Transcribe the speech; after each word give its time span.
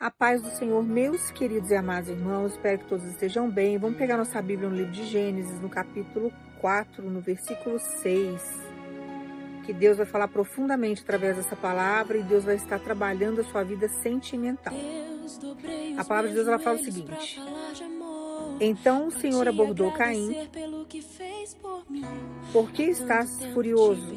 A 0.00 0.12
paz 0.12 0.40
do 0.40 0.48
Senhor, 0.50 0.80
meus 0.84 1.32
queridos 1.32 1.72
e 1.72 1.74
amados 1.74 2.08
irmãos, 2.08 2.52
espero 2.52 2.78
que 2.78 2.84
todos 2.84 3.04
estejam 3.04 3.50
bem. 3.50 3.76
Vamos 3.78 3.98
pegar 3.98 4.16
nossa 4.16 4.40
Bíblia 4.40 4.68
no 4.68 4.76
livro 4.76 4.92
de 4.92 5.04
Gênesis, 5.04 5.60
no 5.60 5.68
capítulo 5.68 6.32
4, 6.60 7.02
no 7.10 7.20
versículo 7.20 7.80
6. 7.80 8.40
Que 9.66 9.72
Deus 9.72 9.96
vai 9.96 10.06
falar 10.06 10.28
profundamente 10.28 11.02
através 11.02 11.36
dessa 11.36 11.56
palavra 11.56 12.16
e 12.16 12.22
Deus 12.22 12.44
vai 12.44 12.54
estar 12.54 12.78
trabalhando 12.78 13.40
a 13.40 13.44
sua 13.44 13.64
vida 13.64 13.88
sentimental. 13.88 14.72
A 15.96 16.04
palavra 16.04 16.28
de 16.28 16.36
Deus 16.36 16.46
ela 16.46 16.60
fala 16.60 16.78
o 16.78 16.84
seguinte: 16.84 17.40
Então 18.60 19.08
o 19.08 19.10
Senhor 19.10 19.48
abordou 19.48 19.90
Caim, 19.90 20.32
por 22.52 22.70
que 22.70 22.84
estás 22.84 23.44
furioso? 23.52 24.14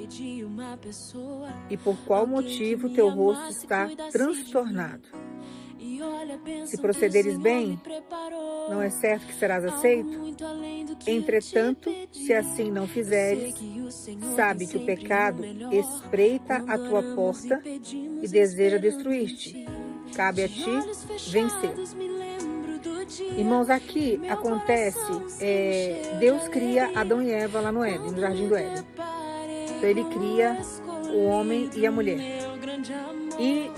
E 1.72 1.76
por 1.76 1.98
qual 2.06 2.28
motivo 2.28 2.88
teu 2.88 3.10
rosto 3.10 3.50
está 3.50 3.90
transtornado? 4.12 5.31
Se 6.66 6.78
procederes 6.78 7.38
bem, 7.38 7.80
não 8.70 8.82
é 8.82 8.90
certo 8.90 9.28
que 9.28 9.34
serás 9.34 9.66
aceito? 9.66 10.36
Entretanto, 11.08 11.92
se 12.12 12.34
assim 12.34 12.72
não 12.72 12.88
fizeres, 12.88 13.56
sabe 14.36 14.68
que 14.68 14.78
o 14.78 14.86
pecado 14.86 15.44
espreita 15.72 16.64
a 16.68 16.78
tua 16.78 17.02
porta 17.16 17.62
e 17.66 18.28
deseja 18.28 18.78
destruir-te. 18.78 19.66
Cabe 20.16 20.44
a 20.44 20.48
ti 20.48 20.72
vencer. 21.30 21.74
Irmãos, 23.38 23.70
aqui 23.70 24.22
acontece, 24.30 25.00
é, 25.42 26.18
Deus 26.20 26.48
cria 26.48 26.92
Adão 26.96 27.22
e 27.22 27.32
Eva 27.32 27.60
lá 27.60 27.72
no 27.72 27.84
Éden, 27.84 28.12
no 28.12 28.20
Jardim 28.20 28.48
do 28.48 28.56
Éden. 28.56 28.84
Então 29.78 29.90
ele 29.90 30.04
cria 30.06 30.58
o 31.14 31.26
homem 31.26 31.70
e 31.76 31.86
a 31.86 31.92
mulher. 31.92 32.20
E 33.40 33.72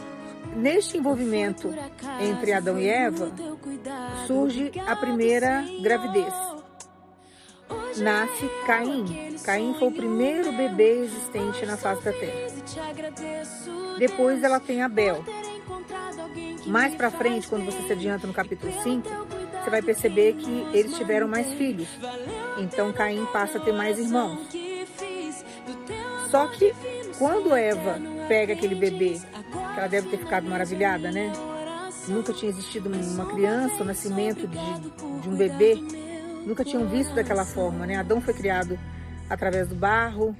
Neste 0.55 0.97
envolvimento 0.97 1.73
entre 2.19 2.53
Adão 2.53 2.77
e 2.77 2.87
Eva, 2.87 3.31
surge 4.27 4.71
a 4.85 4.95
primeira 4.95 5.65
gravidez. 5.81 6.33
Nasce 7.97 8.49
Caim. 8.65 9.37
Caim 9.43 9.73
foi 9.79 9.87
o 9.87 9.91
primeiro 9.91 10.51
bebê 10.51 11.03
existente 11.03 11.65
na 11.65 11.77
face 11.77 12.03
da 12.03 12.13
terra. 12.13 12.47
Depois 13.97 14.43
ela 14.43 14.59
tem 14.59 14.81
Abel. 14.81 15.23
Mais 16.65 16.95
para 16.95 17.11
frente, 17.11 17.47
quando 17.47 17.65
você 17.65 17.81
se 17.85 17.93
adianta 17.93 18.25
no 18.25 18.33
capítulo 18.33 18.71
5, 18.81 19.07
você 19.63 19.69
vai 19.69 19.81
perceber 19.81 20.33
que 20.33 20.67
eles 20.73 20.95
tiveram 20.97 21.27
mais 21.27 21.51
filhos. 21.53 21.87
Então 22.57 22.91
Caim 22.93 23.25
passa 23.27 23.57
a 23.57 23.61
ter 23.61 23.73
mais 23.73 23.99
irmãos. 23.99 24.39
Só 26.29 26.47
que 26.47 26.73
quando 27.17 27.55
Eva 27.55 27.99
pega 28.27 28.53
aquele 28.53 28.75
bebê 28.75 29.19
que 29.73 29.79
ela 29.79 29.89
deve 29.89 30.09
ter 30.09 30.17
ficado 30.17 30.47
maravilhada, 30.47 31.11
né? 31.11 31.31
Nunca 32.07 32.33
tinha 32.33 32.51
existido 32.51 32.89
uma 32.89 33.25
criança, 33.25 33.81
o 33.81 33.85
nascimento 33.85 34.47
de, 34.47 34.57
de 35.21 35.29
um 35.29 35.35
bebê. 35.35 35.75
Nunca 36.45 36.63
tinham 36.63 36.85
visto 36.87 37.15
daquela 37.15 37.45
forma, 37.45 37.85
né? 37.85 37.95
Adão 37.95 38.21
foi 38.21 38.33
criado 38.33 38.77
através 39.29 39.69
do 39.69 39.75
barro, 39.75 40.35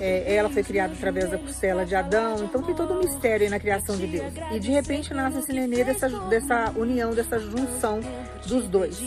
é, 0.00 0.34
ela 0.34 0.48
foi 0.48 0.62
criada 0.62 0.92
através 0.92 1.30
da 1.30 1.38
costela 1.38 1.84
de 1.84 1.94
Adão. 1.94 2.44
Então 2.44 2.62
tem 2.62 2.74
todo 2.74 2.94
um 2.94 2.98
mistério 2.98 3.48
na 3.50 3.58
criação 3.58 3.96
de 3.96 4.06
Deus. 4.06 4.32
E 4.52 4.58
de 4.58 4.70
repente 4.70 5.12
nasce 5.14 5.38
esse 5.38 5.52
nenê 5.52 5.84
dessa, 5.84 6.08
dessa 6.08 6.72
união, 6.76 7.12
dessa 7.12 7.38
junção 7.38 8.00
dos 8.46 8.68
dois. 8.68 8.98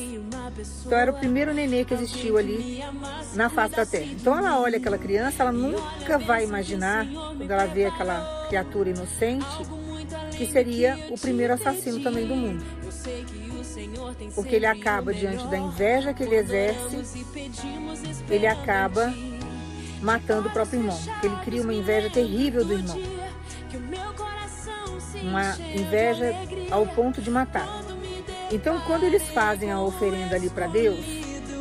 Então 0.86 0.98
era 0.98 1.12
o 1.12 1.14
primeiro 1.16 1.54
nenê 1.54 1.86
que 1.86 1.94
existiu 1.94 2.38
ali 2.38 2.84
na 3.34 3.50
face 3.50 3.76
da 3.76 3.86
terra. 3.86 4.12
Então 4.12 4.38
ela 4.38 4.60
olha 4.60 4.78
aquela 4.78 4.98
criança, 4.98 5.44
ela 5.44 5.52
nunca 5.52 6.18
vai 6.18 6.44
imaginar, 6.44 7.08
quando 7.38 7.52
ela 7.52 7.66
vê 7.66 7.86
aquela 7.86 8.46
criatura 8.48 8.90
inocente, 8.90 9.46
que 10.38 10.46
seria 10.46 10.98
o 11.10 11.18
primeiro 11.18 11.54
assassino 11.54 12.02
também 12.02 12.28
do 12.28 12.36
mundo. 12.36 12.66
Porque 14.36 14.56
ele 14.56 14.66
acaba 14.66 15.14
diante 15.14 15.48
da 15.48 15.58
inveja 15.58 16.14
que 16.14 16.24
ele 16.24 16.36
exerce, 16.36 16.98
ele 18.30 18.48
acaba 18.48 19.14
matando 20.02 20.50
o 20.50 20.52
próprio 20.52 20.80
irmão. 20.80 21.00
Ele 21.24 21.36
cria 21.44 21.62
uma 21.62 21.74
inveja 21.74 22.10
terrível 22.10 22.66
do 22.66 22.74
irmão. 22.74 23.00
Uma 25.24 25.56
inveja 25.76 26.34
ao 26.72 26.86
ponto 26.88 27.22
de 27.22 27.30
matar. 27.30 27.81
Então, 28.52 28.82
quando 28.82 29.04
eles 29.04 29.24
fazem 29.30 29.72
a 29.72 29.80
oferenda 29.80 30.36
ali 30.36 30.50
para 30.50 30.68
Deus, 30.68 31.00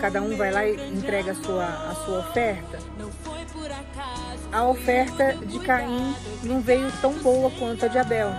cada 0.00 0.20
um 0.20 0.36
vai 0.36 0.50
lá 0.50 0.66
e 0.66 0.74
entrega 0.92 1.30
a 1.30 1.34
sua, 1.36 1.64
a 1.64 1.94
sua 2.04 2.18
oferta. 2.18 2.78
A 4.50 4.64
oferta 4.64 5.34
de 5.46 5.60
Caim 5.60 6.14
não 6.42 6.60
veio 6.60 6.90
tão 7.00 7.12
boa 7.14 7.48
quanto 7.52 7.84
a 7.84 7.88
de 7.88 7.96
Abel. 7.96 8.30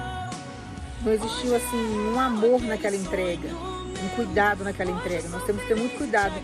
Não 1.02 1.14
existiu 1.14 1.56
assim 1.56 1.78
um 1.78 2.20
amor 2.20 2.62
naquela 2.62 2.96
entrega, 2.96 3.48
um 3.48 4.10
cuidado 4.16 4.66
naquela 4.66 4.92
entrega. 4.92 5.30
Nós 5.30 5.46
temos 5.46 5.62
que 5.62 5.70
ter 5.70 5.76
muito 5.76 5.98
cuidado 5.98 6.36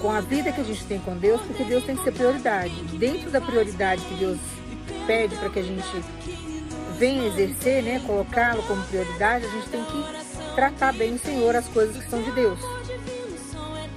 com 0.00 0.12
a 0.12 0.20
vida 0.20 0.52
que 0.52 0.60
a 0.60 0.64
gente 0.64 0.84
tem 0.84 1.00
com 1.00 1.16
Deus, 1.16 1.40
porque 1.42 1.64
Deus 1.64 1.84
tem 1.84 1.96
que 1.96 2.04
ser 2.04 2.12
prioridade. 2.12 2.74
Dentro 2.96 3.30
da 3.30 3.40
prioridade 3.40 4.02
que 4.02 4.14
Deus 4.14 4.38
pede 5.06 5.34
para 5.36 5.50
que 5.50 5.58
a 5.58 5.64
gente 5.64 6.04
venha 6.98 7.26
exercer, 7.26 7.82
né, 7.82 8.00
colocá-lo 8.06 8.62
como 8.62 8.82
prioridade, 8.84 9.44
a 9.44 9.50
gente 9.50 9.68
tem 9.68 9.84
que 9.84 10.35
tratar 10.56 10.94
bem 10.94 11.14
o 11.14 11.18
Senhor 11.18 11.54
as 11.54 11.68
coisas 11.68 12.02
que 12.02 12.10
são 12.10 12.22
de 12.22 12.32
Deus. 12.32 12.58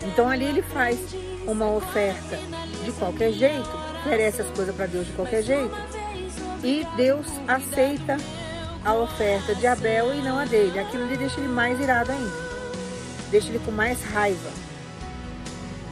Então 0.03 0.29
ali 0.29 0.45
ele 0.45 0.61
faz 0.61 0.99
uma 1.47 1.71
oferta 1.71 2.37
de 2.83 2.91
qualquer 2.91 3.31
jeito, 3.31 3.69
oferece 4.01 4.41
as 4.41 4.49
coisas 4.49 4.75
para 4.75 4.85
Deus 4.85 5.07
de 5.07 5.13
qualquer 5.13 5.41
jeito, 5.41 5.75
e 6.61 6.85
Deus 6.97 7.25
aceita 7.47 8.17
a 8.83 8.93
oferta 8.93 9.55
de 9.55 9.65
Abel 9.65 10.13
e 10.13 10.21
não 10.21 10.37
a 10.37 10.45
dele. 10.45 10.77
Aquilo 10.77 11.07
lhe 11.07 11.15
deixa 11.15 11.39
ele 11.39 11.47
mais 11.47 11.79
irado 11.79 12.11
ainda, 12.11 12.37
deixa 13.31 13.47
ele 13.49 13.59
com 13.59 13.71
mais 13.71 14.03
raiva 14.03 14.49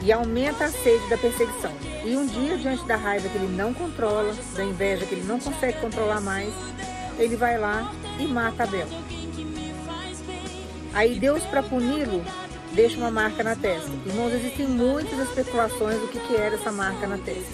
e 0.02 0.12
aumenta 0.12 0.66
a 0.66 0.68
sede 0.68 1.08
da 1.08 1.16
perseguição. 1.16 1.72
E 2.04 2.14
um 2.16 2.26
dia, 2.26 2.56
diante 2.56 2.84
da 2.84 2.96
raiva 2.96 3.28
que 3.28 3.36
ele 3.36 3.56
não 3.56 3.72
controla, 3.72 4.34
da 4.54 4.64
inveja 4.64 5.06
que 5.06 5.14
ele 5.14 5.26
não 5.26 5.40
consegue 5.40 5.80
controlar 5.80 6.20
mais, 6.20 6.52
ele 7.18 7.36
vai 7.36 7.58
lá 7.58 7.92
e 8.18 8.26
mata 8.26 8.64
Abel. 8.64 8.86
Aí 10.98 11.16
Deus, 11.16 11.44
para 11.44 11.62
puni-lo, 11.62 12.24
deixa 12.72 12.96
uma 12.96 13.08
marca 13.08 13.44
na 13.44 13.54
testa. 13.54 13.88
Irmãos, 14.04 14.32
existem 14.32 14.66
muitas 14.66 15.16
especulações 15.28 15.96
do 16.00 16.08
que, 16.08 16.18
que 16.18 16.34
era 16.34 16.56
essa 16.56 16.72
marca 16.72 17.06
na 17.06 17.16
testa. 17.16 17.52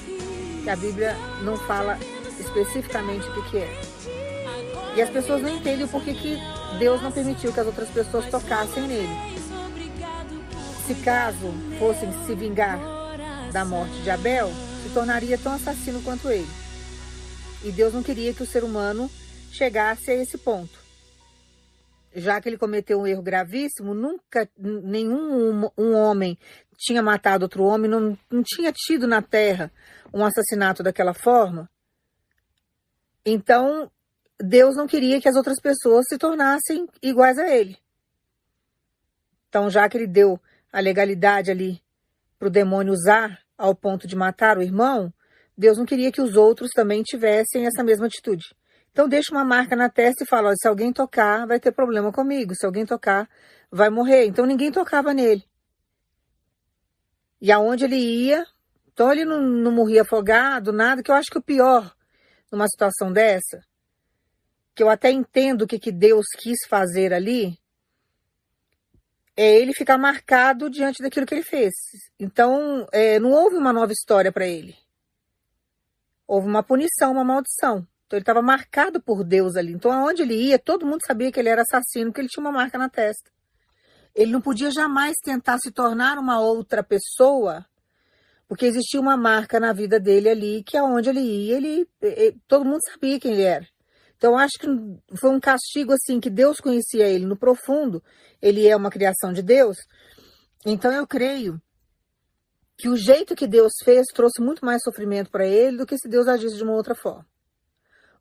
Que 0.63 0.71
a 0.71 0.75
Bíblia 0.75 1.15
não 1.43 1.55
fala 1.55 1.99
especificamente 2.41 3.29
o 3.29 3.35
que, 3.35 3.51
que 3.51 3.59
é. 3.59 3.81
E 4.97 5.03
as 5.03 5.11
pessoas 5.11 5.43
não 5.43 5.51
entendem 5.51 5.85
o 5.85 5.89
porquê 5.89 6.15
que 6.15 6.39
Deus 6.79 7.03
não 7.03 7.13
permitiu 7.13 7.53
que 7.53 7.61
as 7.61 7.67
outras 7.67 7.91
pessoas 7.91 8.31
tocassem 8.31 8.85
nele. 8.85 9.15
Se 10.87 10.95
caso 10.95 11.53
fossem 11.79 12.09
se 12.25 12.35
vingar 12.35 12.81
da 13.53 13.63
morte 13.63 14.01
de 14.01 14.09
Abel, 14.09 14.51
se 14.83 14.89
tornaria 14.95 15.37
tão 15.37 15.53
assassino 15.53 16.01
quanto 16.01 16.31
ele. 16.31 16.49
E 17.63 17.71
Deus 17.71 17.93
não 17.93 18.03
queria 18.03 18.33
que 18.33 18.43
o 18.43 18.47
ser 18.47 18.65
humano 18.65 19.11
chegasse 19.53 20.11
a 20.11 20.15
esse 20.15 20.39
ponto 20.39 20.84
já 22.15 22.41
que 22.41 22.49
ele 22.49 22.59
cometeu 22.59 23.01
um 23.01 23.07
erro 23.07 23.23
gravíssimo, 23.23 23.95
nunca 23.95 24.49
nenhum 24.57 25.71
um 25.77 25.95
homem 25.95 26.39
tinha 26.77 27.03
matado 27.03 27.45
outro 27.45 27.65
homem, 27.65 27.91
não, 27.91 28.19
não 28.31 28.43
tinha 28.43 28.73
tido 28.73 29.07
na 29.07 29.23
Terra 29.23 29.73
um 30.13 30.25
assassinato 30.25 30.83
daquela 30.83 31.15
forma. 31.15 31.69
Então, 33.25 33.91
Deus 34.39 34.77
não 34.77 34.87
queria 34.87 35.21
que 35.21 35.29
as 35.29 35.37
outras 35.37 35.61
pessoas 35.61 36.05
se 36.09 36.19
tornassem 36.19 36.87
iguais 37.03 37.39
a 37.39 37.49
ele. 37.49 37.77
Então, 39.49 39.71
já 39.71 39.89
que 39.89 39.97
ele 39.97 40.07
deu 40.07 40.41
a 40.73 40.81
legalidade 40.81 41.51
ali 41.51 41.81
para 42.39 42.49
o 42.49 42.51
demônio 42.51 42.93
usar 42.93 43.41
ao 43.57 43.75
ponto 43.75 44.07
de 44.07 44.17
matar 44.17 44.59
o 44.59 44.63
irmão, 44.63 45.13
Deus 45.57 45.79
não 45.79 45.87
queria 45.87 46.11
que 46.11 46.21
os 46.21 46.37
outros 46.37 46.71
também 46.75 47.03
tivessem 47.03 47.67
essa 47.67 47.83
mesma 47.83 48.07
atitude. 48.07 48.45
Então 48.95 49.09
deixa 49.09 49.33
uma 49.35 49.45
marca 49.45 49.75
na 49.75 49.91
testa 49.91 50.23
e 50.23 50.27
fala, 50.27 50.55
se 50.55 50.69
alguém 50.69 50.93
tocar, 50.93 51.49
vai 51.49 51.59
ter 51.59 51.73
problema 51.73 52.13
comigo. 52.13 52.55
Se 52.55 52.65
alguém 52.65 52.87
tocar, 52.87 53.29
vai 53.69 53.91
morrer. 53.91 54.27
Então 54.27 54.47
ninguém 54.47 54.71
tocava 54.71 55.13
nele. 55.13 55.45
E 57.41 57.51
aonde 57.51 57.87
ele 57.87 57.97
ia, 57.97 58.47
então 58.87 59.11
ele 59.11 59.25
não, 59.25 59.43
não 59.43 59.73
morria 59.73 60.03
afogado, 60.03 60.73
nada, 60.73 61.03
que 61.03 61.11
eu 61.11 61.15
acho 61.17 61.29
que 61.29 61.39
o 61.39 61.43
pior 61.43 61.93
numa 62.53 62.69
situação 62.69 63.13
dessa, 63.13 63.65
que 64.77 64.83
eu 64.85 64.89
até 64.89 65.11
entendo 65.11 65.63
o 65.63 65.67
que, 65.67 65.81
que 65.81 65.91
Deus 65.91 66.25
quis 66.39 66.59
fazer 66.69 67.13
ali, 67.13 67.59
é 69.37 69.57
ele 69.57 69.75
ficar 69.75 69.99
marcado 69.99 70.71
diante 70.71 71.03
daquilo 71.03 71.27
que 71.27 71.35
ele 71.35 71.43
fez. 71.43 71.73
Então, 72.17 72.87
é, 72.93 73.19
não 73.19 73.33
houve 73.33 73.57
uma 73.57 73.73
nova 73.73 73.91
história 73.91 74.31
para 74.31 74.47
ele. 74.47 74.77
Houve 76.29 76.47
uma 76.47 76.63
punição, 76.63 77.11
uma 77.11 77.25
maldição. 77.25 77.85
Então 78.15 78.19
ele 78.19 78.23
estava 78.23 78.43
marcado 78.43 79.03
por 79.03 79.25
Deus 79.25 79.57
ali. 79.57 79.73
Então 79.73 79.91
aonde 79.91 80.23
ele 80.23 80.35
ia, 80.35 80.57
todo 80.59 80.87
mundo 80.87 81.01
sabia 81.05 81.33
que 81.33 81.41
ele 81.41 81.49
era 81.49 81.63
assassino, 81.63 82.11
porque 82.11 82.21
ele 82.21 82.29
tinha 82.29 82.45
uma 82.45 82.53
marca 82.53 82.79
na 82.79 82.89
testa. 82.89 83.29
Ele 84.15 84.31
não 84.31 84.41
podia 84.41 84.71
jamais 84.71 85.17
tentar 85.17 85.59
se 85.59 85.73
tornar 85.73 86.17
uma 86.19 86.39
outra 86.39 86.85
pessoa, 86.85 87.67
porque 88.47 88.67
existia 88.67 89.01
uma 89.01 89.17
marca 89.17 89.59
na 89.59 89.73
vida 89.73 89.99
dele 89.99 90.29
ali, 90.29 90.63
que 90.63 90.77
aonde 90.77 91.09
ele 91.09 91.21
ia, 91.21 91.57
ele, 91.57 91.89
ele 92.01 92.39
todo 92.47 92.65
mundo 92.65 92.79
sabia 92.89 93.19
quem 93.19 93.33
ele 93.33 93.43
era. 93.43 93.67
Então, 94.17 94.39
acho 94.39 94.59
que 94.61 94.69
foi 95.19 95.31
um 95.31 95.41
castigo 95.41 95.93
assim 95.93 96.21
que 96.21 96.31
Deus 96.31 96.61
conhecia 96.61 97.09
ele 97.09 97.27
no 97.27 97.37
profundo. 97.37 98.03
Ele 98.41 98.67
é 98.67 98.77
uma 98.77 98.91
criação 98.91 99.33
de 99.33 99.43
Deus. 99.43 99.77
Então, 100.65 100.93
eu 100.93 101.05
creio 101.05 101.61
que 102.79 102.89
o 102.89 102.97
jeito 102.97 103.35
que 103.35 103.49
Deus 103.49 103.73
fez 103.83 104.07
trouxe 104.15 104.41
muito 104.41 104.65
mais 104.65 104.83
sofrimento 104.83 105.31
para 105.31 105.47
ele 105.47 105.79
do 105.79 105.87
que 105.87 105.99
se 105.99 106.09
Deus 106.09 106.29
agisse 106.29 106.57
de 106.57 106.63
uma 106.63 106.73
outra 106.75 106.95
forma. 106.95 107.27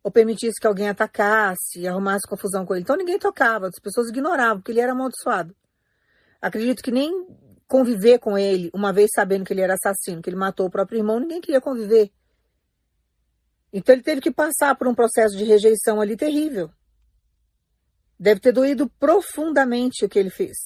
Ou 0.04 0.12
permitisse 0.12 0.60
que 0.60 0.66
alguém 0.66 0.88
atacasse, 0.88 1.88
arrumasse 1.88 2.28
confusão 2.28 2.64
com 2.64 2.74
ele. 2.74 2.82
Então, 2.82 2.94
ninguém 2.94 3.18
tocava, 3.18 3.66
as 3.66 3.80
pessoas 3.82 4.10
ignoravam, 4.10 4.58
porque 4.58 4.70
ele 4.70 4.80
era 4.80 4.92
amaldiçoado. 4.92 5.56
Acredito 6.40 6.82
que 6.82 6.92
nem 6.92 7.26
conviver 7.66 8.18
com 8.18 8.38
ele, 8.38 8.70
uma 8.72 8.92
vez 8.92 9.10
sabendo 9.12 9.44
que 9.44 9.52
ele 9.52 9.62
era 9.62 9.74
assassino, 9.74 10.22
que 10.22 10.28
ele 10.28 10.36
matou 10.36 10.66
o 10.66 10.70
próprio 10.70 10.98
irmão, 10.98 11.18
ninguém 11.18 11.40
queria 11.40 11.60
conviver. 11.60 12.12
Então 13.72 13.92
ele 13.92 14.02
teve 14.02 14.20
que 14.20 14.30
passar 14.30 14.76
por 14.76 14.86
um 14.86 14.94
processo 14.94 15.36
de 15.36 15.42
rejeição 15.42 16.00
ali 16.00 16.16
terrível. 16.16 16.70
Deve 18.16 18.40
ter 18.40 18.52
doído 18.52 18.88
profundamente 18.88 20.04
o 20.04 20.08
que 20.08 20.18
ele 20.18 20.30
fez. 20.30 20.56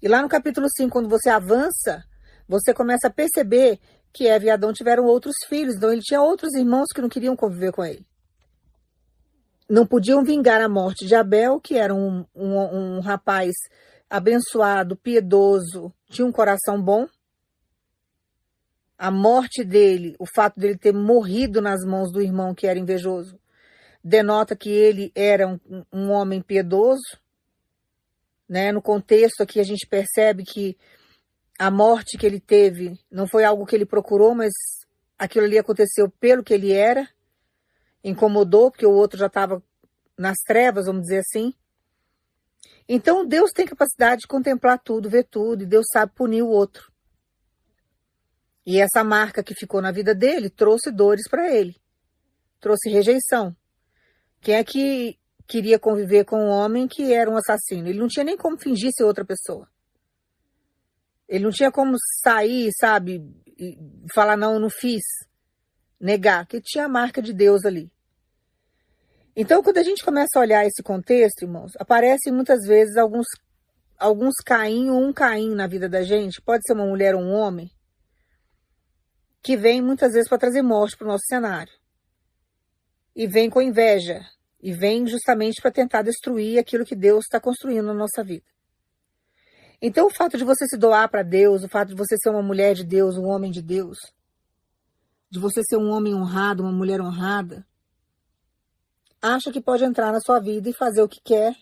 E 0.00 0.06
lá 0.06 0.22
no 0.22 0.28
capítulo 0.28 0.68
5, 0.70 0.88
quando 0.90 1.08
você 1.08 1.28
avança, 1.28 2.04
você 2.46 2.72
começa 2.72 3.08
a 3.08 3.10
perceber 3.10 3.80
que 4.12 4.26
Eva 4.26 4.44
e 4.44 4.50
Adão 4.50 4.72
tiveram 4.72 5.04
outros 5.04 5.34
filhos, 5.48 5.76
então 5.76 5.92
ele 5.92 6.02
tinha 6.02 6.20
outros 6.20 6.54
irmãos 6.54 6.86
que 6.94 7.00
não 7.00 7.08
queriam 7.08 7.36
conviver 7.36 7.72
com 7.72 7.84
ele. 7.84 8.04
Não 9.68 9.86
podiam 9.86 10.24
vingar 10.24 10.60
a 10.60 10.68
morte 10.68 11.06
de 11.06 11.14
Abel, 11.14 11.60
que 11.60 11.76
era 11.76 11.94
um, 11.94 12.24
um, 12.34 12.96
um 12.96 13.00
rapaz 13.00 13.52
abençoado, 14.08 14.96
piedoso, 14.96 15.92
tinha 16.10 16.26
um 16.26 16.32
coração 16.32 16.82
bom, 16.82 17.06
a 19.00 19.10
morte 19.10 19.64
dele, 19.64 20.14
o 20.18 20.26
fato 20.26 20.60
dele 20.60 20.76
ter 20.76 20.92
morrido 20.92 21.62
nas 21.62 21.82
mãos 21.86 22.12
do 22.12 22.20
irmão 22.20 22.54
que 22.54 22.66
era 22.66 22.78
invejoso, 22.78 23.40
denota 24.04 24.54
que 24.54 24.68
ele 24.68 25.10
era 25.14 25.48
um, 25.48 25.58
um 25.90 26.10
homem 26.10 26.42
piedoso. 26.42 27.18
Né? 28.46 28.70
No 28.72 28.82
contexto 28.82 29.42
aqui 29.42 29.58
a 29.58 29.64
gente 29.64 29.86
percebe 29.86 30.44
que 30.44 30.76
a 31.60 31.70
morte 31.70 32.16
que 32.16 32.24
ele 32.24 32.40
teve 32.40 32.98
não 33.10 33.28
foi 33.28 33.44
algo 33.44 33.66
que 33.66 33.76
ele 33.76 33.84
procurou, 33.84 34.34
mas 34.34 34.50
aquilo 35.18 35.44
ali 35.44 35.58
aconteceu 35.58 36.08
pelo 36.08 36.42
que 36.42 36.54
ele 36.54 36.72
era. 36.72 37.06
Incomodou, 38.02 38.70
porque 38.70 38.86
o 38.86 38.94
outro 38.94 39.18
já 39.18 39.26
estava 39.26 39.62
nas 40.16 40.38
trevas, 40.38 40.86
vamos 40.86 41.02
dizer 41.02 41.18
assim. 41.18 41.52
Então 42.88 43.26
Deus 43.26 43.50
tem 43.50 43.66
capacidade 43.66 44.22
de 44.22 44.26
contemplar 44.26 44.80
tudo, 44.82 45.10
ver 45.10 45.24
tudo, 45.24 45.62
e 45.62 45.66
Deus 45.66 45.84
sabe 45.92 46.14
punir 46.14 46.40
o 46.40 46.48
outro. 46.48 46.90
E 48.64 48.80
essa 48.80 49.04
marca 49.04 49.42
que 49.42 49.54
ficou 49.54 49.82
na 49.82 49.92
vida 49.92 50.14
dele 50.14 50.48
trouxe 50.48 50.90
dores 50.90 51.28
para 51.28 51.54
ele, 51.54 51.76
trouxe 52.58 52.88
rejeição. 52.88 53.54
Quem 54.40 54.54
é 54.54 54.64
que 54.64 55.18
queria 55.46 55.78
conviver 55.78 56.24
com 56.24 56.42
um 56.42 56.48
homem 56.48 56.88
que 56.88 57.12
era 57.12 57.30
um 57.30 57.36
assassino? 57.36 57.86
Ele 57.86 57.98
não 57.98 58.08
tinha 58.08 58.24
nem 58.24 58.38
como 58.38 58.58
fingir 58.58 58.92
ser 58.96 59.04
outra 59.04 59.26
pessoa. 59.26 59.68
Ele 61.30 61.44
não 61.44 61.52
tinha 61.52 61.70
como 61.70 61.96
sair, 62.24 62.70
sabe, 62.76 63.24
e 63.56 63.78
falar 64.12 64.36
não, 64.36 64.54
eu 64.54 64.60
não 64.60 64.68
fiz, 64.68 65.04
negar, 66.00 66.44
que 66.44 66.60
tinha 66.60 66.86
a 66.86 66.88
marca 66.88 67.22
de 67.22 67.32
Deus 67.32 67.64
ali. 67.64 67.88
Então, 69.36 69.62
quando 69.62 69.78
a 69.78 69.82
gente 69.84 70.04
começa 70.04 70.36
a 70.36 70.40
olhar 70.40 70.66
esse 70.66 70.82
contexto, 70.82 71.42
irmãos, 71.42 71.70
aparecem 71.78 72.32
muitas 72.32 72.66
vezes 72.66 72.96
alguns 72.96 73.26
alguns 73.96 74.34
Caim 74.44 74.90
ou 74.90 75.00
um 75.00 75.12
Caim 75.12 75.54
na 75.54 75.68
vida 75.68 75.88
da 75.88 76.02
gente, 76.02 76.42
pode 76.42 76.62
ser 76.66 76.72
uma 76.72 76.86
mulher 76.86 77.14
ou 77.14 77.20
um 77.20 77.32
homem, 77.32 77.70
que 79.40 79.56
vem 79.56 79.80
muitas 79.80 80.14
vezes 80.14 80.28
para 80.28 80.38
trazer 80.38 80.62
morte 80.62 80.96
para 80.96 81.04
o 81.04 81.08
nosso 81.08 81.24
cenário. 81.28 81.72
E 83.14 83.26
vem 83.26 83.48
com 83.48 83.62
inveja. 83.62 84.20
E 84.60 84.72
vem 84.72 85.06
justamente 85.06 85.60
para 85.60 85.70
tentar 85.70 86.02
destruir 86.02 86.58
aquilo 86.58 86.84
que 86.84 86.96
Deus 86.96 87.24
está 87.24 87.38
construindo 87.38 87.86
na 87.86 87.94
nossa 87.94 88.24
vida. 88.24 88.44
Então, 89.82 90.06
o 90.06 90.10
fato 90.10 90.36
de 90.36 90.44
você 90.44 90.66
se 90.66 90.76
doar 90.76 91.08
para 91.08 91.22
Deus, 91.22 91.64
o 91.64 91.68
fato 91.68 91.88
de 91.88 91.94
você 91.94 92.16
ser 92.18 92.30
uma 92.30 92.42
mulher 92.42 92.74
de 92.74 92.84
Deus, 92.84 93.16
um 93.16 93.26
homem 93.26 93.50
de 93.50 93.62
Deus, 93.62 93.98
de 95.30 95.38
você 95.38 95.62
ser 95.62 95.76
um 95.76 95.90
homem 95.90 96.14
honrado, 96.14 96.62
uma 96.62 96.72
mulher 96.72 97.00
honrada, 97.00 97.66
acha 99.22 99.50
que 99.50 99.60
pode 99.60 99.84
entrar 99.84 100.12
na 100.12 100.20
sua 100.20 100.38
vida 100.38 100.68
e 100.68 100.74
fazer 100.74 101.02
o 101.02 101.08
que 101.08 101.20
quer, 101.22 101.56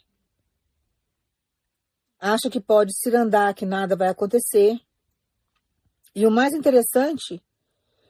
acha 2.18 2.50
que 2.50 2.60
pode 2.60 2.92
se 2.96 3.14
andar, 3.14 3.54
que 3.54 3.64
nada 3.64 3.94
vai 3.94 4.08
acontecer. 4.08 4.80
E 6.14 6.26
o 6.26 6.30
mais 6.30 6.52
interessante 6.52 7.40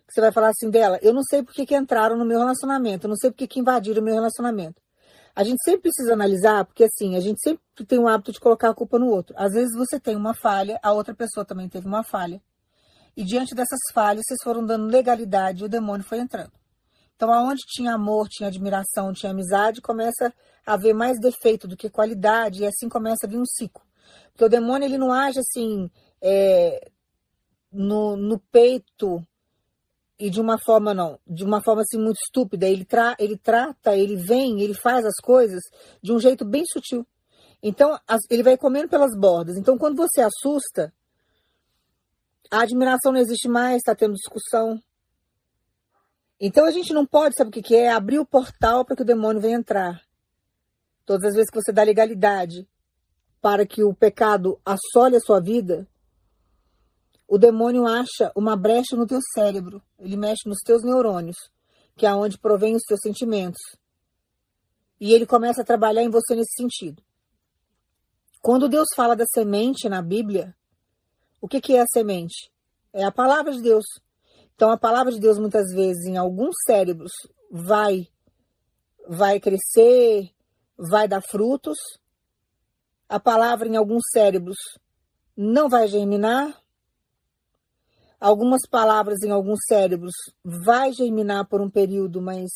você 0.09 0.23
vai 0.23 0.33
falar 0.33 0.49
assim 0.49 0.71
dela, 0.71 0.99
eu 1.03 1.13
não 1.13 1.23
sei 1.23 1.43
por 1.43 1.53
que, 1.53 1.77
entraram 1.77 2.17
no 2.17 2.25
meu 2.25 2.39
relacionamento, 2.39 3.07
eu 3.07 3.09
não 3.11 3.17
sei 3.17 3.31
por 3.31 3.37
que, 3.37 3.47
que 3.47 3.61
invadiram 3.61 4.01
o 4.01 4.05
meu 4.05 4.15
relacionamento. 4.15 4.81
A 5.38 5.44
gente 5.44 5.62
sempre 5.62 5.82
precisa 5.82 6.14
analisar, 6.14 6.64
porque 6.64 6.82
assim, 6.82 7.14
a 7.14 7.20
gente 7.20 7.40
sempre 7.40 7.62
tem 7.87 7.96
o 7.96 8.08
hábito 8.08 8.32
de 8.32 8.40
colocar 8.40 8.70
a 8.70 8.75
culpa 8.75 8.99
no 8.99 9.06
outro. 9.06 9.37
Às 9.38 9.52
vezes 9.52 9.73
você 9.73 10.00
tem 10.00 10.17
uma 10.17 10.35
falha, 10.35 10.81
a 10.82 10.93
outra 10.93 11.14
pessoa 11.14 11.46
também 11.46 11.69
teve 11.69 11.87
uma 11.87 12.02
falha. 12.02 12.43
E 13.17 13.23
diante 13.23 13.55
dessas 13.55 13.79
falhas, 13.94 14.25
vocês 14.26 14.40
foram 14.43 14.67
dando 14.67 14.90
legalidade 14.90 15.62
e 15.62 15.64
o 15.64 15.69
demônio 15.69 16.05
foi 16.05 16.19
entrando. 16.19 16.50
Então, 17.14 17.32
aonde 17.32 17.62
tinha 17.69 17.94
amor, 17.94 18.29
tinha 18.29 18.49
admiração, 18.49 19.12
tinha 19.12 19.31
amizade, 19.31 19.81
começa 19.81 20.35
a 20.67 20.73
haver 20.73 20.93
mais 20.93 21.20
defeito 21.20 21.69
do 21.69 21.76
que 21.76 21.88
qualidade, 21.88 22.64
e 22.64 22.67
assim 22.67 22.88
começa 22.88 23.25
a 23.25 23.29
vir 23.29 23.38
um 23.38 23.46
ciclo. 23.46 23.85
Porque 24.32 24.44
o 24.44 24.49
demônio, 24.49 24.87
ele 24.87 24.99
não 24.99 25.12
age 25.12 25.38
assim, 25.38 25.88
é, 26.20 26.90
no, 27.70 28.17
no 28.17 28.40
peito 28.50 29.25
e 30.19 30.29
de 30.29 30.41
uma 30.41 30.59
forma 30.59 30.93
não, 30.93 31.19
de 31.26 31.44
uma 31.44 31.62
forma 31.62 31.82
assim 31.82 31.99
muito 31.99 32.19
estúpida. 32.26 32.67
Ele, 32.67 32.85
tra 32.85 33.15
ele 33.19 33.37
trata, 33.37 33.97
ele 33.97 34.17
vem, 34.17 34.61
ele 34.61 34.75
faz 34.75 35.05
as 35.05 35.15
coisas 35.23 35.62
de 36.03 36.12
um 36.12 36.19
jeito 36.19 36.44
bem 36.44 36.65
sutil. 36.67 37.06
Então, 37.62 37.99
as, 38.06 38.20
ele 38.29 38.43
vai 38.43 38.56
comendo 38.56 38.88
pelas 38.88 39.17
bordas. 39.17 39.56
Então, 39.56 39.79
quando 39.79 39.97
você 39.97 40.20
assusta, 40.20 40.93
a 42.50 42.62
admiração 42.62 43.12
não 43.12 43.20
existe 43.20 43.49
mais, 43.49 43.76
está 43.76 43.94
tendo 43.94 44.15
discussão. 44.15 44.81
Então, 46.41 46.64
a 46.64 46.71
gente 46.71 46.93
não 46.93 47.05
pode, 47.05 47.35
sabe 47.37 47.50
o 47.50 47.53
que, 47.53 47.62
que 47.62 47.76
é? 47.76 47.91
Abrir 47.91 48.19
o 48.19 48.26
portal 48.26 48.85
para 48.85 48.97
que 48.97 49.03
o 49.03 49.06
demônio 49.06 49.41
venha 49.41 49.56
entrar. 49.56 50.03
Todas 51.05 51.31
as 51.31 51.35
vezes 51.35 51.50
que 51.50 51.61
você 51.61 51.73
dá 51.73 51.82
legalidade 51.82 52.69
para 53.41 53.67
que 53.67 53.82
o 53.82 53.94
pecado 53.94 54.61
assole 54.64 55.17
a 55.17 55.21
sua 55.21 55.41
vida, 55.41 55.87
o 57.29 57.37
demônio 57.37 57.87
acha 57.87 58.33
uma 58.35 58.57
brecha 58.57 58.97
no 58.97 59.07
teu 59.07 59.21
cérebro, 59.35 59.83
ele 59.99 60.17
mexe 60.17 60.49
nos 60.49 60.61
teus 60.65 60.83
neurônios, 60.83 61.37
que 61.95 62.07
é 62.07 62.15
onde 62.15 62.39
provém 62.39 62.75
os 62.75 62.83
teus 62.83 63.01
sentimentos. 63.03 63.61
E 64.99 65.13
ele 65.13 65.27
começa 65.27 65.61
a 65.61 65.65
trabalhar 65.65 66.03
em 66.03 66.09
você 66.09 66.35
nesse 66.35 66.55
sentido. 66.57 67.03
Quando 68.41 68.69
Deus 68.69 68.88
fala 68.97 69.14
da 69.14 69.26
semente 69.26 69.88
na 69.91 70.00
Bíblia, 70.00 70.57
o 71.38 71.47
que, 71.47 71.61
que 71.61 71.76
é 71.76 71.83
a 71.83 71.87
semente? 71.93 72.50
É 72.95 73.05
a 73.05 73.12
palavra 73.12 73.52
de 73.52 73.61
Deus. 73.61 73.85
Então, 74.55 74.71
a 74.71 74.79
palavra 74.79 75.12
de 75.12 75.21
Deus, 75.21 75.38
muitas 75.38 75.71
vezes, 75.73 76.07
em 76.07 76.17
alguns 76.17 76.55
cérebros, 76.67 77.12
vai, 77.50 78.09
vai 79.07 79.38
crescer, 79.38 80.31
vai 80.76 81.07
dar 81.07 81.21
frutos. 81.21 81.76
A 83.07 83.21
palavra, 83.21 83.69
em 83.69 83.76
alguns 83.76 84.02
cérebros, 84.12 84.57
não 85.37 85.69
vai 85.69 85.87
germinar, 85.87 86.59
algumas 88.21 88.61
palavras 88.69 89.23
em 89.23 89.31
alguns 89.31 89.61
cérebros 89.67 90.13
vai 90.45 90.93
germinar 90.93 91.47
por 91.47 91.61
um 91.61 91.71
período, 91.71 92.21
mas 92.21 92.49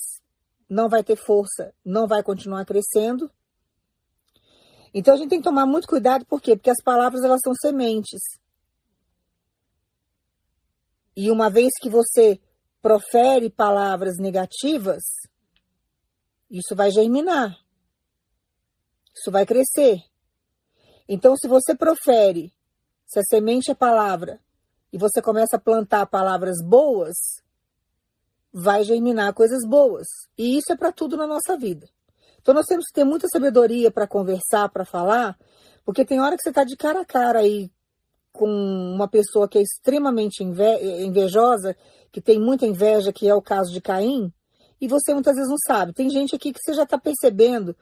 não 0.68 0.88
vai 0.88 1.04
ter 1.04 1.16
força, 1.16 1.74
não 1.84 2.06
vai 2.06 2.22
continuar 2.22 2.64
crescendo. 2.64 3.30
Então 4.94 5.14
a 5.14 5.16
gente 5.16 5.30
tem 5.30 5.38
que 5.38 5.44
tomar 5.44 5.66
muito 5.66 5.86
cuidado, 5.86 6.26
por 6.26 6.40
quê? 6.40 6.56
Porque 6.56 6.70
as 6.70 6.82
palavras 6.82 7.22
elas 7.22 7.40
são 7.42 7.54
sementes. 7.54 8.20
E 11.16 11.30
uma 11.30 11.50
vez 11.50 11.70
que 11.80 11.90
você 11.90 12.40
profere 12.80 13.50
palavras 13.50 14.16
negativas, 14.18 15.02
isso 16.50 16.74
vai 16.74 16.90
germinar. 16.90 17.56
Isso 19.14 19.30
vai 19.30 19.44
crescer. 19.44 20.02
Então, 21.08 21.36
se 21.36 21.46
você 21.46 21.74
profere, 21.74 22.52
se 23.06 23.18
a 23.18 23.22
semente 23.22 23.70
é 23.70 23.74
palavra, 23.74 24.40
e 24.92 24.98
você 24.98 25.22
começa 25.22 25.56
a 25.56 25.60
plantar 25.60 26.06
palavras 26.06 26.62
boas, 26.62 27.16
vai 28.52 28.84
germinar 28.84 29.32
coisas 29.32 29.66
boas. 29.66 30.06
E 30.36 30.58
isso 30.58 30.72
é 30.72 30.76
para 30.76 30.92
tudo 30.92 31.16
na 31.16 31.26
nossa 31.26 31.56
vida. 31.56 31.88
Então 32.40 32.52
nós 32.52 32.66
temos 32.66 32.86
que 32.86 32.92
ter 32.92 33.04
muita 33.04 33.26
sabedoria 33.32 33.90
para 33.90 34.06
conversar, 34.06 34.68
para 34.68 34.84
falar, 34.84 35.38
porque 35.84 36.04
tem 36.04 36.20
hora 36.20 36.36
que 36.36 36.42
você 36.42 36.50
está 36.50 36.64
de 36.64 36.76
cara 36.76 37.00
a 37.00 37.04
cara 37.04 37.38
aí 37.38 37.70
com 38.32 38.48
uma 38.48 39.08
pessoa 39.08 39.48
que 39.48 39.58
é 39.58 39.62
extremamente 39.62 40.42
invejosa, 40.42 41.76
que 42.10 42.20
tem 42.20 42.40
muita 42.40 42.66
inveja, 42.66 43.12
que 43.12 43.28
é 43.28 43.34
o 43.34 43.42
caso 43.42 43.72
de 43.72 43.80
Caim, 43.80 44.32
e 44.80 44.88
você 44.88 45.14
muitas 45.14 45.34
vezes 45.34 45.48
não 45.48 45.58
sabe. 45.66 45.92
Tem 45.92 46.10
gente 46.10 46.34
aqui 46.34 46.52
que 46.52 46.58
você 46.60 46.74
já 46.74 46.82
está 46.82 46.98
percebendo, 46.98 47.76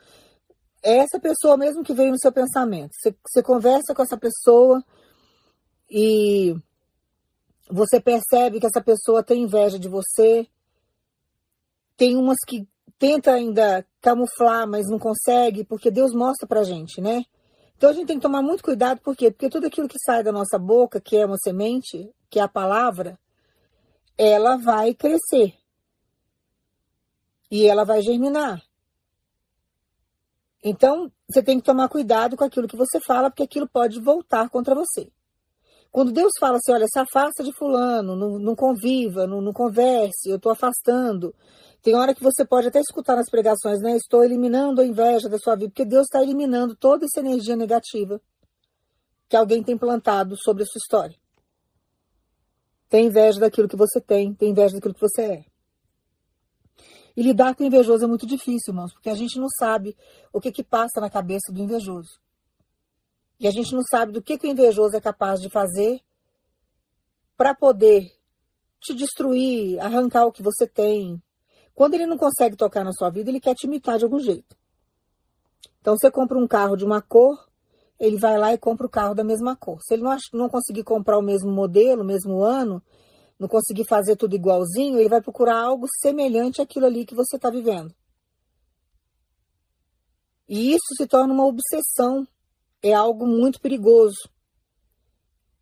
é 0.82 0.98
essa 0.98 1.18
pessoa 1.18 1.56
mesmo 1.56 1.82
que 1.82 1.94
veio 1.94 2.10
no 2.10 2.18
seu 2.18 2.32
pensamento. 2.32 2.92
Você, 2.94 3.14
você 3.26 3.42
conversa 3.42 3.94
com 3.94 4.02
essa 4.02 4.18
pessoa 4.18 4.84
e 5.88 6.54
você 7.70 8.00
percebe 8.00 8.60
que 8.60 8.66
essa 8.66 8.82
pessoa 8.82 9.22
tem 9.22 9.42
inveja 9.42 9.78
de 9.78 9.88
você. 9.88 10.46
Tem 11.96 12.16
umas 12.16 12.38
que 12.46 12.68
tenta 12.98 13.32
ainda 13.32 13.86
camuflar, 14.00 14.66
mas 14.68 14.88
não 14.88 14.98
consegue, 14.98 15.64
porque 15.64 15.90
Deus 15.90 16.12
mostra 16.12 16.46
pra 16.46 16.64
gente, 16.64 17.00
né? 17.00 17.24
Então 17.76 17.88
a 17.88 17.92
gente 17.92 18.06
tem 18.06 18.16
que 18.16 18.22
tomar 18.22 18.42
muito 18.42 18.62
cuidado, 18.62 19.00
por 19.00 19.16
quê? 19.16 19.30
Porque 19.30 19.48
tudo 19.48 19.66
aquilo 19.66 19.88
que 19.88 19.98
sai 19.98 20.22
da 20.22 20.30
nossa 20.30 20.58
boca, 20.58 21.00
que 21.00 21.16
é 21.16 21.24
uma 21.24 21.38
semente, 21.38 22.12
que 22.28 22.38
é 22.38 22.42
a 22.42 22.48
palavra, 22.48 23.18
ela 24.18 24.56
vai 24.56 24.92
crescer. 24.92 25.54
E 27.50 27.66
ela 27.66 27.84
vai 27.84 28.02
germinar. 28.02 28.62
Então, 30.62 31.10
você 31.26 31.42
tem 31.42 31.58
que 31.58 31.64
tomar 31.64 31.88
cuidado 31.88 32.36
com 32.36 32.44
aquilo 32.44 32.68
que 32.68 32.76
você 32.76 33.00
fala, 33.00 33.30
porque 33.30 33.44
aquilo 33.44 33.66
pode 33.66 33.98
voltar 33.98 34.50
contra 34.50 34.74
você. 34.74 35.10
Quando 35.90 36.12
Deus 36.12 36.32
fala 36.38 36.56
assim, 36.56 36.72
olha, 36.72 36.86
se 36.86 36.98
afasta 36.98 37.42
de 37.42 37.52
fulano, 37.52 38.14
não, 38.14 38.38
não 38.38 38.54
conviva, 38.54 39.26
não, 39.26 39.40
não 39.40 39.52
converse, 39.52 40.28
eu 40.28 40.36
estou 40.36 40.52
afastando. 40.52 41.34
Tem 41.82 41.94
hora 41.94 42.14
que 42.14 42.22
você 42.22 42.44
pode 42.44 42.68
até 42.68 42.78
escutar 42.78 43.16
nas 43.16 43.28
pregações, 43.28 43.80
né? 43.80 43.96
Estou 43.96 44.22
eliminando 44.22 44.80
a 44.80 44.86
inveja 44.86 45.28
da 45.28 45.38
sua 45.38 45.56
vida, 45.56 45.70
porque 45.70 45.84
Deus 45.84 46.04
está 46.04 46.22
eliminando 46.22 46.76
toda 46.76 47.06
essa 47.06 47.20
energia 47.20 47.56
negativa 47.56 48.20
que 49.28 49.36
alguém 49.36 49.62
tem 49.62 49.76
plantado 49.76 50.36
sobre 50.36 50.62
a 50.62 50.66
sua 50.66 50.78
história. 50.78 51.16
Tem 52.88 53.06
inveja 53.06 53.40
daquilo 53.40 53.68
que 53.68 53.76
você 53.76 54.00
tem, 54.00 54.34
tem 54.34 54.50
inveja 54.50 54.74
daquilo 54.74 54.94
que 54.94 55.00
você 55.00 55.22
é. 55.22 55.44
E 57.16 57.22
lidar 57.22 57.54
com 57.54 57.64
o 57.64 57.66
invejoso 57.66 58.04
é 58.04 58.08
muito 58.08 58.26
difícil, 58.26 58.72
irmãos, 58.72 58.92
porque 58.92 59.10
a 59.10 59.14
gente 59.14 59.38
não 59.38 59.48
sabe 59.48 59.96
o 60.32 60.40
que, 60.40 60.52
que 60.52 60.62
passa 60.62 61.00
na 61.00 61.10
cabeça 61.10 61.52
do 61.52 61.60
invejoso. 61.60 62.20
E 63.40 63.48
a 63.48 63.50
gente 63.50 63.74
não 63.74 63.82
sabe 63.82 64.12
do 64.12 64.22
que, 64.22 64.36
que 64.36 64.46
o 64.46 64.50
invejoso 64.50 64.94
é 64.94 65.00
capaz 65.00 65.40
de 65.40 65.48
fazer 65.48 65.98
para 67.38 67.54
poder 67.54 68.12
te 68.78 68.94
destruir, 68.94 69.80
arrancar 69.80 70.26
o 70.26 70.32
que 70.32 70.42
você 70.42 70.66
tem. 70.66 71.20
Quando 71.74 71.94
ele 71.94 72.04
não 72.04 72.18
consegue 72.18 72.54
tocar 72.54 72.84
na 72.84 72.92
sua 72.92 73.08
vida, 73.08 73.30
ele 73.30 73.40
quer 73.40 73.54
te 73.54 73.66
imitar 73.66 73.96
de 73.96 74.04
algum 74.04 74.18
jeito. 74.18 74.54
Então 75.80 75.96
você 75.96 76.10
compra 76.10 76.38
um 76.38 76.46
carro 76.46 76.76
de 76.76 76.84
uma 76.84 77.00
cor, 77.00 77.48
ele 77.98 78.18
vai 78.18 78.36
lá 78.36 78.52
e 78.52 78.58
compra 78.58 78.86
o 78.86 78.90
carro 78.90 79.14
da 79.14 79.24
mesma 79.24 79.56
cor. 79.56 79.78
Se 79.80 79.94
ele 79.94 80.02
não, 80.02 80.14
não 80.34 80.48
conseguir 80.50 80.84
comprar 80.84 81.16
o 81.16 81.22
mesmo 81.22 81.50
modelo, 81.50 82.02
o 82.02 82.06
mesmo 82.06 82.42
ano, 82.42 82.82
não 83.38 83.48
conseguir 83.48 83.86
fazer 83.86 84.16
tudo 84.16 84.36
igualzinho, 84.36 84.98
ele 84.98 85.08
vai 85.08 85.22
procurar 85.22 85.58
algo 85.58 85.86
semelhante 85.98 86.60
àquilo 86.60 86.84
ali 86.84 87.06
que 87.06 87.14
você 87.14 87.36
está 87.36 87.48
vivendo. 87.48 87.94
E 90.46 90.72
isso 90.74 90.94
se 90.94 91.06
torna 91.06 91.32
uma 91.32 91.46
obsessão 91.46 92.28
é 92.82 92.92
algo 92.92 93.26
muito 93.26 93.60
perigoso. 93.60 94.28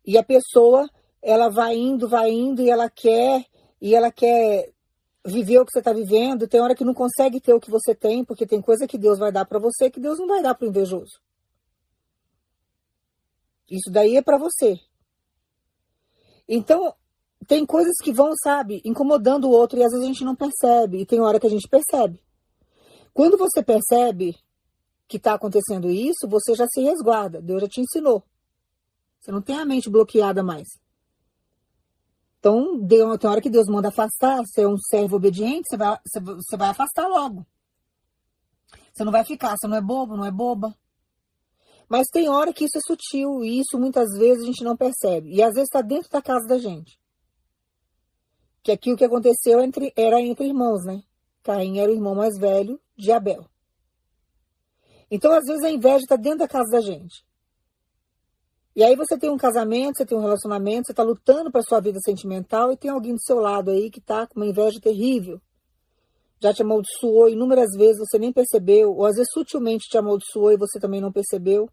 E 0.05 0.17
a 0.17 0.23
pessoa, 0.23 0.89
ela 1.21 1.49
vai 1.49 1.75
indo, 1.75 2.07
vai 2.07 2.31
indo 2.31 2.61
e 2.61 2.69
ela 2.69 2.89
quer, 2.89 3.45
e 3.81 3.93
ela 3.93 4.11
quer 4.11 4.71
viver 5.25 5.59
o 5.59 5.65
que 5.65 5.71
você 5.71 5.79
está 5.79 5.93
vivendo. 5.93 6.47
Tem 6.47 6.61
hora 6.61 6.75
que 6.75 6.85
não 6.85 6.93
consegue 6.93 7.39
ter 7.39 7.53
o 7.53 7.59
que 7.59 7.69
você 7.69 7.93
tem, 7.93 8.23
porque 8.23 8.45
tem 8.45 8.61
coisa 8.61 8.87
que 8.87 8.97
Deus 8.97 9.19
vai 9.19 9.31
dar 9.31 9.45
para 9.45 9.59
você 9.59 9.89
que 9.89 9.99
Deus 9.99 10.17
não 10.17 10.27
vai 10.27 10.41
dar 10.41 10.55
para 10.55 10.65
o 10.65 10.69
invejoso. 10.69 11.19
Isso 13.69 13.91
daí 13.91 14.17
é 14.17 14.21
para 14.21 14.37
você. 14.37 14.79
Então, 16.47 16.95
tem 17.47 17.65
coisas 17.65 17.95
que 18.03 18.11
vão, 18.11 18.31
sabe, 18.43 18.81
incomodando 18.83 19.45
o 19.45 19.51
outro 19.51 19.77
e 19.77 19.83
às 19.83 19.91
vezes 19.91 20.03
a 20.03 20.07
gente 20.07 20.25
não 20.25 20.35
percebe. 20.35 21.01
E 21.01 21.05
tem 21.05 21.19
hora 21.19 21.39
que 21.39 21.47
a 21.47 21.49
gente 21.49 21.67
percebe. 21.67 22.19
Quando 23.13 23.37
você 23.37 23.61
percebe, 23.61 24.35
que 25.09 25.17
está 25.17 25.33
acontecendo 25.33 25.89
isso, 25.89 26.27
você 26.29 26.53
já 26.53 26.67
se 26.67 26.81
resguarda. 26.81 27.41
Deus 27.41 27.61
já 27.61 27.67
te 27.67 27.81
ensinou. 27.81 28.23
Você 29.19 29.31
não 29.31 29.41
tem 29.41 29.57
a 29.57 29.65
mente 29.65 29.89
bloqueada 29.89 30.43
mais. 30.43 30.67
Então, 32.37 32.79
Deus, 32.79 33.17
tem 33.17 33.29
hora 33.29 33.41
que 33.41 33.49
Deus 33.49 33.67
manda 33.67 33.89
afastar, 33.89 34.37
você 34.45 34.61
é 34.61 34.67
um 34.67 34.77
servo 34.77 35.17
obediente, 35.17 35.67
você 35.67 35.75
vai, 35.75 35.97
você 36.05 36.55
vai 36.55 36.69
afastar 36.69 37.07
logo. 37.07 37.45
Você 38.93 39.03
não 39.03 39.11
vai 39.11 39.25
ficar, 39.25 39.55
você 39.57 39.67
não 39.67 39.75
é 39.75 39.81
bobo, 39.81 40.15
não 40.15 40.25
é 40.25 40.31
boba. 40.31 40.73
Mas 41.89 42.07
tem 42.07 42.29
hora 42.29 42.53
que 42.53 42.65
isso 42.65 42.77
é 42.77 42.81
sutil 42.81 43.43
e 43.43 43.59
isso 43.59 43.79
muitas 43.79 44.11
vezes 44.17 44.43
a 44.43 44.45
gente 44.45 44.63
não 44.63 44.77
percebe. 44.77 45.33
E 45.33 45.41
às 45.41 45.53
vezes 45.53 45.69
está 45.69 45.81
dentro 45.81 46.09
da 46.11 46.21
casa 46.21 46.47
da 46.47 46.59
gente. 46.59 46.99
Que 48.61 48.71
aqui 48.71 48.93
o 48.93 48.95
que 48.95 49.03
aconteceu 49.03 49.59
entre, 49.61 49.91
era 49.95 50.21
entre 50.21 50.45
irmãos, 50.45 50.85
né? 50.85 51.01
Caim 51.41 51.79
era 51.79 51.91
o 51.91 51.95
irmão 51.95 52.13
mais 52.13 52.37
velho 52.37 52.79
de 52.95 53.11
Abel. 53.11 53.49
Então, 55.11 55.31
às 55.31 55.45
vezes, 55.45 55.63
a 55.63 55.71
inveja 55.71 56.03
está 56.03 56.15
dentro 56.15 56.39
da 56.39 56.47
casa 56.47 56.69
da 56.71 56.81
gente. 56.81 57.23
E 58.75 58.83
aí 58.83 58.95
você 58.95 59.17
tem 59.17 59.29
um 59.29 59.37
casamento, 59.37 59.97
você 59.97 60.05
tem 60.05 60.17
um 60.17 60.21
relacionamento, 60.21 60.85
você 60.85 60.93
está 60.93 61.03
lutando 61.03 61.51
para 61.51 61.61
sua 61.61 61.81
vida 61.81 61.99
sentimental 61.99 62.71
e 62.71 62.77
tem 62.77 62.89
alguém 62.89 63.13
do 63.13 63.21
seu 63.21 63.37
lado 63.39 63.71
aí 63.71 63.89
que 63.89 63.99
está 63.99 64.25
com 64.25 64.39
uma 64.39 64.47
inveja 64.47 64.79
terrível. 64.79 65.41
Já 66.41 66.53
te 66.53 66.61
amaldiçoou 66.61 67.27
inúmeras 67.27 67.71
vezes, 67.75 67.97
você 67.99 68.17
nem 68.17 68.31
percebeu, 68.31 68.95
ou 68.95 69.05
às 69.05 69.15
vezes 69.15 69.27
sutilmente 69.33 69.89
te 69.89 69.97
amaldiçoou 69.97 70.53
e 70.53 70.57
você 70.57 70.79
também 70.79 71.01
não 71.01 71.11
percebeu, 71.11 71.69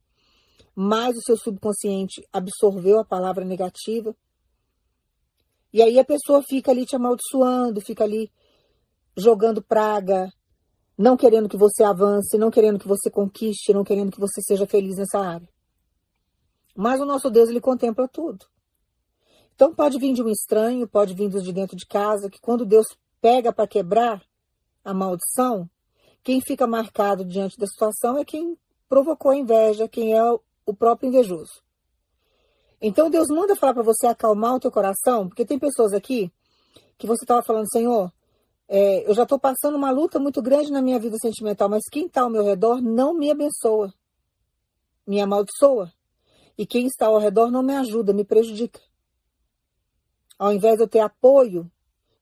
mas 0.74 1.16
o 1.16 1.22
seu 1.22 1.36
subconsciente 1.36 2.26
absorveu 2.32 2.98
a 2.98 3.04
palavra 3.04 3.44
negativa. 3.44 4.12
E 5.72 5.82
aí 5.82 5.98
a 6.00 6.04
pessoa 6.04 6.42
fica 6.42 6.72
ali 6.72 6.84
te 6.84 6.96
amaldiçoando, 6.96 7.80
fica 7.80 8.02
ali 8.02 8.32
jogando 9.16 9.62
praga, 9.62 10.28
não 10.96 11.16
querendo 11.16 11.48
que 11.48 11.56
você 11.56 11.84
avance, 11.84 12.38
não 12.38 12.50
querendo 12.50 12.78
que 12.78 12.88
você 12.88 13.10
conquiste, 13.10 13.72
não 13.72 13.84
querendo 13.84 14.10
que 14.10 14.20
você 14.20 14.40
seja 14.40 14.66
feliz 14.66 14.96
nessa 14.96 15.18
área. 15.18 15.48
Mas 16.74 17.00
o 17.00 17.06
nosso 17.06 17.30
Deus, 17.30 17.48
ele 17.48 17.60
contempla 17.60 18.08
tudo. 18.08 18.46
Então 19.54 19.74
pode 19.74 19.98
vir 19.98 20.12
de 20.12 20.22
um 20.22 20.28
estranho, 20.28 20.86
pode 20.86 21.14
vir 21.14 21.28
dos 21.28 21.42
de 21.42 21.52
dentro 21.52 21.76
de 21.76 21.86
casa, 21.86 22.28
que 22.28 22.40
quando 22.40 22.66
Deus 22.66 22.86
pega 23.20 23.52
para 23.52 23.66
quebrar 23.66 24.22
a 24.84 24.92
maldição, 24.92 25.68
quem 26.22 26.40
fica 26.40 26.66
marcado 26.66 27.24
diante 27.24 27.58
da 27.58 27.66
situação 27.66 28.18
é 28.18 28.24
quem 28.24 28.58
provocou 28.88 29.30
a 29.30 29.36
inveja, 29.36 29.88
quem 29.88 30.14
é 30.14 30.22
o 30.22 30.74
próprio 30.74 31.08
invejoso. 31.08 31.62
Então 32.80 33.08
Deus 33.08 33.28
manda 33.28 33.56
falar 33.56 33.72
para 33.72 33.82
você 33.82 34.06
acalmar 34.06 34.54
o 34.54 34.60
teu 34.60 34.70
coração, 34.70 35.28
porque 35.28 35.46
tem 35.46 35.58
pessoas 35.58 35.92
aqui 35.92 36.30
que 36.98 37.06
você 37.06 37.24
estava 37.24 37.42
falando, 37.42 37.70
Senhor, 37.70 38.12
é, 38.68 39.08
eu 39.08 39.14
já 39.14 39.22
estou 39.22 39.38
passando 39.38 39.76
uma 39.76 39.90
luta 39.90 40.18
muito 40.18 40.42
grande 40.42 40.70
na 40.70 40.82
minha 40.82 40.98
vida 40.98 41.16
sentimental, 41.20 41.68
mas 41.68 41.84
quem 41.90 42.06
está 42.06 42.22
ao 42.22 42.30
meu 42.30 42.44
redor 42.44 42.80
não 42.80 43.14
me 43.14 43.30
abençoa, 43.30 43.92
me 45.06 45.20
amaldiçoa. 45.20 45.92
E 46.58 46.66
quem 46.66 46.86
está 46.86 47.06
ao 47.06 47.18
redor 47.18 47.50
não 47.50 47.62
me 47.62 47.74
ajuda, 47.74 48.12
me 48.12 48.24
prejudica. 48.24 48.80
Ao 50.38 50.52
invés 50.52 50.76
de 50.76 50.82
eu 50.82 50.88
ter 50.88 51.00
apoio, 51.00 51.70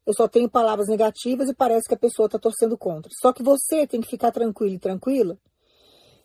eu 0.04 0.12
só 0.12 0.28
tenho 0.28 0.50
palavras 0.50 0.88
negativas 0.88 1.48
e 1.48 1.54
parece 1.54 1.88
que 1.88 1.94
a 1.94 1.98
pessoa 1.98 2.26
está 2.26 2.38
torcendo 2.38 2.76
contra. 2.76 3.10
Só 3.20 3.32
que 3.32 3.42
você 3.42 3.86
tem 3.86 4.00
que 4.00 4.10
ficar 4.10 4.32
tranquilo 4.32 4.74
e 4.74 4.78
tranquila, 4.78 5.38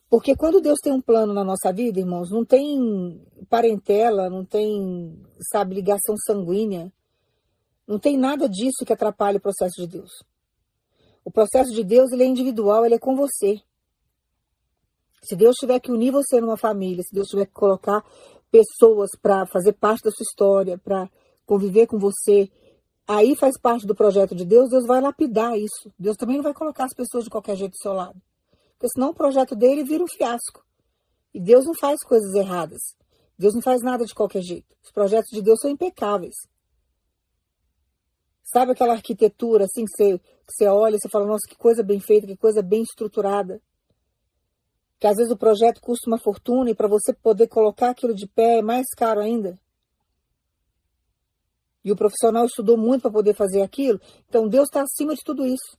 porque 0.10 0.36
quando 0.36 0.60
Deus 0.60 0.80
tem 0.82 0.92
um 0.92 1.02
plano 1.02 1.34
na 1.34 1.44
nossa 1.44 1.72
vida, 1.72 2.00
irmãos, 2.00 2.32
não 2.32 2.44
tem 2.44 3.24
parentela, 3.48 4.30
não 4.30 4.44
tem, 4.44 5.24
sabe, 5.52 5.76
ligação 5.76 6.16
sanguínea. 6.26 6.92
Não 7.90 7.98
tem 7.98 8.16
nada 8.16 8.48
disso 8.48 8.86
que 8.86 8.94
atrapalhe 8.94 9.40
o 9.40 9.42
processo 9.42 9.82
de 9.82 9.88
Deus. 9.88 10.12
O 11.26 11.32
processo 11.32 11.72
de 11.74 11.84
Deus 11.84 12.12
ele 12.12 12.22
é 12.22 12.28
individual, 12.28 12.86
ele 12.86 12.94
é 12.94 13.00
com 13.00 13.16
você. 13.16 13.60
Se 15.24 15.36
Deus 15.36 15.56
tiver 15.56 15.80
que 15.80 15.92
unir 15.92 16.12
você 16.12 16.40
numa 16.40 16.56
família, 16.56 17.02
se 17.02 17.12
Deus 17.12 17.28
tiver 17.28 17.48
que 17.48 17.52
colocar 17.52 18.06
pessoas 18.52 19.10
para 19.20 19.48
fazer 19.48 19.74
parte 19.74 20.04
da 20.04 20.12
sua 20.12 20.24
história, 20.24 20.78
para 20.78 21.10
conviver 21.48 21.88
com 21.88 21.98
você, 21.98 22.48
aí 23.08 23.36
faz 23.36 23.60
parte 23.60 23.88
do 23.88 23.96
projeto 23.96 24.36
de 24.36 24.46
Deus, 24.46 24.70
Deus 24.70 24.86
vai 24.86 25.02
lapidar 25.02 25.58
isso. 25.58 25.92
Deus 25.98 26.16
também 26.16 26.36
não 26.36 26.44
vai 26.44 26.54
colocar 26.54 26.86
as 26.86 26.94
pessoas 26.94 27.24
de 27.24 27.32
qualquer 27.32 27.56
jeito 27.56 27.72
do 27.72 27.82
seu 27.82 27.94
lado. 27.94 28.22
Porque 28.78 28.88
senão 28.94 29.10
o 29.10 29.16
projeto 29.16 29.56
dele 29.56 29.84
vira 29.84 30.04
um 30.04 30.08
fiasco. 30.08 30.64
E 31.34 31.40
Deus 31.40 31.66
não 31.66 31.74
faz 31.74 32.04
coisas 32.04 32.36
erradas. 32.36 32.82
Deus 33.36 33.56
não 33.56 33.64
faz 33.64 33.82
nada 33.82 34.06
de 34.06 34.14
qualquer 34.14 34.44
jeito. 34.44 34.76
Os 34.84 34.92
projetos 34.92 35.32
de 35.32 35.42
Deus 35.42 35.60
são 35.60 35.72
impecáveis. 35.72 36.36
Sabe 38.52 38.72
aquela 38.72 38.94
arquitetura 38.94 39.66
assim 39.66 39.86
que 39.86 39.92
você, 39.92 40.18
que 40.18 40.54
você 40.54 40.68
olha 40.68 40.96
e 40.96 41.00
você 41.00 41.08
fala, 41.08 41.26
nossa, 41.26 41.48
que 41.48 41.56
coisa 41.56 41.84
bem 41.84 42.00
feita, 42.00 42.26
que 42.26 42.36
coisa 42.36 42.64
bem 42.64 42.82
estruturada. 42.82 43.62
Que 45.00 45.06
às 45.06 45.18
vezes 45.18 45.32
o 45.32 45.38
projeto 45.38 45.80
custa 45.80 46.10
uma 46.10 46.18
fortuna 46.18 46.72
e 46.72 46.76
para 46.76 46.88
você 46.88 47.14
poder 47.14 47.48
colocar 47.48 47.92
aquilo 47.92 48.14
de 48.14 48.28
pé 48.28 48.58
é 48.58 48.62
mais 48.62 48.88
caro 48.98 49.22
ainda. 49.22 49.60
E 51.86 51.92
o 51.92 51.96
profissional 51.96 52.46
estudou 52.46 52.76
muito 52.76 53.04
para 53.04 53.12
poder 53.12 53.36
fazer 53.36 53.62
aquilo. 53.62 54.02
Então 54.28 54.48
Deus 54.48 54.68
está 54.68 54.82
acima 54.82 55.14
de 55.14 55.24
tudo 55.24 55.46
isso. 55.46 55.78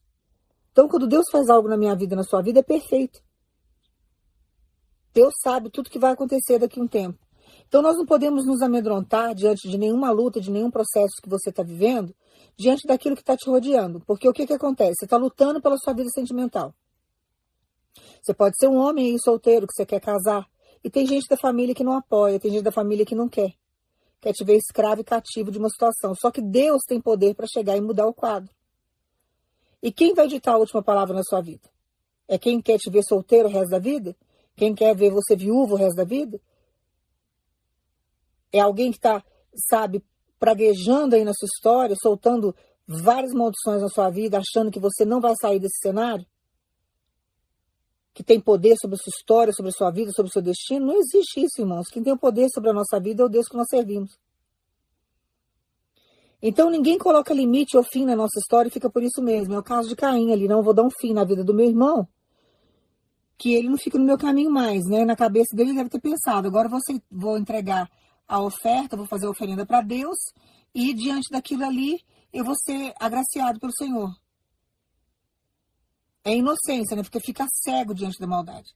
Então 0.71 0.89
quando 0.89 1.09
Deus 1.09 1.25
faz 1.31 1.49
algo 1.49 1.69
na 1.69 1.77
minha 1.77 1.97
vida, 1.97 2.15
na 2.15 2.23
sua 2.23 2.41
vida, 2.41 2.61
é 2.61 2.63
perfeito. 2.63 3.21
Deus 5.13 5.35
sabe 5.43 5.71
tudo 5.71 5.91
que 5.91 5.99
vai 5.99 6.13
acontecer 6.13 6.61
daqui 6.61 6.79
a 6.79 6.83
um 6.85 6.89
tempo. 6.89 7.19
Então 7.69 7.83
nós 7.83 7.97
não 7.97 8.05
podemos 8.05 8.45
nos 8.47 8.63
amedrontar 8.63 9.35
diante 9.35 9.69
de 9.69 9.79
nenhuma 9.79 10.11
luta, 10.11 10.41
de 10.41 10.51
nenhum 10.51 10.71
processo 10.71 11.15
que 11.23 11.29
você 11.29 11.51
está 11.51 11.63
vivendo, 11.63 12.15
diante 12.57 12.87
daquilo 12.87 13.15
que 13.15 13.23
está 13.23 13.37
te 13.37 13.49
rodeando. 13.49 14.01
Porque 14.07 14.29
o 14.29 14.33
que, 14.33 14.47
que 14.47 14.53
acontece? 14.53 14.95
Você 14.99 15.05
está 15.05 15.17
lutando 15.17 15.61
pela 15.61 15.77
sua 15.79 15.93
vida 15.93 16.09
sentimental. 16.11 16.75
Você 18.23 18.35
pode 18.35 18.57
ser 18.59 18.69
um 18.69 18.77
homem 18.77 19.13
aí 19.13 19.19
solteiro 19.19 19.67
que 19.67 19.73
você 19.73 19.87
quer 19.87 20.01
casar. 20.01 20.47
E 20.83 20.91
tem 20.91 21.07
gente 21.07 21.29
da 21.29 21.37
família 21.37 21.75
que 21.75 21.85
não 21.85 21.93
apoia, 21.93 22.41
tem 22.41 22.51
gente 22.51 22.63
da 22.63 22.73
família 22.73 23.05
que 23.05 23.15
não 23.15 23.29
quer. 23.29 23.53
Quer 24.21 24.33
te 24.33 24.45
ver 24.45 24.57
escravo 24.57 25.01
e 25.01 25.05
cativo 25.05 25.51
de 25.51 25.59
uma 25.59 25.69
situação. 25.69 26.15
Só 26.15 26.31
que 26.31 26.43
Deus 26.43 26.83
tem 26.87 27.01
poder 27.01 27.35
para 27.35 27.47
chegar 27.47 27.77
e 27.77 27.81
mudar 27.81 28.07
o 28.07 28.15
quadro. 28.15 28.51
E 29.83 29.91
quem 29.91 30.15
vai 30.15 30.29
ditar 30.29 30.55
a 30.55 30.59
última 30.59 30.83
palavra 30.83 31.15
na 31.15 31.23
sua 31.23 31.41
vida? 31.41 31.69
É 32.29 32.39
quem 32.39 32.61
quer 32.61 32.79
te 32.79 32.91
ver 32.91 33.03
solteiro 33.03 33.49
o 33.49 33.51
resto 33.51 33.71
da 33.71 33.79
vida? 33.79 34.15
Quem 34.57 34.75
quer 34.75 34.95
ver 34.95 35.11
você 35.11 35.35
viúvo 35.35 35.75
o 35.75 35.77
resto 35.77 35.97
da 35.97 36.05
vida? 36.05 36.41
É 38.53 38.61
alguém 38.61 38.91
que 38.91 38.99
está, 38.99 39.23
sabe, 39.69 40.03
praguejando 40.39 41.15
aí 41.15 41.25
na 41.25 41.33
sua 41.35 41.47
história, 41.47 41.95
soltando 42.01 42.55
várias 42.87 43.33
maldições 43.33 43.83
na 43.83 43.89
sua 43.89 44.11
vida, 44.11 44.39
achando 44.39 44.71
que 44.71 44.81
você 44.81 45.05
não 45.05 45.21
vai 45.21 45.35
sair 45.41 45.61
desse 45.61 45.79
cenário? 45.81 46.27
Que 48.13 48.25
tem 48.25 48.41
poder 48.41 48.77
sobre 48.81 48.97
a 48.97 48.99
sua 48.99 49.11
história, 49.11 49.53
sobre 49.53 49.71
a 49.71 49.73
sua 49.73 49.91
vida, 49.91 50.11
sobre 50.13 50.31
o 50.31 50.33
seu 50.33 50.43
destino? 50.43 50.87
Não 50.87 50.99
existe 50.99 51.41
isso, 51.41 51.61
irmãos. 51.61 51.89
Quem 51.89 52.03
tem 52.03 52.13
o 52.13 52.19
poder 52.19 52.49
sobre 52.53 52.71
a 52.71 52.73
nossa 52.73 52.99
vida 52.99 53.23
é 53.23 53.27
o 53.27 53.29
Deus 53.29 53.47
que 53.47 53.57
nós 53.57 53.69
servimos. 53.71 54.11
Então 56.43 56.71
ninguém 56.71 56.97
coloca 56.97 57.35
limite 57.35 57.77
ou 57.77 57.85
fim 57.85 58.07
na 58.07 58.17
nossa 58.17 58.39
história 58.39 58.69
e 58.69 58.73
fica 58.73 58.91
por 58.91 59.03
isso 59.03 59.23
mesmo. 59.23 59.55
É 59.55 59.59
o 59.59 59.63
caso 59.63 59.89
de 59.89 59.95
Caim 59.95 60.33
ali. 60.33 60.49
Não 60.49 60.63
vou 60.63 60.73
dar 60.73 60.83
um 60.83 60.91
fim 60.91 61.13
na 61.13 61.23
vida 61.23 61.45
do 61.45 61.53
meu 61.53 61.67
irmão, 61.67 62.09
que 63.39 63.55
ele 63.55 63.69
não 63.69 63.77
fica 63.77 63.99
no 63.99 64.05
meu 64.05 64.19
caminho 64.19 64.51
mais, 64.51 64.85
né? 64.87 65.05
Na 65.05 65.15
cabeça 65.15 65.55
dele 65.55 65.71
ele 65.71 65.79
deve 65.79 65.91
ter 65.91 66.01
pensado, 66.01 66.49
agora 66.49 66.69
você 66.69 67.01
vou 67.11 67.39
entregar 67.39 67.89
a 68.31 68.41
oferta, 68.41 68.97
vou 68.97 69.07
fazer 69.07 69.27
a 69.27 69.31
oferenda 69.31 69.67
para 69.67 69.83
Deus 69.83 70.17
e 70.73 70.95
diante 70.95 71.29
daquilo 71.33 71.65
ali 71.65 72.01
eu 72.33 72.45
vou 72.45 72.55
ser 72.55 72.95
agraciado 73.01 73.59
pelo 73.59 73.73
Senhor. 73.73 74.09
É 76.25 76.33
inocência, 76.37 76.95
né? 76.95 77.03
Porque 77.03 77.19
fica 77.19 77.45
cego 77.53 77.93
diante 77.93 78.21
da 78.21 78.29
maldade. 78.29 78.71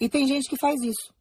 E 0.00 0.08
tem 0.08 0.26
gente 0.26 0.48
que 0.48 0.56
faz 0.56 0.80
isso. 0.80 1.12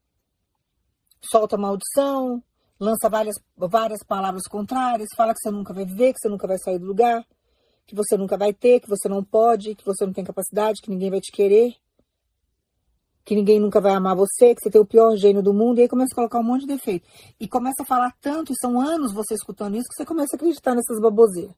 Solta 1.21 1.57
maldição, 1.57 2.41
lança 2.79 3.09
várias, 3.09 3.35
várias 3.57 4.01
palavras 4.05 4.43
contrárias, 4.43 5.09
fala 5.17 5.33
que 5.33 5.39
você 5.41 5.51
nunca 5.51 5.73
vai 5.73 5.83
viver, 5.83 6.13
que 6.13 6.19
você 6.21 6.29
nunca 6.29 6.47
vai 6.47 6.57
sair 6.59 6.79
do 6.79 6.85
lugar, 6.85 7.27
que 7.85 7.93
você 7.93 8.15
nunca 8.15 8.37
vai 8.37 8.53
ter, 8.53 8.79
que 8.79 8.87
você 8.87 9.09
não 9.09 9.21
pode, 9.21 9.75
que 9.75 9.83
você 9.83 10.05
não 10.05 10.13
tem 10.13 10.23
capacidade, 10.23 10.81
que 10.81 10.89
ninguém 10.89 11.09
vai 11.09 11.19
te 11.19 11.31
querer 11.31 11.75
que 13.25 13.35
ninguém 13.35 13.59
nunca 13.59 13.79
vai 13.79 13.93
amar 13.93 14.15
você, 14.15 14.53
que 14.53 14.61
você 14.61 14.69
tem 14.69 14.81
o 14.81 14.85
pior 14.85 15.15
gênio 15.15 15.41
do 15.41 15.53
mundo, 15.53 15.79
e 15.79 15.83
aí 15.83 15.87
começa 15.87 16.13
a 16.13 16.15
colocar 16.15 16.39
um 16.39 16.43
monte 16.43 16.61
de 16.61 16.67
defeito. 16.67 17.07
E 17.39 17.47
começa 17.47 17.83
a 17.83 17.85
falar 17.85 18.13
tanto, 18.21 18.51
e 18.51 18.55
são 18.59 18.79
anos 18.81 19.13
você 19.13 19.33
escutando 19.33 19.75
isso, 19.75 19.87
que 19.89 19.95
você 19.95 20.05
começa 20.05 20.35
a 20.35 20.37
acreditar 20.37 20.75
nessas 20.75 20.99
baboseiras. 20.99 21.55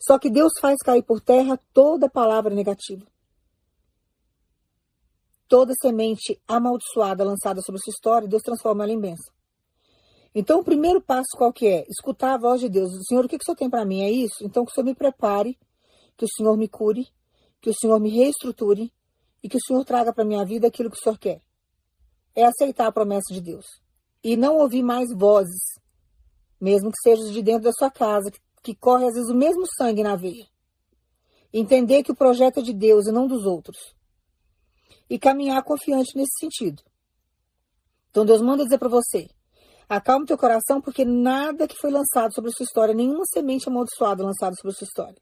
Só 0.00 0.18
que 0.18 0.28
Deus 0.28 0.52
faz 0.60 0.78
cair 0.78 1.02
por 1.02 1.20
terra 1.20 1.58
toda 1.72 2.10
palavra 2.10 2.52
negativa. 2.52 3.06
Toda 5.46 5.72
semente 5.80 6.40
amaldiçoada 6.48 7.22
lançada 7.22 7.60
sobre 7.60 7.80
sua 7.80 7.92
história, 7.92 8.26
Deus 8.26 8.42
transforma 8.42 8.82
ela 8.82 8.92
em 8.92 9.00
bênção. 9.00 9.32
Então, 10.34 10.60
o 10.60 10.64
primeiro 10.64 11.00
passo 11.00 11.36
qual 11.36 11.52
que 11.52 11.68
é? 11.68 11.84
Escutar 11.88 12.34
a 12.34 12.38
voz 12.38 12.60
de 12.60 12.68
Deus. 12.68 12.90
Senhor, 13.06 13.24
o 13.24 13.28
que, 13.28 13.36
que 13.36 13.42
o 13.42 13.46
Senhor 13.46 13.56
tem 13.56 13.70
para 13.70 13.84
mim? 13.84 14.02
É 14.02 14.10
isso? 14.10 14.42
Então, 14.42 14.64
que 14.64 14.72
o 14.72 14.74
Senhor 14.74 14.86
me 14.86 14.94
prepare, 14.94 15.58
que 16.16 16.24
o 16.24 16.28
Senhor 16.28 16.56
me 16.56 16.66
cure, 16.66 17.06
que 17.60 17.70
o 17.70 17.74
Senhor 17.74 18.00
me 18.00 18.08
reestruture, 18.08 18.90
e 19.42 19.48
que 19.48 19.56
o 19.56 19.60
Senhor 19.66 19.84
traga 19.84 20.12
para 20.12 20.24
minha 20.24 20.44
vida 20.44 20.66
aquilo 20.66 20.90
que 20.90 20.96
o 20.96 21.02
Senhor 21.02 21.18
quer. 21.18 21.40
É 22.34 22.44
aceitar 22.44 22.86
a 22.86 22.92
promessa 22.92 23.32
de 23.32 23.40
Deus 23.40 23.66
e 24.22 24.36
não 24.36 24.58
ouvir 24.58 24.82
mais 24.82 25.12
vozes, 25.12 25.62
mesmo 26.60 26.90
que 26.90 26.98
sejam 27.02 27.30
de 27.30 27.42
dentro 27.42 27.64
da 27.64 27.72
sua 27.72 27.90
casa, 27.90 28.30
que, 28.62 28.74
corre 28.74 29.06
às 29.06 29.14
vezes 29.14 29.28
o 29.28 29.34
mesmo 29.34 29.64
sangue 29.76 30.02
na 30.02 30.14
veia. 30.14 30.46
Entender 31.52 32.02
que 32.02 32.12
o 32.12 32.16
projeto 32.16 32.60
é 32.60 32.62
de 32.62 32.72
Deus 32.72 33.06
e 33.06 33.12
não 33.12 33.26
dos 33.26 33.44
outros. 33.44 33.94
E 35.10 35.18
caminhar 35.18 35.62
confiante 35.64 36.16
nesse 36.16 36.38
sentido. 36.38 36.82
Então 38.10 38.24
Deus 38.24 38.40
manda 38.40 38.62
dizer 38.62 38.78
para 38.78 38.88
você: 38.88 39.28
acalme 39.88 40.24
teu 40.24 40.38
coração, 40.38 40.80
porque 40.80 41.04
nada 41.04 41.66
que 41.66 41.76
foi 41.76 41.90
lançado 41.90 42.32
sobre 42.32 42.50
a 42.50 42.52
sua 42.54 42.64
história, 42.64 42.94
nenhuma 42.94 43.24
semente 43.26 43.68
amaldiçoada 43.68 44.24
lançada 44.24 44.54
sobre 44.54 44.74
a 44.74 44.78
sua 44.78 44.86
história, 44.86 45.20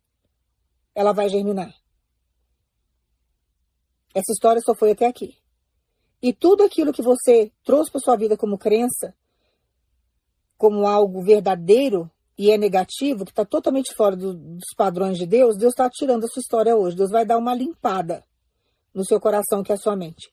ela 0.95 1.12
vai 1.12 1.29
germinar. 1.29 1.75
Essa 4.14 4.33
história 4.33 4.61
só 4.61 4.75
foi 4.75 4.93
até 4.93 5.07
aqui. 5.07 5.37
E 6.23 6.33
tudo 6.33 6.62
aquilo 6.62 6.93
que 6.93 7.02
você 7.02 7.50
trouxe 7.64 7.90
para 7.90 8.00
sua 8.00 8.17
vida 8.17 8.37
como 8.37 8.59
crença, 8.59 9.14
como 10.58 10.87
algo 10.87 11.23
verdadeiro 11.23 12.11
e 12.37 12.50
é 12.50 12.58
negativo, 12.58 13.25
que 13.25 13.32
está 13.32 13.45
totalmente 13.45 13.95
fora 13.95 14.17
do, 14.17 14.35
dos 14.35 14.75
padrões 14.76 15.17
de 15.17 15.26
Deus, 15.26 15.56
Deus 15.56 15.73
está 15.73 15.89
tirando 15.91 16.25
a 16.25 16.26
sua 16.26 16.41
história 16.41 16.76
hoje. 16.76 16.97
Deus 16.97 17.11
vai 17.11 17.25
dar 17.25 17.39
uma 17.39 17.54
limpada 17.54 18.25
no 18.93 19.04
seu 19.04 19.21
coração, 19.21 19.63
que 19.63 19.73
é 19.73 19.75
a 19.75 19.78
sua 19.78 19.97
mente. 19.97 20.32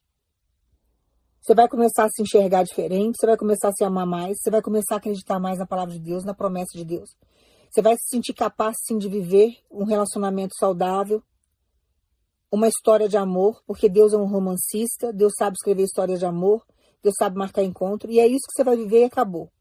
Você 1.42 1.56
vai 1.56 1.70
começar 1.70 2.04
a 2.04 2.10
se 2.10 2.22
enxergar 2.22 2.64
diferente, 2.64 3.18
você 3.18 3.26
vai 3.26 3.38
começar 3.38 3.70
a 3.70 3.72
se 3.72 3.84
amar 3.84 4.06
mais, 4.06 4.38
você 4.38 4.50
vai 4.50 4.62
começar 4.62 4.96
a 4.96 4.98
acreditar 4.98 5.40
mais 5.40 5.58
na 5.58 5.66
palavra 5.66 5.94
de 5.94 6.00
Deus, 6.00 6.26
na 6.26 6.34
promessa 6.34 6.78
de 6.78 6.84
Deus. 6.84 7.10
Você 7.70 7.82
vai 7.82 7.96
se 7.96 8.10
sentir 8.10 8.34
capaz, 8.34 8.76
sim, 8.86 8.98
de 8.98 9.08
viver 9.08 9.56
um 9.72 9.86
relacionamento 9.86 10.54
saudável, 10.60 11.24
uma 12.52 12.68
história 12.68 13.10
de 13.10 13.18
amor, 13.18 13.62
porque 13.66 13.90
Deus 13.90 14.14
é 14.14 14.18
um 14.18 14.26
romancista, 14.26 15.12
Deus 15.12 15.34
sabe 15.38 15.56
escrever 15.56 15.84
histórias 15.84 16.20
de 16.20 16.26
amor, 16.26 16.66
Deus 17.04 17.16
sabe 17.18 17.38
marcar 17.38 17.64
encontro, 17.64 18.10
e 18.12 18.20
é 18.20 18.28
isso 18.28 18.46
que 18.48 18.54
você 18.56 18.64
vai 18.64 18.78
viver 18.78 19.02
e 19.02 19.06
acabou. 19.06 19.52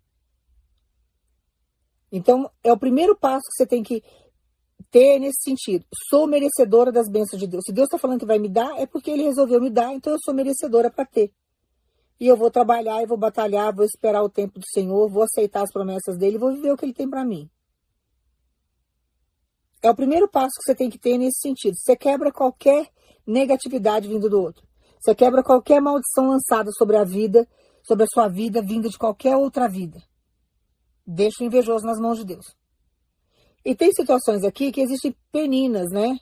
Então, 2.11 2.51
é 2.63 2.73
o 2.73 2.79
primeiro 2.79 3.17
passo 3.17 3.47
que 3.49 3.57
você 3.57 3.67
tem 3.67 3.83
que 3.83 4.03
ter 4.91 5.19
nesse 5.19 5.43
sentido. 5.43 5.85
Sou 6.09 6.27
merecedora 6.27 6.93
das 6.93 7.09
bênçãos 7.09 7.41
de 7.41 7.47
Deus. 7.47 7.65
Se 7.67 7.73
Deus 7.73 7.87
está 7.87 7.99
falando 7.99 8.21
que 8.21 8.27
vai 8.27 8.39
me 8.39 8.49
dar, 8.49 8.79
é 8.79 8.87
porque 8.87 9.11
Ele 9.11 9.25
resolveu 9.25 9.61
me 9.61 9.71
dar, 9.71 9.93
então 9.93 10.13
eu 10.13 10.19
sou 10.25 10.33
merecedora 10.33 10.91
para 10.91 11.05
ter. 11.05 11.33
E 12.19 12.27
eu 12.27 12.37
vou 12.37 12.51
trabalhar, 12.51 13.03
e 13.03 13.07
vou 13.07 13.19
batalhar, 13.19 13.75
vou 13.75 13.85
esperar 13.85 14.23
o 14.23 14.31
tempo 14.31 14.59
do 14.59 14.65
Senhor, 14.73 15.11
vou 15.11 15.25
aceitar 15.25 15.63
as 15.63 15.73
promessas 15.73 16.17
dele, 16.17 16.39
vou 16.39 16.55
viver 16.55 16.73
o 16.73 16.77
que 16.77 16.85
Ele 16.85 16.95
tem 16.95 17.11
para 17.11 17.25
mim. 17.25 17.51
É 19.87 19.91
o 19.91 19.95
primeiro 19.95 20.27
passo 20.27 20.57
que 20.59 20.65
você 20.65 20.75
tem 20.75 20.91
que 20.91 20.99
ter 20.99 21.17
nesse 21.17 21.39
sentido. 21.39 21.77
Você 21.77 21.95
quebra 21.95 22.33
qualquer 22.33 22.91
negatividade 23.25 24.09
vindo 24.09 24.29
do 24.29 24.43
outro. 24.43 24.67
Você 24.99 25.15
quebra 25.15 25.45
qualquer 25.45 25.81
maldição 25.81 26.27
lançada 26.27 26.73
sobre 26.73 26.97
a 26.97 27.05
vida, 27.05 27.49
sobre 27.85 28.03
a 28.03 28.09
sua 28.13 28.27
vida, 28.27 28.61
vinda 28.61 28.89
de 28.89 28.99
qualquer 28.99 29.37
outra 29.37 29.69
vida. 29.69 30.03
Deixa 31.07 31.41
o 31.41 31.47
invejoso 31.47 31.87
nas 31.87 32.01
mãos 32.01 32.19
de 32.19 32.25
Deus. 32.25 32.57
E 33.65 33.77
tem 33.77 33.93
situações 33.93 34.43
aqui 34.43 34.73
que 34.73 34.81
existem 34.81 35.15
peninas, 35.31 35.87
né? 35.93 36.19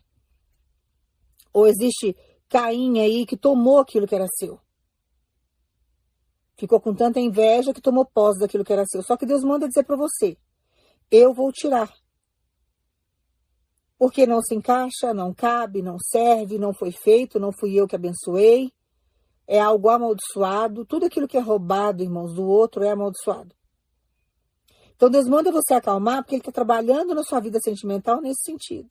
Ou 1.50 1.66
existe 1.66 2.14
Caim 2.50 3.00
aí 3.00 3.24
que 3.24 3.34
tomou 3.36 3.78
aquilo 3.78 4.06
que 4.06 4.14
era 4.14 4.26
seu. 4.38 4.60
Ficou 6.58 6.78
com 6.82 6.94
tanta 6.94 7.18
inveja 7.18 7.72
que 7.72 7.80
tomou 7.80 8.04
posse 8.04 8.40
daquilo 8.40 8.62
que 8.62 8.74
era 8.74 8.84
seu. 8.84 9.02
Só 9.02 9.16
que 9.16 9.24
Deus 9.24 9.42
manda 9.42 9.66
dizer 9.66 9.84
para 9.84 9.96
você: 9.96 10.36
eu 11.10 11.32
vou 11.32 11.50
tirar 11.50 11.90
porque 14.04 14.26
não 14.26 14.42
se 14.42 14.54
encaixa, 14.54 15.14
não 15.14 15.32
cabe, 15.32 15.80
não 15.80 15.96
serve, 15.98 16.58
não 16.58 16.74
foi 16.74 16.92
feito, 16.92 17.40
não 17.40 17.50
fui 17.50 17.72
eu 17.72 17.88
que 17.88 17.96
abençoei. 17.96 18.70
É 19.46 19.58
algo 19.58 19.88
amaldiçoado. 19.88 20.84
Tudo 20.84 21.06
aquilo 21.06 21.26
que 21.26 21.38
é 21.38 21.40
roubado, 21.40 22.02
irmãos, 22.02 22.34
do 22.34 22.44
outro 22.44 22.84
é 22.84 22.90
amaldiçoado. 22.90 23.54
Então 24.94 25.08
Deus 25.08 25.26
manda 25.26 25.50
você 25.50 25.72
acalmar, 25.72 26.18
porque 26.18 26.34
Ele 26.34 26.42
está 26.42 26.52
trabalhando 26.52 27.14
na 27.14 27.24
sua 27.24 27.40
vida 27.40 27.58
sentimental 27.60 28.20
nesse 28.20 28.42
sentido. 28.42 28.90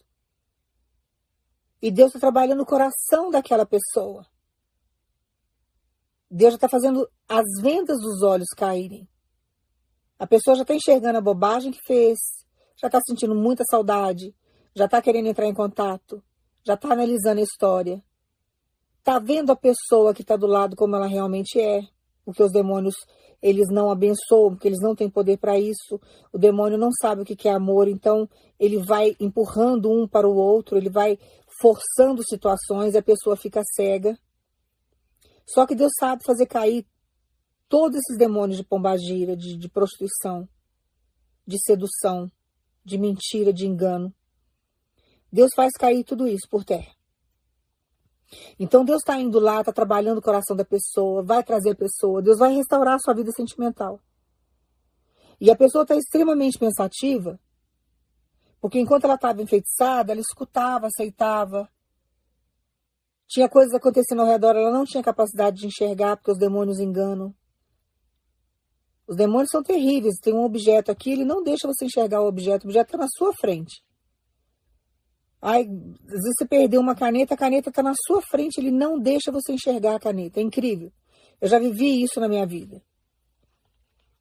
E 1.80 1.92
Deus 1.92 2.08
está 2.08 2.20
trabalhando 2.20 2.58
no 2.58 2.66
coração 2.66 3.30
daquela 3.30 3.68
pessoa. 3.68 4.26
Deus 6.28 6.54
já 6.54 6.56
está 6.56 6.70
fazendo 6.70 7.08
as 7.30 7.46
vendas 7.62 8.00
dos 8.00 8.24
olhos 8.24 8.50
caírem. 8.58 9.08
A 10.18 10.26
pessoa 10.26 10.56
já 10.56 10.64
está 10.64 10.74
enxergando 10.74 11.20
a 11.20 11.22
bobagem 11.22 11.72
que 11.72 11.86
fez, 11.86 12.18
já 12.82 12.88
está 12.88 13.00
sentindo 13.08 13.36
muita 13.36 13.64
saudade, 13.70 14.34
já 14.76 14.86
está 14.86 15.02
querendo 15.02 15.28
entrar 15.28 15.48
em 15.48 15.54
contato, 15.54 16.24
já 16.64 16.74
está 16.74 16.92
analisando 16.94 17.40
a 17.40 17.44
história, 17.44 18.04
está 19.00 19.20
vendo 19.20 19.52
a 19.52 19.56
pessoa 19.56 20.14
que 20.14 20.22
está 20.22 20.36
do 20.36 20.48
lado 20.48 20.76
como 20.76 20.96
ela 20.96 21.08
realmente 21.08 21.60
é, 21.60 21.82
porque 22.26 22.42
os 22.42 22.52
demônios 22.52 22.96
eles 23.42 23.68
não 23.70 23.92
abençoam, 23.92 24.52
porque 24.52 24.70
eles 24.70 24.80
não 24.80 24.96
têm 24.96 25.10
poder 25.10 25.38
para 25.38 25.60
isso. 25.60 26.00
O 26.32 26.38
demônio 26.38 26.78
não 26.78 26.90
sabe 27.02 27.22
o 27.22 27.26
que 27.26 27.50
é 27.50 27.52
amor, 27.52 27.90
então 27.90 28.28
ele 28.58 28.78
vai 28.78 29.18
empurrando 29.20 29.92
um 29.92 30.08
para 30.08 30.28
o 30.28 30.34
outro, 30.34 30.78
ele 30.78 30.90
vai 30.90 31.20
forçando 31.60 32.24
situações 32.24 32.94
e 32.94 32.98
a 32.98 33.04
pessoa 33.04 33.36
fica 33.36 33.62
cega. 33.76 34.18
Só 35.46 35.66
que 35.68 35.76
Deus 35.76 35.92
sabe 36.00 36.24
fazer 36.26 36.46
cair 36.46 36.86
todos 37.68 37.98
esses 37.98 38.18
demônios 38.18 38.58
de 38.58 38.64
pombagira, 38.64 39.36
de, 39.36 39.58
de 39.58 39.68
prostituição, 39.68 40.48
de 41.46 41.58
sedução, 41.66 42.32
de 42.86 42.98
mentira, 42.98 43.52
de 43.52 43.68
engano. 43.68 44.14
Deus 45.34 45.50
faz 45.56 45.72
cair 45.74 46.04
tudo 46.04 46.28
isso 46.28 46.48
por 46.48 46.64
terra. 46.64 46.94
Então 48.60 48.86
Deus 48.86 49.00
está 49.00 49.20
indo 49.20 49.40
lá, 49.40 49.62
está 49.62 49.74
trabalhando 49.74 50.20
o 50.20 50.22
coração 50.22 50.56
da 50.56 50.64
pessoa, 50.64 51.24
vai 51.24 51.44
trazer 51.44 51.72
a 51.72 51.76
pessoa, 51.76 52.22
Deus 52.22 52.38
vai 52.38 52.54
restaurar 52.54 52.94
a 52.94 53.00
sua 53.00 53.16
vida 53.16 53.32
sentimental. 53.32 54.00
E 55.42 55.50
a 55.50 55.56
pessoa 55.56 55.82
está 55.82 55.96
extremamente 55.96 56.60
pensativa, 56.60 57.40
porque 58.62 58.80
enquanto 58.80 59.06
ela 59.06 59.16
estava 59.16 59.42
enfeitiçada, 59.42 60.12
ela 60.12 60.22
escutava, 60.22 60.86
aceitava. 60.86 61.68
Tinha 63.28 63.50
coisas 63.50 63.74
acontecendo 63.74 64.22
ao 64.22 64.28
redor, 64.28 64.56
ela 64.56 64.72
não 64.72 64.86
tinha 64.86 65.02
capacidade 65.02 65.58
de 65.58 65.66
enxergar, 65.66 66.16
porque 66.16 66.32
os 66.32 66.38
demônios 66.38 66.80
enganam. 66.80 67.34
Os 69.08 69.18
demônios 69.18 69.50
são 69.52 69.64
terríveis. 69.64 70.20
Tem 70.22 70.34
um 70.34 70.44
objeto 70.44 70.92
aqui, 70.92 71.12
ele 71.12 71.26
não 71.26 71.42
deixa 71.42 71.68
você 71.68 71.86
enxergar 71.86 72.22
o 72.22 72.28
objeto, 72.28 72.66
o 72.66 72.68
objeto 72.68 72.90
está 72.90 72.98
na 73.00 73.10
sua 73.10 73.34
frente. 73.34 73.84
Ai, 75.46 75.64
às 75.64 75.68
vezes 75.68 76.36
você 76.38 76.46
perdeu 76.46 76.80
uma 76.80 76.96
caneta, 76.96 77.34
a 77.34 77.38
caneta 77.38 77.70
está 77.70 77.84
na 77.84 77.94
sua 78.08 78.22
frente, 78.22 78.62
ele 78.62 78.72
não 78.72 78.98
deixa 78.98 79.30
você 79.30 79.52
enxergar 79.52 79.98
a 79.98 80.00
caneta. 80.00 80.40
É 80.40 80.44
incrível. 80.44 80.90
Eu 81.42 81.50
já 81.50 81.60
vivi 81.60 82.02
isso 82.02 82.18
na 82.22 82.30
minha 82.30 82.46
vida. 82.46 82.82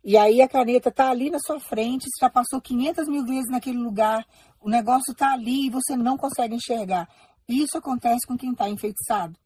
E 0.02 0.16
aí 0.16 0.42
a 0.42 0.48
caneta 0.48 0.88
está 0.88 1.11
ali 1.11 1.30
na 1.30 1.38
sua 1.38 1.61
frente, 1.61 2.08
você 2.11 2.26
já 2.26 2.28
passou 2.28 2.61
500 2.61 3.06
mil 3.06 3.24
vezes 3.24 3.48
naquele 3.48 3.78
lugar, 3.78 4.26
o 4.61 4.68
negócio 4.68 5.12
está 5.12 5.32
ali 5.32 5.66
e 5.68 5.70
você 5.70 5.96
não 5.96 6.16
consegue 6.16 6.56
enxergar. 6.56 7.08
Isso 7.48 7.78
acontece 7.78 8.26
com 8.26 8.37
quem 8.37 8.50
está 8.50 8.68
enfeitiçado. 8.68 9.38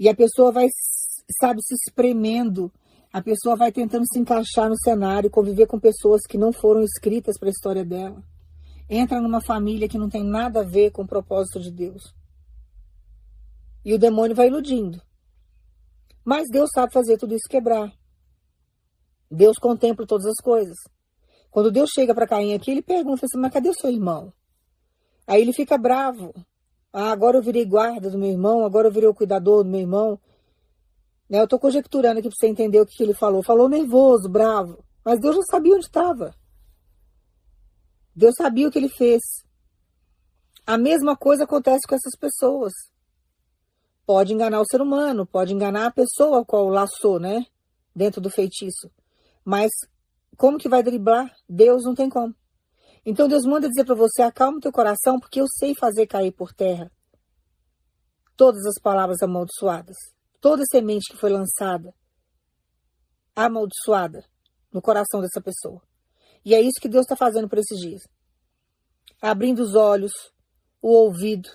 E 0.00 0.08
a 0.08 0.14
pessoa 0.14 0.50
vai, 0.50 0.68
sabe, 1.38 1.60
se 1.62 1.74
espremendo, 1.74 2.72
a 3.12 3.20
pessoa 3.20 3.56
vai 3.56 3.70
tentando 3.70 4.04
se 4.10 4.18
encaixar 4.18 4.70
no 4.70 4.78
cenário, 4.78 5.28
conviver 5.28 5.66
com 5.66 5.78
pessoas 5.78 6.22
que 6.26 6.38
não 6.38 6.50
foram 6.50 6.82
escritas 6.82 7.38
para 7.38 7.48
a 7.48 7.52
história 7.52 7.84
dela 7.84 8.31
entra 8.94 9.20
numa 9.20 9.40
família 9.40 9.88
que 9.88 9.96
não 9.96 10.10
tem 10.10 10.22
nada 10.22 10.60
a 10.60 10.64
ver 10.64 10.90
com 10.90 11.02
o 11.02 11.06
propósito 11.06 11.58
de 11.58 11.70
Deus. 11.70 12.14
E 13.82 13.94
o 13.94 13.98
demônio 13.98 14.36
vai 14.36 14.48
iludindo. 14.48 15.00
Mas 16.22 16.48
Deus 16.50 16.70
sabe 16.72 16.92
fazer 16.92 17.16
tudo 17.16 17.34
isso 17.34 17.48
quebrar. 17.48 17.90
Deus 19.30 19.56
contempla 19.56 20.06
todas 20.06 20.26
as 20.26 20.36
coisas. 20.42 20.76
Quando 21.50 21.72
Deus 21.72 21.90
chega 21.92 22.14
para 22.14 22.26
Caim 22.26 22.52
aqui, 22.52 22.70
ele 22.70 22.82
pergunta 22.82 23.24
assim: 23.24 23.38
Mas 23.38 23.52
cadê 23.52 23.70
o 23.70 23.74
seu 23.74 23.90
irmão? 23.90 24.32
Aí 25.26 25.40
ele 25.40 25.52
fica 25.54 25.78
bravo. 25.78 26.34
Ah, 26.92 27.10
agora 27.10 27.38
eu 27.38 27.42
virei 27.42 27.64
guarda 27.64 28.10
do 28.10 28.18
meu 28.18 28.30
irmão, 28.30 28.64
agora 28.64 28.88
eu 28.88 28.92
virei 28.92 29.08
o 29.08 29.14
cuidador 29.14 29.64
do 29.64 29.70
meu 29.70 29.80
irmão. 29.80 30.20
Né, 31.30 31.40
eu 31.40 31.44
estou 31.44 31.58
conjecturando 31.58 32.20
aqui 32.20 32.28
para 32.28 32.36
você 32.38 32.46
entender 32.46 32.78
o 32.78 32.86
que, 32.86 32.94
que 32.94 33.02
ele 33.02 33.14
falou. 33.14 33.42
Falou 33.42 33.68
nervoso, 33.68 34.28
bravo. 34.28 34.84
Mas 35.02 35.18
Deus 35.18 35.36
já 35.36 35.42
sabia 35.50 35.74
onde 35.74 35.86
estava. 35.86 36.34
Deus 38.14 38.34
sabia 38.36 38.68
o 38.68 38.70
que 38.70 38.78
ele 38.78 38.88
fez. 38.88 39.20
A 40.66 40.78
mesma 40.78 41.16
coisa 41.16 41.44
acontece 41.44 41.86
com 41.88 41.94
essas 41.94 42.16
pessoas. 42.18 42.72
Pode 44.06 44.32
enganar 44.32 44.60
o 44.60 44.66
ser 44.66 44.80
humano, 44.80 45.26
pode 45.26 45.52
enganar 45.52 45.86
a 45.86 45.92
pessoa 45.92 46.40
a 46.40 46.44
qual 46.44 46.68
laçou, 46.68 47.18
né? 47.18 47.46
Dentro 47.94 48.20
do 48.20 48.30
feitiço. 48.30 48.90
Mas 49.44 49.70
como 50.36 50.58
que 50.58 50.68
vai 50.68 50.82
driblar? 50.82 51.30
Deus 51.48 51.84
não 51.84 51.94
tem 51.94 52.08
como. 52.08 52.34
Então 53.04 53.28
Deus 53.28 53.44
manda 53.44 53.68
dizer 53.68 53.84
para 53.84 53.94
você: 53.94 54.22
acalma 54.22 54.58
o 54.58 54.60
teu 54.60 54.72
coração, 54.72 55.18
porque 55.18 55.40
eu 55.40 55.46
sei 55.48 55.74
fazer 55.74 56.06
cair 56.06 56.32
por 56.32 56.52
terra 56.52 56.90
todas 58.36 58.64
as 58.66 58.74
palavras 58.82 59.22
amaldiçoadas, 59.22 59.96
toda 60.40 60.64
semente 60.68 61.12
que 61.12 61.16
foi 61.16 61.30
lançada 61.30 61.94
amaldiçoada 63.36 64.24
no 64.72 64.82
coração 64.82 65.20
dessa 65.20 65.40
pessoa. 65.40 65.80
E 66.44 66.54
é 66.54 66.60
isso 66.60 66.80
que 66.80 66.88
Deus 66.88 67.02
está 67.02 67.16
fazendo 67.16 67.48
por 67.48 67.58
esses 67.58 67.78
dias. 67.78 68.02
Abrindo 69.20 69.60
os 69.60 69.74
olhos, 69.74 70.12
o 70.80 70.88
ouvido, 70.88 71.48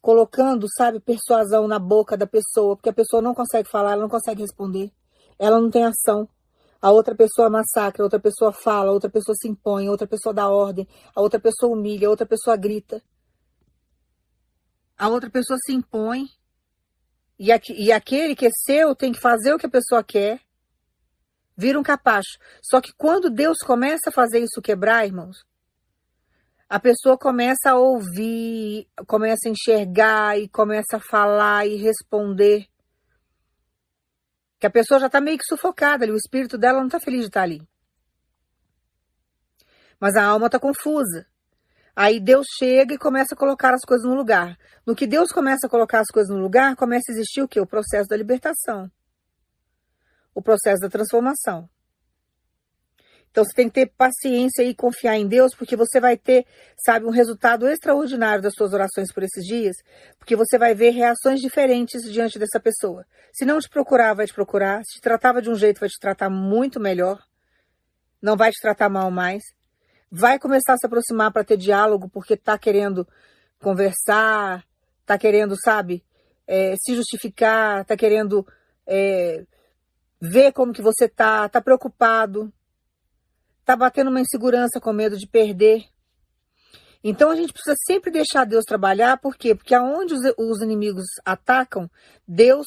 colocando, 0.00 0.66
sabe, 0.76 1.00
persuasão 1.00 1.66
na 1.66 1.78
boca 1.78 2.16
da 2.16 2.26
pessoa, 2.26 2.76
porque 2.76 2.90
a 2.90 2.94
pessoa 2.94 3.20
não 3.20 3.34
consegue 3.34 3.68
falar, 3.68 3.92
ela 3.92 4.02
não 4.02 4.08
consegue 4.08 4.42
responder, 4.42 4.92
ela 5.38 5.60
não 5.60 5.70
tem 5.70 5.84
ação. 5.84 6.28
A 6.80 6.90
outra 6.90 7.14
pessoa 7.14 7.48
massacra, 7.48 8.02
a 8.02 8.06
outra 8.06 8.20
pessoa 8.20 8.52
fala, 8.52 8.90
a 8.90 8.92
outra 8.92 9.10
pessoa 9.10 9.34
se 9.34 9.48
impõe, 9.48 9.88
a 9.88 9.90
outra 9.90 10.06
pessoa 10.06 10.34
dá 10.34 10.48
ordem, 10.48 10.86
a 11.14 11.20
outra 11.20 11.40
pessoa 11.40 11.72
humilha, 11.72 12.06
a 12.06 12.10
outra 12.10 12.26
pessoa 12.26 12.56
grita. 12.56 13.02
A 14.96 15.08
outra 15.08 15.30
pessoa 15.30 15.58
se 15.64 15.72
impõe 15.72 16.28
e, 17.38 17.50
aquele 17.92 18.36
que 18.36 18.46
é 18.46 18.50
seu 18.50 18.94
tem 18.94 19.12
que 19.12 19.20
fazer 19.20 19.52
o 19.52 19.58
que 19.58 19.66
a 19.66 19.70
pessoa 19.70 20.04
quer 20.04 20.40
vira 21.56 21.78
um 21.78 21.82
capacho. 21.82 22.38
Só 22.62 22.80
que 22.80 22.92
quando 22.96 23.30
Deus 23.30 23.58
começa 23.58 24.10
a 24.10 24.12
fazer 24.12 24.40
isso 24.40 24.60
quebrar, 24.62 25.06
irmãos, 25.06 25.44
a 26.68 26.80
pessoa 26.80 27.16
começa 27.16 27.70
a 27.70 27.76
ouvir, 27.76 28.88
começa 29.06 29.48
a 29.48 29.50
enxergar 29.50 30.38
e 30.38 30.48
começa 30.48 30.96
a 30.96 31.00
falar 31.00 31.66
e 31.66 31.76
responder. 31.76 32.66
Que 34.58 34.66
a 34.66 34.70
pessoa 34.70 34.98
já 34.98 35.06
está 35.06 35.20
meio 35.20 35.38
que 35.38 35.44
sufocada 35.44 36.04
ali, 36.04 36.12
o 36.12 36.16
espírito 36.16 36.56
dela 36.56 36.78
não 36.78 36.86
está 36.86 36.98
feliz 36.98 37.20
de 37.20 37.26
estar 37.26 37.40
tá 37.40 37.44
ali. 37.44 37.62
Mas 40.00 40.16
a 40.16 40.24
alma 40.24 40.46
está 40.46 40.58
confusa. 40.58 41.26
Aí 41.94 42.18
Deus 42.18 42.46
chega 42.58 42.94
e 42.94 42.98
começa 42.98 43.34
a 43.34 43.38
colocar 43.38 43.72
as 43.72 43.82
coisas 43.82 44.08
no 44.08 44.16
lugar. 44.16 44.58
No 44.84 44.96
que 44.96 45.06
Deus 45.06 45.30
começa 45.30 45.66
a 45.66 45.70
colocar 45.70 46.00
as 46.00 46.08
coisas 46.08 46.34
no 46.34 46.42
lugar, 46.42 46.74
começa 46.74 47.04
a 47.10 47.12
existir 47.12 47.42
o 47.42 47.46
quê? 47.46 47.60
O 47.60 47.66
processo 47.66 48.08
da 48.08 48.16
libertação 48.16 48.90
o 50.34 50.42
processo 50.42 50.80
da 50.80 50.88
transformação. 50.88 51.68
Então 53.34 53.44
você 53.44 53.52
tem 53.52 53.68
que 53.68 53.74
ter 53.74 53.86
paciência 53.86 54.62
e 54.62 54.72
confiar 54.72 55.16
em 55.16 55.26
Deus, 55.26 55.56
porque 55.56 55.74
você 55.74 55.98
vai 55.98 56.16
ter, 56.16 56.46
sabe, 56.84 57.04
um 57.04 57.10
resultado 57.10 57.68
extraordinário 57.68 58.40
das 58.40 58.54
suas 58.54 58.72
orações 58.72 59.12
por 59.12 59.24
esses 59.24 59.44
dias, 59.44 59.74
porque 60.16 60.36
você 60.36 60.56
vai 60.56 60.72
ver 60.72 60.90
reações 60.90 61.40
diferentes 61.40 62.02
diante 62.12 62.38
dessa 62.38 62.60
pessoa. 62.60 63.04
Se 63.32 63.44
não 63.44 63.58
te 63.58 63.68
procurar, 63.68 64.14
vai 64.14 64.26
te 64.26 64.32
procurar. 64.32 64.82
Se 64.84 64.98
te 64.98 65.00
tratava 65.00 65.42
de 65.42 65.50
um 65.50 65.56
jeito, 65.56 65.80
vai 65.80 65.88
te 65.88 65.98
tratar 65.98 66.30
muito 66.30 66.78
melhor. 66.78 67.20
Não 68.22 68.36
vai 68.36 68.52
te 68.52 68.60
tratar 68.62 68.88
mal 68.88 69.10
mais. 69.10 69.42
Vai 70.08 70.38
começar 70.38 70.74
a 70.74 70.76
se 70.76 70.86
aproximar 70.86 71.32
para 71.32 71.42
ter 71.42 71.56
diálogo, 71.56 72.08
porque 72.08 72.34
está 72.34 72.56
querendo 72.56 73.04
conversar, 73.58 74.64
está 75.00 75.18
querendo, 75.18 75.56
sabe, 75.60 76.04
é, 76.46 76.76
se 76.76 76.94
justificar, 76.94 77.80
está 77.80 77.96
querendo 77.96 78.46
é, 78.86 79.44
vê 80.24 80.50
como 80.50 80.72
que 80.72 80.82
você 80.82 81.08
tá, 81.08 81.48
tá 81.48 81.60
preocupado, 81.60 82.52
tá 83.64 83.76
batendo 83.76 84.10
uma 84.10 84.20
insegurança 84.20 84.80
com 84.80 84.92
medo 84.92 85.16
de 85.16 85.28
perder. 85.28 85.84
Então 87.02 87.30
a 87.30 87.36
gente 87.36 87.52
precisa 87.52 87.76
sempre 87.86 88.10
deixar 88.10 88.46
Deus 88.46 88.64
trabalhar, 88.64 89.18
por 89.18 89.36
quê? 89.36 89.54
Porque 89.54 89.74
aonde 89.74 90.14
os, 90.14 90.20
os 90.38 90.62
inimigos 90.62 91.04
atacam, 91.24 91.90
Deus, 92.26 92.66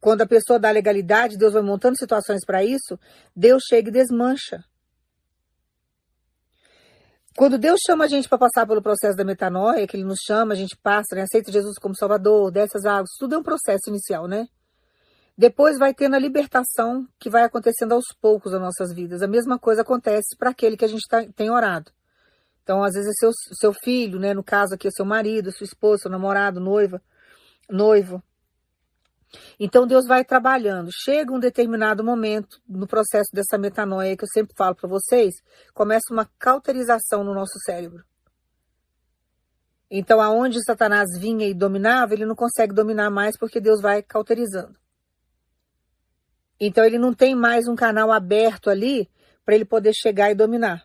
quando 0.00 0.22
a 0.22 0.26
pessoa 0.26 0.58
dá 0.58 0.70
legalidade, 0.70 1.36
Deus 1.36 1.52
vai 1.52 1.62
montando 1.62 1.98
situações 1.98 2.44
para 2.46 2.64
isso, 2.64 2.98
Deus 3.34 3.64
chega 3.68 3.88
e 3.88 3.92
desmancha. 3.92 4.64
Quando 7.36 7.58
Deus 7.58 7.80
chama 7.84 8.04
a 8.04 8.06
gente 8.06 8.28
para 8.28 8.38
passar 8.38 8.64
pelo 8.64 8.80
processo 8.80 9.16
da 9.16 9.24
metanoia, 9.24 9.88
que 9.88 9.96
Ele 9.96 10.04
nos 10.04 10.20
chama, 10.24 10.54
a 10.54 10.56
gente 10.56 10.76
passa, 10.76 11.16
né? 11.16 11.22
aceita 11.22 11.50
Jesus 11.50 11.76
como 11.80 11.96
Salvador, 11.96 12.52
dessas 12.52 12.84
águas, 12.84 13.10
tudo 13.18 13.34
é 13.34 13.38
um 13.38 13.42
processo 13.42 13.90
inicial, 13.90 14.28
né? 14.28 14.46
Depois 15.36 15.78
vai 15.78 15.92
tendo 15.92 16.14
a 16.14 16.18
libertação 16.18 17.08
que 17.18 17.28
vai 17.28 17.42
acontecendo 17.42 17.92
aos 17.92 18.04
poucos 18.20 18.52
nas 18.52 18.60
nossas 18.60 18.92
vidas. 18.94 19.20
A 19.20 19.26
mesma 19.26 19.58
coisa 19.58 19.82
acontece 19.82 20.36
para 20.38 20.50
aquele 20.50 20.76
que 20.76 20.84
a 20.84 20.88
gente 20.88 21.06
tá, 21.08 21.24
tem 21.34 21.50
orado. 21.50 21.90
Então, 22.62 22.82
às 22.82 22.94
vezes, 22.94 23.10
é 23.10 23.12
seu, 23.18 23.30
seu 23.58 23.72
filho, 23.72 24.18
né? 24.18 24.32
No 24.32 24.44
caso 24.44 24.74
aqui, 24.74 24.88
é 24.88 24.90
seu 24.90 25.04
marido, 25.04 25.52
sua 25.52 25.64
esposa, 25.64 26.02
seu 26.02 26.10
namorado, 26.10 26.60
noiva, 26.60 27.02
noivo. 27.68 28.22
Então, 29.58 29.86
Deus 29.86 30.06
vai 30.06 30.24
trabalhando. 30.24 30.88
Chega 31.04 31.32
um 31.32 31.40
determinado 31.40 32.04
momento 32.04 32.62
no 32.68 32.86
processo 32.86 33.30
dessa 33.34 33.58
metanoia 33.58 34.16
que 34.16 34.24
eu 34.24 34.28
sempre 34.32 34.54
falo 34.56 34.76
para 34.76 34.88
vocês, 34.88 35.34
começa 35.74 36.12
uma 36.12 36.30
cauterização 36.38 37.24
no 37.24 37.34
nosso 37.34 37.58
cérebro. 37.66 38.04
Então, 39.90 40.20
aonde 40.20 40.64
Satanás 40.64 41.08
vinha 41.18 41.46
e 41.46 41.52
dominava, 41.52 42.14
ele 42.14 42.24
não 42.24 42.36
consegue 42.36 42.72
dominar 42.72 43.10
mais 43.10 43.36
porque 43.36 43.60
Deus 43.60 43.80
vai 43.82 44.00
cauterizando. 44.00 44.83
Então 46.66 46.82
ele 46.82 46.98
não 46.98 47.12
tem 47.12 47.34
mais 47.34 47.68
um 47.68 47.76
canal 47.76 48.10
aberto 48.10 48.70
ali 48.70 49.06
para 49.44 49.54
ele 49.54 49.66
poder 49.66 49.92
chegar 49.92 50.30
e 50.30 50.34
dominar. 50.34 50.82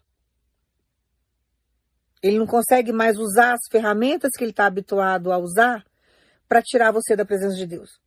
Ele 2.22 2.38
não 2.38 2.46
consegue 2.46 2.92
mais 2.92 3.18
usar 3.18 3.54
as 3.54 3.62
ferramentas 3.72 4.32
que 4.38 4.44
ele 4.44 4.52
está 4.52 4.66
habituado 4.66 5.32
a 5.32 5.38
usar 5.38 5.86
para 6.50 6.62
tirar 6.62 6.92
você 6.92 7.16
da 7.16 7.24
presença 7.24 7.56
de 7.56 7.66
Deus. 7.66 7.98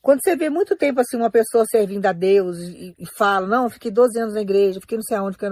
Quando 0.00 0.18
você 0.24 0.34
vê 0.34 0.50
muito 0.50 0.74
tempo 0.74 1.00
assim 1.00 1.16
uma 1.16 1.30
pessoa 1.30 1.64
servindo 1.70 2.04
a 2.04 2.12
Deus 2.12 2.58
e, 2.58 2.96
e 2.98 3.06
fala, 3.16 3.46
não, 3.46 3.70
fiquei 3.70 3.92
12 3.92 4.18
anos 4.18 4.34
na 4.34 4.40
igreja, 4.40 4.80
fiquei 4.80 4.98
não 4.98 5.04
sei 5.04 5.16
aonde, 5.16 5.36
fiquei... 5.36 5.50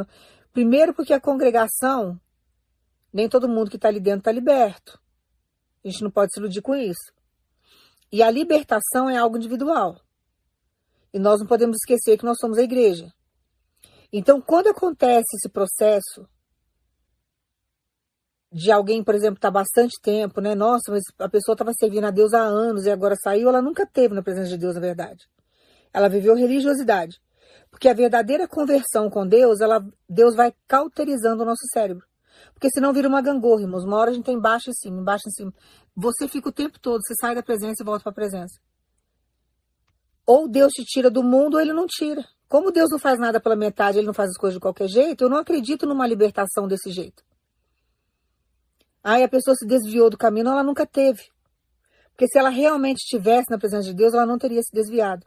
primeiro 0.52 0.92
porque 0.92 1.12
a 1.12 1.20
congregação, 1.20 2.20
nem 3.12 3.28
todo 3.28 3.48
mundo 3.48 3.70
que 3.70 3.76
está 3.76 3.86
ali 3.86 4.00
dentro 4.00 4.18
está 4.22 4.32
liberto. 4.32 5.00
A 5.84 5.88
gente 5.88 6.02
não 6.02 6.10
pode 6.10 6.32
se 6.32 6.40
iludir 6.40 6.60
com 6.60 6.74
isso. 6.74 7.12
E 8.10 8.20
a 8.20 8.30
libertação 8.32 9.08
é 9.08 9.16
algo 9.16 9.36
individual. 9.36 10.00
E 11.12 11.18
nós 11.18 11.40
não 11.40 11.46
podemos 11.46 11.76
esquecer 11.76 12.16
que 12.16 12.24
nós 12.24 12.38
somos 12.38 12.58
a 12.58 12.62
igreja. 12.62 13.12
Então, 14.12 14.40
quando 14.40 14.68
acontece 14.68 15.36
esse 15.36 15.48
processo 15.48 16.28
de 18.52 18.72
alguém, 18.72 19.04
por 19.04 19.14
exemplo, 19.14 19.36
estar 19.36 19.48
tá 19.48 19.52
bastante 19.52 20.00
tempo, 20.02 20.40
né? 20.40 20.54
Nossa, 20.54 20.90
mas 20.90 21.02
a 21.18 21.28
pessoa 21.28 21.54
estava 21.54 21.72
servindo 21.72 22.04
a 22.04 22.10
Deus 22.10 22.34
há 22.34 22.42
anos 22.42 22.84
e 22.84 22.90
agora 22.90 23.14
saiu, 23.22 23.48
ela 23.48 23.62
nunca 23.62 23.86
teve 23.86 24.14
na 24.14 24.22
presença 24.22 24.48
de 24.48 24.58
Deus, 24.58 24.74
na 24.74 24.80
verdade. 24.80 25.28
Ela 25.92 26.08
viveu 26.08 26.34
religiosidade. 26.34 27.20
Porque 27.70 27.88
a 27.88 27.94
verdadeira 27.94 28.48
conversão 28.48 29.08
com 29.08 29.26
Deus, 29.26 29.60
ela, 29.60 29.84
Deus 30.08 30.34
vai 30.34 30.52
cauterizando 30.66 31.42
o 31.42 31.46
nosso 31.46 31.62
cérebro. 31.72 32.04
Porque 32.52 32.68
senão 32.70 32.92
vira 32.92 33.08
uma 33.08 33.22
gangorra, 33.22 33.62
irmãos. 33.62 33.84
Uma 33.84 33.98
hora 33.98 34.10
a 34.10 34.14
gente 34.14 34.24
tem 34.24 34.34
embaixo 34.34 34.70
e 34.70 34.74
cima, 34.74 35.00
embaixo 35.00 35.28
e 35.28 35.32
cima. 35.32 35.54
Você 35.94 36.26
fica 36.26 36.48
o 36.48 36.52
tempo 36.52 36.80
todo, 36.80 37.00
você 37.02 37.14
sai 37.20 37.34
da 37.34 37.42
presença 37.42 37.82
e 37.82 37.84
volta 37.84 38.02
para 38.02 38.10
a 38.10 38.14
presença. 38.14 38.60
Ou 40.32 40.46
Deus 40.46 40.72
te 40.72 40.84
tira 40.84 41.10
do 41.10 41.24
mundo 41.24 41.54
ou 41.54 41.60
ele 41.60 41.72
não 41.72 41.88
tira. 41.88 42.24
Como 42.48 42.70
Deus 42.70 42.88
não 42.88 43.00
faz 43.00 43.18
nada 43.18 43.40
pela 43.40 43.56
metade, 43.56 43.98
ele 43.98 44.06
não 44.06 44.14
faz 44.14 44.30
as 44.30 44.36
coisas 44.36 44.54
de 44.54 44.60
qualquer 44.60 44.86
jeito, 44.86 45.24
eu 45.24 45.28
não 45.28 45.38
acredito 45.38 45.86
numa 45.86 46.06
libertação 46.06 46.68
desse 46.68 46.92
jeito. 46.92 47.24
Aí 49.02 49.24
a 49.24 49.28
pessoa 49.28 49.56
se 49.56 49.66
desviou 49.66 50.08
do 50.08 50.16
caminho, 50.16 50.46
ela 50.46 50.62
nunca 50.62 50.86
teve. 50.86 51.24
Porque 52.12 52.28
se 52.28 52.38
ela 52.38 52.48
realmente 52.48 52.98
estivesse 52.98 53.50
na 53.50 53.58
presença 53.58 53.88
de 53.88 53.94
Deus, 53.94 54.14
ela 54.14 54.24
não 54.24 54.38
teria 54.38 54.62
se 54.62 54.72
desviado. 54.72 55.26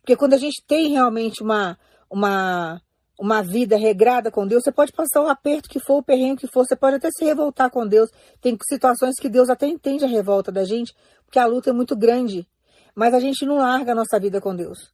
Porque 0.00 0.14
quando 0.14 0.34
a 0.34 0.38
gente 0.38 0.62
tem 0.64 0.88
realmente 0.88 1.42
uma, 1.42 1.76
uma, 2.08 2.80
uma 3.18 3.42
vida 3.42 3.76
regrada 3.76 4.30
com 4.30 4.46
Deus, 4.46 4.62
você 4.62 4.70
pode 4.70 4.92
passar 4.92 5.20
o 5.20 5.28
aperto 5.28 5.68
que 5.68 5.80
for, 5.80 5.96
o 5.96 6.02
perrengue 6.04 6.42
que 6.42 6.46
for, 6.46 6.64
você 6.64 6.76
pode 6.76 6.94
até 6.94 7.08
se 7.10 7.24
revoltar 7.24 7.72
com 7.72 7.84
Deus. 7.84 8.08
Tem 8.40 8.56
situações 8.68 9.16
que 9.18 9.28
Deus 9.28 9.50
até 9.50 9.66
entende 9.66 10.04
a 10.04 10.08
revolta 10.08 10.52
da 10.52 10.62
gente, 10.62 10.94
porque 11.24 11.40
a 11.40 11.46
luta 11.46 11.70
é 11.70 11.72
muito 11.72 11.96
grande. 11.96 12.46
Mas 12.94 13.14
a 13.14 13.20
gente 13.20 13.46
não 13.46 13.56
larga 13.56 13.92
a 13.92 13.94
nossa 13.94 14.18
vida 14.18 14.40
com 14.40 14.54
Deus. 14.54 14.92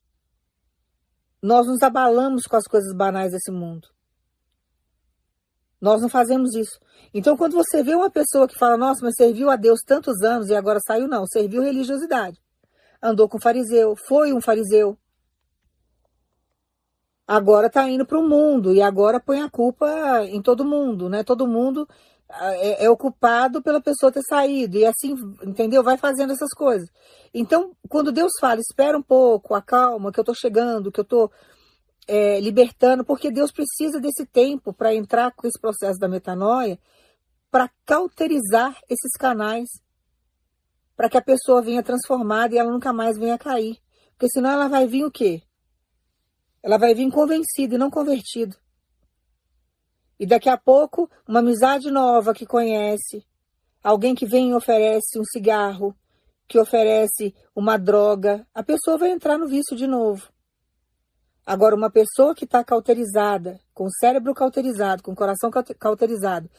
Nós 1.43 1.67
nos 1.67 1.83
abalamos 1.83 2.47
com 2.47 2.57
as 2.57 2.65
coisas 2.65 2.95
banais 2.95 3.33
desse 3.33 3.51
mundo. 3.51 3.89
Nós 5.81 6.03
não 6.03 6.09
fazemos 6.09 6.55
isso. 6.55 6.79
Então, 7.15 7.37
quando 7.37 7.53
você 7.53 7.83
vê 7.83 7.95
uma 7.95 8.11
pessoa 8.11 8.49
que 8.49 8.59
fala, 8.59 8.77
nossa, 8.77 9.05
mas 9.05 9.15
serviu 9.17 9.49
a 9.49 9.57
Deus 9.57 9.81
tantos 9.87 10.23
anos 10.23 10.49
e 10.49 10.55
agora 10.55 10.81
saiu, 10.85 11.07
não, 11.07 11.25
serviu 11.27 11.63
religiosidade. 11.63 12.37
Andou 13.01 13.29
com 13.29 13.41
fariseu, 13.41 13.95
foi 13.97 14.33
um 14.33 14.41
fariseu. 14.41 14.99
Agora 17.27 17.69
está 17.69 17.89
indo 17.89 18.07
para 18.07 18.19
o 18.19 18.27
mundo 18.27 18.73
e 18.75 18.83
agora 18.83 19.21
põe 19.21 19.43
a 19.43 19.51
culpa 19.51 20.25
em 20.25 20.43
todo 20.43 20.65
mundo, 20.65 21.09
né? 21.09 21.23
Todo 21.23 21.47
mundo 21.47 21.87
é, 22.31 22.85
é 22.85 22.91
ocupado 22.91 23.62
pela 23.62 23.81
pessoa 23.81 24.12
ter 24.12 24.23
saído 24.23 24.77
e 24.77 24.85
assim, 24.85 25.14
entendeu? 25.43 25.83
Vai 25.83 25.97
fazendo 25.97 26.33
essas 26.33 26.51
coisas. 26.51 26.88
Então, 27.33 27.75
quando 27.88 28.12
Deus 28.12 28.33
fala, 28.41 28.61
espera 28.61 28.99
um 28.99 29.03
pouco, 29.03 29.55
acalma, 29.55 30.12
que 30.12 30.21
eu 30.21 30.23
estou 30.23 30.35
chegando, 30.35 30.93
que 30.93 31.01
eu 31.01 31.05
estou 31.05 31.33
é, 32.07 32.41
libertando, 32.41 33.05
porque 33.05 33.31
Deus 33.31 33.51
precisa 33.51 34.01
desse 34.01 34.27
tempo 34.27 34.73
para 34.73 34.95
entrar 34.95 35.33
com 35.33 35.47
esse 35.47 35.59
processo 35.61 35.99
da 35.99 36.09
metanoia, 36.09 36.79
para 37.51 37.71
cauterizar 37.87 38.79
esses 38.88 39.12
canais, 39.19 39.69
para 40.97 41.09
que 41.09 41.17
a 41.17 41.23
pessoa 41.23 41.62
venha 41.62 41.83
transformada 41.83 42.55
e 42.55 42.59
ela 42.59 42.71
nunca 42.71 42.93
mais 42.93 43.17
venha 43.17 43.38
cair. 43.38 43.79
Porque 44.12 44.29
senão 44.31 44.51
ela 44.51 44.69
vai 44.69 44.87
vir 44.87 45.05
o 45.05 45.11
quê? 45.11 45.43
Ela 46.62 46.77
vai 46.77 46.95
vir 46.95 47.11
convencida 47.11 47.77
e 47.77 47.79
não 47.79 47.91
convertido. 47.91 48.57
E 50.18 50.26
daqui 50.26 50.48
a 50.48 50.57
pouco, 50.57 51.09
uma 51.26 51.38
amizade 51.38 51.90
nova 51.90 52.35
que 52.35 52.44
conhece, 52.44 53.24
alguém 53.83 54.14
que 54.14 54.26
vem 54.26 54.50
e 54.50 54.54
oferece 54.54 55.18
um 55.18 55.24
cigarro, 55.24 55.94
que 56.48 56.59
oferece 56.59 57.35
uma 57.54 57.78
droga, 57.78 58.46
a 58.54 58.62
pessoa 58.62 58.98
vai 58.98 59.11
entrar 59.11 59.38
no 59.38 59.46
vício 59.46 59.76
de 59.76 59.87
novo. 59.87 60.28
Agora, 61.46 61.76
uma 61.76 61.90
pessoa 61.90 62.35
que 62.35 62.44
está 62.44 62.64
cauterizada, 62.64 63.61
com 63.72 63.85
o 63.85 63.92
cérebro 64.00 64.35
cauterizado, 64.35 65.02
com 65.02 65.12
o 65.12 65.16
coração 65.16 65.50
cauterizado, 65.78 66.50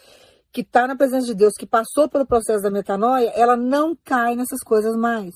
que 0.52 0.62
está 0.62 0.88
na 0.88 0.96
presença 0.96 1.28
de 1.28 1.36
Deus, 1.36 1.54
que 1.54 1.66
passou 1.66 2.10
pelo 2.10 2.26
processo 2.26 2.64
da 2.64 2.72
metanoia, 2.72 3.30
ela 3.36 3.56
não 3.56 3.96
cai 3.96 4.36
nessas 4.36 4.62
coisas 4.62 4.96
mais. 4.96 5.36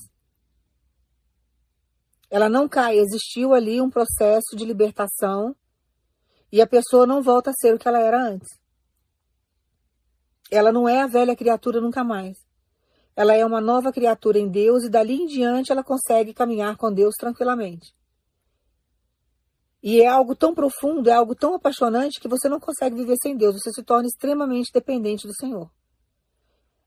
Ela 2.28 2.48
não 2.48 2.68
cai. 2.68 2.98
Existiu 2.98 3.54
ali 3.54 3.80
um 3.80 3.90
processo 3.90 4.56
de 4.56 4.64
libertação 4.64 5.54
e 6.54 6.62
a 6.62 6.68
pessoa 6.68 7.04
não 7.04 7.20
volta 7.20 7.50
a 7.50 7.52
ser 7.52 7.74
o 7.74 7.78
que 7.80 7.88
ela 7.88 7.98
era 7.98 8.16
antes. 8.16 8.48
Ela 10.48 10.70
não 10.70 10.88
é 10.88 11.00
a 11.02 11.06
velha 11.08 11.34
criatura 11.34 11.80
nunca 11.80 12.04
mais. 12.04 12.38
Ela 13.16 13.34
é 13.34 13.44
uma 13.44 13.60
nova 13.60 13.92
criatura 13.92 14.38
em 14.38 14.48
Deus 14.48 14.84
e 14.84 14.88
dali 14.88 15.14
em 15.14 15.26
diante 15.26 15.72
ela 15.72 15.82
consegue 15.82 16.32
caminhar 16.32 16.76
com 16.76 16.92
Deus 16.92 17.16
tranquilamente. 17.18 17.92
E 19.82 20.00
é 20.00 20.06
algo 20.06 20.36
tão 20.36 20.54
profundo, 20.54 21.10
é 21.10 21.12
algo 21.14 21.34
tão 21.34 21.56
apaixonante 21.56 22.20
que 22.20 22.28
você 22.28 22.48
não 22.48 22.60
consegue 22.60 22.94
viver 22.94 23.16
sem 23.20 23.36
Deus. 23.36 23.60
Você 23.60 23.72
se 23.72 23.82
torna 23.82 24.06
extremamente 24.06 24.70
dependente 24.72 25.26
do 25.26 25.34
Senhor. 25.34 25.68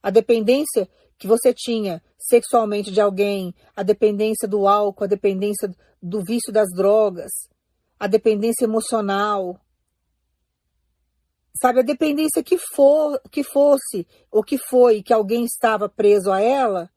A 0.02 0.08
dependência 0.08 0.88
que 1.18 1.28
você 1.28 1.52
tinha 1.52 2.02
sexualmente 2.18 2.90
de 2.90 3.02
alguém, 3.02 3.54
a 3.76 3.82
dependência 3.82 4.48
do 4.48 4.66
álcool, 4.66 5.04
a 5.04 5.08
dependência 5.08 5.70
do 6.02 6.24
vício 6.24 6.50
das 6.50 6.70
drogas, 6.74 7.30
a 7.98 8.06
dependência 8.06 8.64
emocional, 8.64 9.60
sabe, 11.60 11.80
a 11.80 11.82
dependência 11.82 12.42
que 12.42 12.58
for, 12.58 13.20
que 13.30 13.42
fosse 13.42 14.06
ou 14.30 14.42
que 14.42 14.58
foi 14.58 15.02
que 15.02 15.12
alguém 15.12 15.44
estava 15.44 15.88
preso 15.88 16.30
a 16.30 16.40
ela, 16.40 16.90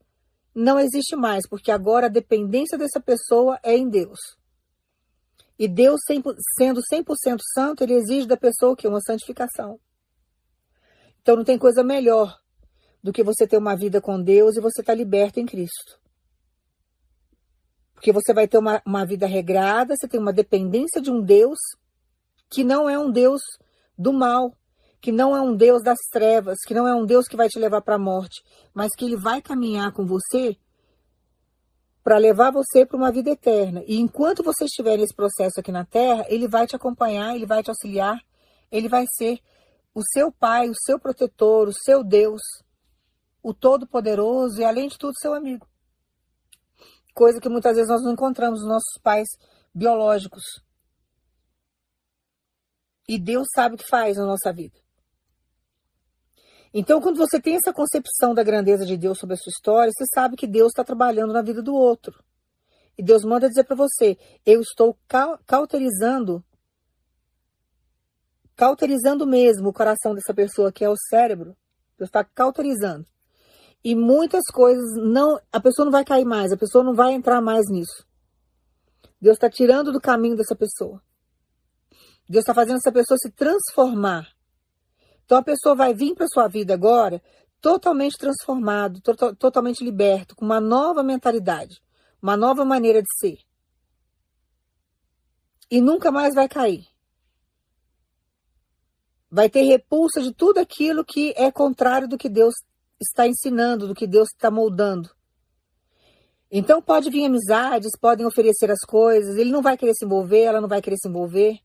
não 0.54 0.80
existe 0.80 1.16
mais, 1.16 1.48
porque 1.48 1.72
agora 1.72 2.08
a 2.08 2.10
dependência 2.10 2.78
dessa 2.78 3.00
pessoa 3.00 3.60
é 3.64 3.76
em 3.76 3.90
Deus. 3.90 4.20
E 5.58 5.68
Deus, 5.68 6.02
sendo 6.58 6.82
100% 6.92 7.38
santo, 7.54 7.84
ele 7.84 7.94
exige 7.94 8.28
da 8.28 8.36
pessoa 8.36 8.74
o 8.74 8.76
quê? 8.76 8.88
Uma 8.88 9.00
santificação. 9.00 9.80
Então 11.22 11.36
não 11.36 11.44
tem 11.44 11.58
coisa 11.58 11.84
melhor 11.84 12.40
do 13.04 13.14
que 13.14 13.24
você 13.24 13.48
ter 13.48 13.58
uma 13.58 13.76
vida 13.76 14.02
com 14.02 14.22
Deus 14.22 14.56
e 14.56 14.62
você 14.62 14.82
estar 14.82 14.94
tá 14.94 14.98
liberto 14.98 15.40
em 15.40 15.46
Cristo. 15.46 16.01
Porque 18.02 18.12
você 18.12 18.34
vai 18.34 18.48
ter 18.48 18.58
uma, 18.58 18.82
uma 18.84 19.06
vida 19.06 19.28
regrada, 19.28 19.96
você 19.96 20.08
tem 20.08 20.20
uma 20.20 20.34
dependência 20.34 21.00
de 21.00 21.12
um 21.12 21.22
Deus 21.22 21.60
que 22.50 22.64
não 22.64 22.90
é 22.90 22.98
um 22.98 23.12
Deus 23.12 23.44
do 23.96 24.12
mal, 24.12 24.58
que 25.00 25.12
não 25.12 25.38
é 25.38 25.40
um 25.40 25.56
Deus 25.56 25.84
das 25.84 26.00
trevas, 26.12 26.58
que 26.66 26.74
não 26.74 26.88
é 26.88 26.96
um 26.96 27.06
Deus 27.06 27.28
que 27.28 27.38
vai 27.38 27.48
te 27.48 27.60
levar 27.60 27.80
para 27.84 27.98
a 27.98 28.00
morte, 28.00 28.42
mas 28.74 28.90
que 28.98 29.06
ele 29.06 29.16
vai 29.16 29.40
caminhar 29.40 29.92
com 29.92 30.04
você 30.04 30.58
para 32.04 32.18
levar 32.18 32.52
você 32.52 32.88
para 32.88 32.98
uma 32.98 33.12
vida 33.12 33.30
eterna. 33.30 33.84
E 33.86 34.00
enquanto 34.00 34.42
você 34.42 34.66
estiver 34.66 34.98
nesse 34.98 35.14
processo 35.14 35.60
aqui 35.60 35.72
na 35.72 35.86
Terra, 35.86 36.26
ele 36.28 36.48
vai 36.48 36.66
te 36.66 36.76
acompanhar, 36.76 37.36
ele 37.36 37.46
vai 37.46 37.62
te 37.62 37.70
auxiliar, 37.70 38.20
ele 38.72 38.90
vai 38.90 39.06
ser 39.16 39.40
o 39.94 40.02
seu 40.12 40.32
pai, 40.32 40.72
o 40.72 40.76
seu 40.76 41.00
protetor, 41.00 41.68
o 41.68 41.74
seu 41.86 42.04
Deus, 42.04 42.42
o 43.44 43.54
Todo-Poderoso 43.54 44.60
e, 44.60 44.66
além 44.66 44.88
de 44.88 44.98
tudo, 44.98 45.14
seu 45.20 45.36
amigo. 45.36 45.70
Coisa 47.14 47.40
que 47.40 47.50
muitas 47.50 47.76
vezes 47.76 47.90
nós 47.90 48.04
não 48.04 48.14
encontramos 48.14 48.62
nos 48.62 48.70
nossos 48.70 48.98
pais 49.02 49.28
biológicos. 49.74 50.44
E 53.08 53.20
Deus 53.20 53.48
sabe 53.54 53.76
o 53.76 53.78
que 53.78 53.88
faz 53.88 54.18
na 54.18 54.26
nossa 54.26 54.54
vida. 54.54 54.80
Então, 56.74 57.02
quando 57.02 57.18
você 57.18 57.42
tem 57.42 57.56
essa 57.56 57.74
concepção 57.74 58.34
da 58.34 58.44
grandeza 58.44 58.86
de 58.86 58.96
Deus 58.96 59.20
sobre 59.20 59.34
a 59.34 59.38
sua 59.38 59.50
história, 59.50 59.92
você 59.94 60.06
sabe 60.14 60.38
que 60.38 60.48
Deus 60.48 60.70
está 60.70 60.84
trabalhando 60.84 61.34
na 61.34 61.42
vida 61.42 61.62
do 61.62 61.76
outro. 61.76 62.24
E 62.98 63.04
Deus 63.04 63.24
manda 63.26 63.50
dizer 63.50 63.66
para 63.66 63.76
você: 63.76 64.18
eu 64.46 64.62
estou 64.62 64.98
cauterizando, 65.46 66.44
cauterizando 68.56 69.28
mesmo 69.28 69.70
o 69.70 69.74
coração 69.74 70.16
dessa 70.16 70.34
pessoa, 70.34 70.72
que 70.72 70.86
é 70.86 70.90
o 70.90 70.96
cérebro. 71.10 71.58
Deus 71.98 72.08
está 72.08 72.24
cauterizando. 72.24 73.06
E 73.84 73.96
muitas 73.96 74.44
coisas 74.54 74.96
não. 74.96 75.40
A 75.52 75.60
pessoa 75.60 75.86
não 75.86 75.92
vai 75.92 76.06
cair 76.06 76.26
mais, 76.26 76.52
a 76.52 76.58
pessoa 76.58 76.84
não 76.84 76.94
vai 76.94 77.14
entrar 77.14 77.42
mais 77.42 77.68
nisso. 77.70 78.06
Deus 79.20 79.36
está 79.36 79.50
tirando 79.50 79.92
do 79.92 80.02
caminho 80.02 80.36
dessa 80.36 80.56
pessoa. 80.56 81.02
Deus 82.30 82.44
está 82.44 82.54
fazendo 82.54 82.78
essa 82.78 82.92
pessoa 82.92 83.18
se 83.18 83.32
transformar 83.32 84.28
então 85.32 85.40
a 85.40 85.44
pessoa 85.44 85.74
vai 85.74 85.94
vir 85.94 86.14
para 86.14 86.28
sua 86.28 86.50
vida 86.50 86.74
agora 86.74 87.24
totalmente 87.62 88.18
transformado, 88.18 89.00
to 89.00 89.16
totalmente 89.38 89.82
liberto, 89.82 90.36
com 90.36 90.44
uma 90.44 90.60
nova 90.60 91.02
mentalidade, 91.02 91.82
uma 92.22 92.36
nova 92.36 92.66
maneira 92.66 93.02
de 93.02 93.08
ser. 93.18 93.38
E 95.72 95.80
nunca 95.80 96.12
mais 96.12 96.36
vai 96.36 96.50
cair. 96.50 96.86
Vai 99.30 99.50
ter 99.50 99.62
repulsa 99.62 100.22
de 100.22 100.34
tudo 100.34 100.58
aquilo 100.58 101.06
que 101.06 101.34
é 101.38 101.50
contrário 101.50 102.10
do 102.10 102.18
que 102.18 102.28
Deus 102.28 102.54
está 103.04 103.28
ensinando, 103.28 103.88
do 103.88 103.96
que 103.96 104.08
Deus 104.08 104.30
está 104.30 104.52
moldando. 104.52 105.10
Então 106.52 106.82
pode 106.82 107.10
vir 107.10 107.26
amizades, 107.26 107.92
podem 108.00 108.26
oferecer 108.26 108.70
as 108.70 108.82
coisas, 108.82 109.38
ele 109.38 109.52
não 109.52 109.62
vai 109.62 109.78
querer 109.78 109.94
se 109.94 110.06
envolver, 110.06 110.42
ela 110.42 110.60
não 110.60 110.68
vai 110.68 110.82
querer 110.82 110.98
se 110.98 111.08
envolver. 111.08 111.60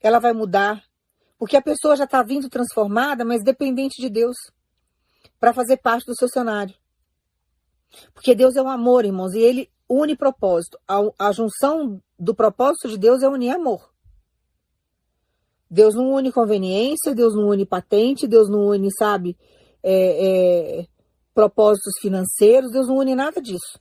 Ela 0.00 0.18
vai 0.18 0.32
mudar, 0.32 0.82
porque 1.38 1.56
a 1.56 1.62
pessoa 1.62 1.96
já 1.96 2.04
está 2.04 2.22
vindo 2.22 2.48
transformada, 2.48 3.24
mas 3.24 3.42
dependente 3.42 4.00
de 4.00 4.08
Deus, 4.08 4.36
para 5.38 5.52
fazer 5.52 5.76
parte 5.78 6.06
do 6.06 6.16
seu 6.16 6.28
cenário. 6.28 6.74
Porque 8.12 8.34
Deus 8.34 8.56
é 8.56 8.62
um 8.62 8.68
amor, 8.68 9.04
irmãos, 9.04 9.34
e 9.34 9.40
ele 9.40 9.70
une 9.88 10.16
propósito. 10.16 10.78
A, 10.88 11.00
a 11.18 11.32
junção 11.32 12.02
do 12.18 12.34
propósito 12.34 12.88
de 12.88 12.98
Deus 12.98 13.22
é 13.22 13.28
unir 13.28 13.50
amor. 13.50 13.92
Deus 15.70 15.94
não 15.94 16.14
une 16.14 16.30
conveniência, 16.32 17.14
Deus 17.14 17.34
não 17.34 17.48
une 17.48 17.66
patente, 17.66 18.26
Deus 18.26 18.48
não 18.48 18.68
une, 18.68 18.88
sabe, 18.96 19.36
é, 19.84 20.80
é, 20.80 20.86
propósitos 21.34 21.92
financeiros, 22.00 22.72
Deus 22.72 22.88
não 22.88 22.96
une 22.96 23.14
nada 23.14 23.40
disso. 23.40 23.78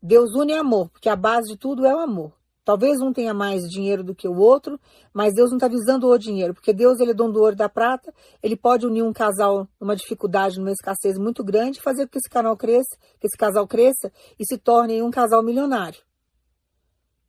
Deus 0.00 0.30
une 0.34 0.52
amor, 0.52 0.88
porque 0.90 1.08
a 1.08 1.16
base 1.16 1.48
de 1.48 1.58
tudo 1.58 1.84
é 1.84 1.94
o 1.94 1.98
amor. 1.98 2.32
Talvez 2.64 3.00
um 3.00 3.12
tenha 3.12 3.34
mais 3.34 3.62
dinheiro 3.62 4.04
do 4.04 4.14
que 4.14 4.28
o 4.28 4.36
outro, 4.36 4.78
mas 5.12 5.34
Deus 5.34 5.50
não 5.50 5.56
está 5.56 5.66
visando 5.66 6.06
o 6.06 6.18
dinheiro, 6.18 6.54
porque 6.54 6.72
Deus 6.72 7.00
ele 7.00 7.10
é 7.10 7.14
dono 7.14 7.32
do 7.32 7.40
ouro 7.40 7.54
e 7.54 7.56
da 7.56 7.68
prata, 7.68 8.14
ele 8.40 8.56
pode 8.56 8.86
unir 8.86 9.02
um 9.02 9.12
casal 9.12 9.66
numa 9.80 9.96
dificuldade, 9.96 10.58
numa 10.58 10.70
escassez 10.70 11.18
muito 11.18 11.42
grande, 11.42 11.80
fazer 11.80 12.06
com 12.06 12.12
que 12.12 12.18
esse 12.18 12.30
canal 12.30 12.56
cresça, 12.56 12.96
que 13.18 13.26
esse 13.26 13.36
casal 13.36 13.66
cresça 13.66 14.12
e 14.38 14.46
se 14.46 14.56
torne 14.56 15.02
um 15.02 15.10
casal 15.10 15.42
milionário. 15.42 16.00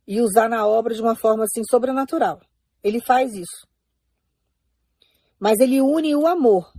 E 0.06 0.20
usar 0.20 0.48
na 0.48 0.64
obra 0.66 0.94
de 0.94 1.02
uma 1.02 1.16
forma 1.16 1.44
assim 1.44 1.62
sobrenatural. 1.68 2.40
Ele 2.82 3.00
faz 3.00 3.34
isso. 3.34 3.66
Mas 5.40 5.58
ele 5.58 5.80
une 5.80 6.14
o 6.14 6.26
amor. 6.26 6.72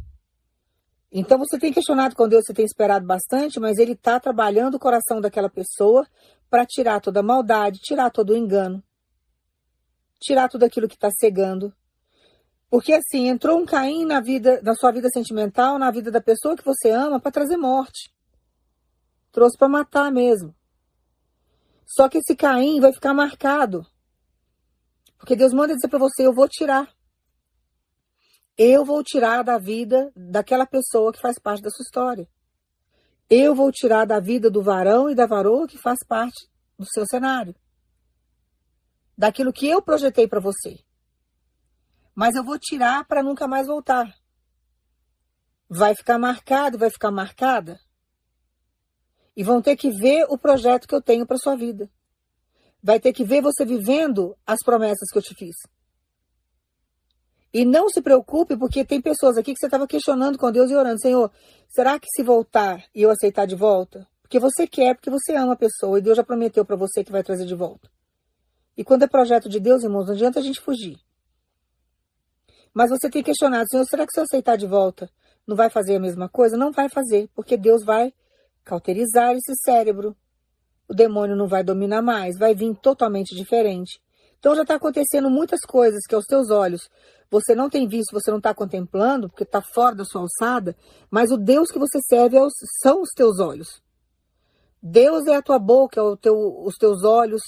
Então 1.15 1.37
você 1.37 1.59
tem 1.59 1.71
questionado 1.71 2.15
com 2.15 2.27
Deus, 2.27 2.43
você 2.43 2.55
tem 2.55 2.65
esperado 2.65 3.05
bastante, 3.05 3.59
mas 3.59 3.77
ele 3.77 3.91
está 3.91 4.19
trabalhando 4.19 4.75
o 4.75 4.79
coração 4.79 5.21
daquela 5.21 5.47
pessoa 5.47 6.07
para 6.49 6.65
tirar 6.65 6.99
toda 6.99 7.19
a 7.19 7.23
maldade, 7.23 7.77
tirar 7.77 8.09
todo 8.09 8.31
o 8.31 8.35
engano, 8.35 8.83
tirar 10.19 10.49
tudo 10.49 10.63
aquilo 10.63 10.87
que 10.87 10.95
está 10.95 11.11
cegando. 11.11 11.71
Porque 12.67 12.93
assim, 12.93 13.27
entrou 13.27 13.59
um 13.59 13.65
Caim 13.65 14.05
na 14.05 14.19
vida, 14.19 14.59
na 14.63 14.73
sua 14.73 14.91
vida 14.91 15.07
sentimental, 15.13 15.77
na 15.77 15.91
vida 15.91 16.09
da 16.09 16.19
pessoa 16.19 16.57
que 16.57 16.65
você 16.65 16.89
ama, 16.89 17.19
para 17.19 17.31
trazer 17.31 17.57
morte. 17.57 18.11
Trouxe 19.31 19.55
para 19.55 19.69
matar 19.69 20.11
mesmo. 20.11 20.55
Só 21.85 22.09
que 22.09 22.17
esse 22.17 22.35
Caim 22.35 22.79
vai 22.79 22.91
ficar 22.91 23.13
marcado. 23.13 23.85
Porque 25.19 25.35
Deus 25.35 25.53
manda 25.53 25.75
dizer 25.75 25.87
para 25.87 25.99
você: 25.99 26.25
eu 26.25 26.33
vou 26.33 26.47
tirar. 26.49 26.91
Eu 28.57 28.85
vou 28.85 29.03
tirar 29.03 29.43
da 29.43 29.57
vida 29.57 30.11
daquela 30.15 30.65
pessoa 30.65 31.11
que 31.11 31.19
faz 31.19 31.39
parte 31.39 31.63
da 31.63 31.71
sua 31.71 31.83
história. 31.83 32.27
Eu 33.29 33.55
vou 33.55 33.71
tirar 33.71 34.05
da 34.05 34.19
vida 34.19 34.49
do 34.49 34.61
varão 34.61 35.09
e 35.09 35.15
da 35.15 35.25
varoa 35.25 35.67
que 35.67 35.77
faz 35.77 35.99
parte 36.07 36.47
do 36.77 36.85
seu 36.85 37.05
cenário. 37.07 37.55
Daquilo 39.17 39.51
que 39.51 39.67
eu 39.67 39.81
projetei 39.81 40.27
para 40.27 40.39
você. 40.39 40.77
Mas 42.13 42.35
eu 42.35 42.43
vou 42.43 42.59
tirar 42.59 43.05
para 43.05 43.23
nunca 43.23 43.47
mais 43.47 43.65
voltar. 43.65 44.13
Vai 45.67 45.95
ficar 45.95 46.19
marcado, 46.19 46.77
vai 46.77 46.91
ficar 46.91 47.09
marcada 47.09 47.79
e 49.35 49.43
vão 49.43 49.63
ter 49.63 49.75
que 49.75 49.89
ver 49.89 50.25
o 50.29 50.37
projeto 50.37 50.87
que 50.87 50.93
eu 50.93 51.01
tenho 51.01 51.25
para 51.25 51.37
sua 51.37 51.55
vida. 51.55 51.89
Vai 52.83 52.99
ter 52.99 53.13
que 53.13 53.23
ver 53.23 53.41
você 53.41 53.65
vivendo 53.65 54.37
as 54.45 54.59
promessas 54.63 55.09
que 55.11 55.17
eu 55.17 55.23
te 55.23 55.33
fiz. 55.33 55.55
E 57.53 57.63
não 57.63 57.87
se 57.87 58.01
preocupe, 58.01 58.57
porque 58.57 58.83
tem 58.83 58.99
pessoas 58.99 59.37
aqui 59.37 59.53
que 59.53 59.59
você 59.59 59.67
estava 59.67 59.85
questionando 59.87 60.39
com 60.39 60.51
Deus 60.51 60.71
e 60.71 60.75
orando, 60.75 60.99
Senhor, 60.99 61.31
será 61.69 61.99
que 61.99 62.07
se 62.09 62.23
voltar 62.23 62.83
e 62.95 63.03
eu 63.03 63.11
aceitar 63.11 63.45
de 63.45 63.55
volta? 63.55 64.07
Porque 64.23 64.39
você 64.39 64.65
quer, 64.65 64.95
porque 64.95 65.11
você 65.11 65.35
ama 65.35 65.53
a 65.53 65.55
pessoa 65.55 65.99
e 65.99 66.01
Deus 66.01 66.17
já 66.17 66.23
prometeu 66.23 66.65
para 66.65 66.75
você 66.75 67.03
que 67.03 67.11
vai 67.11 67.21
trazer 67.21 67.45
de 67.45 67.53
volta. 67.53 67.87
E 68.75 68.83
quando 68.83 69.03
é 69.03 69.07
projeto 69.07 69.47
de 69.47 69.59
Deus, 69.59 69.83
irmãos, 69.83 70.07
não 70.07 70.15
adianta 70.15 70.39
a 70.39 70.41
gente 70.41 70.59
fugir. 70.59 70.97
Mas 72.73 72.89
você 72.89 73.07
tem 73.07 73.21
questionado, 73.21 73.67
Senhor, 73.69 73.85
será 73.85 74.07
que 74.07 74.13
se 74.13 74.19
eu 74.19 74.23
aceitar 74.23 74.57
de 74.57 74.65
volta, 74.65 75.07
não 75.45 75.55
vai 75.55 75.69
fazer 75.69 75.97
a 75.97 75.99
mesma 75.99 76.27
coisa? 76.27 76.57
Não 76.57 76.71
vai 76.71 76.89
fazer, 76.89 77.29
porque 77.35 77.55
Deus 77.55 77.83
vai 77.83 78.11
cauterizar 78.63 79.35
esse 79.35 79.53
cérebro. 79.63 80.17
O 80.87 80.95
demônio 80.95 81.35
não 81.35 81.47
vai 81.47 81.63
dominar 81.63 82.01
mais, 82.01 82.35
vai 82.35 82.55
vir 82.55 82.73
totalmente 82.77 83.35
diferente. 83.35 84.01
Então 84.39 84.55
já 84.55 84.63
está 84.63 84.75
acontecendo 84.75 85.29
muitas 85.29 85.61
coisas 85.61 86.01
que 86.07 86.15
aos 86.15 86.25
teus 86.25 86.49
olhos 86.49 86.89
você 87.33 87.55
não 87.55 87.67
tem 87.67 87.87
visto, 87.87 88.11
você 88.11 88.29
não 88.29 88.37
está 88.37 88.53
contemplando, 88.53 89.27
porque 89.27 89.41
está 89.41 89.59
fora 89.59 89.95
da 89.95 90.05
sua 90.05 90.21
alçada, 90.21 90.77
mas 91.09 91.31
o 91.31 91.37
Deus 91.37 91.71
que 91.71 91.79
você 91.79 91.99
serve 92.07 92.37
é 92.37 92.41
são 92.79 93.01
os 93.01 93.09
teus 93.09 93.39
olhos. 93.39 93.81
Deus 94.79 95.25
é 95.25 95.35
a 95.35 95.41
tua 95.41 95.57
boca, 95.57 95.99
é 95.99 96.15
teu, 96.17 96.35
os 96.63 96.75
teus 96.75 97.03
olhos. 97.03 97.41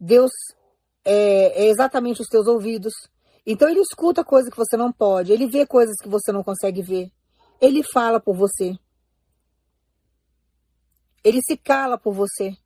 Deus 0.00 0.32
é, 1.04 1.62
é 1.62 1.68
exatamente 1.68 2.20
os 2.20 2.26
teus 2.26 2.48
ouvidos. 2.48 2.92
Então 3.46 3.68
ele 3.68 3.78
escuta 3.78 4.24
coisas 4.24 4.50
que 4.50 4.56
você 4.56 4.76
não 4.76 4.92
pode, 4.92 5.30
ele 5.30 5.46
vê 5.46 5.64
coisas 5.64 5.94
que 6.02 6.08
você 6.08 6.32
não 6.32 6.42
consegue 6.42 6.82
ver. 6.82 7.12
Ele 7.60 7.84
fala 7.84 8.18
por 8.18 8.34
você. 8.34 8.76
Ele 11.22 11.40
se 11.46 11.56
cala 11.56 11.96
por 11.96 12.12
você. 12.12 12.56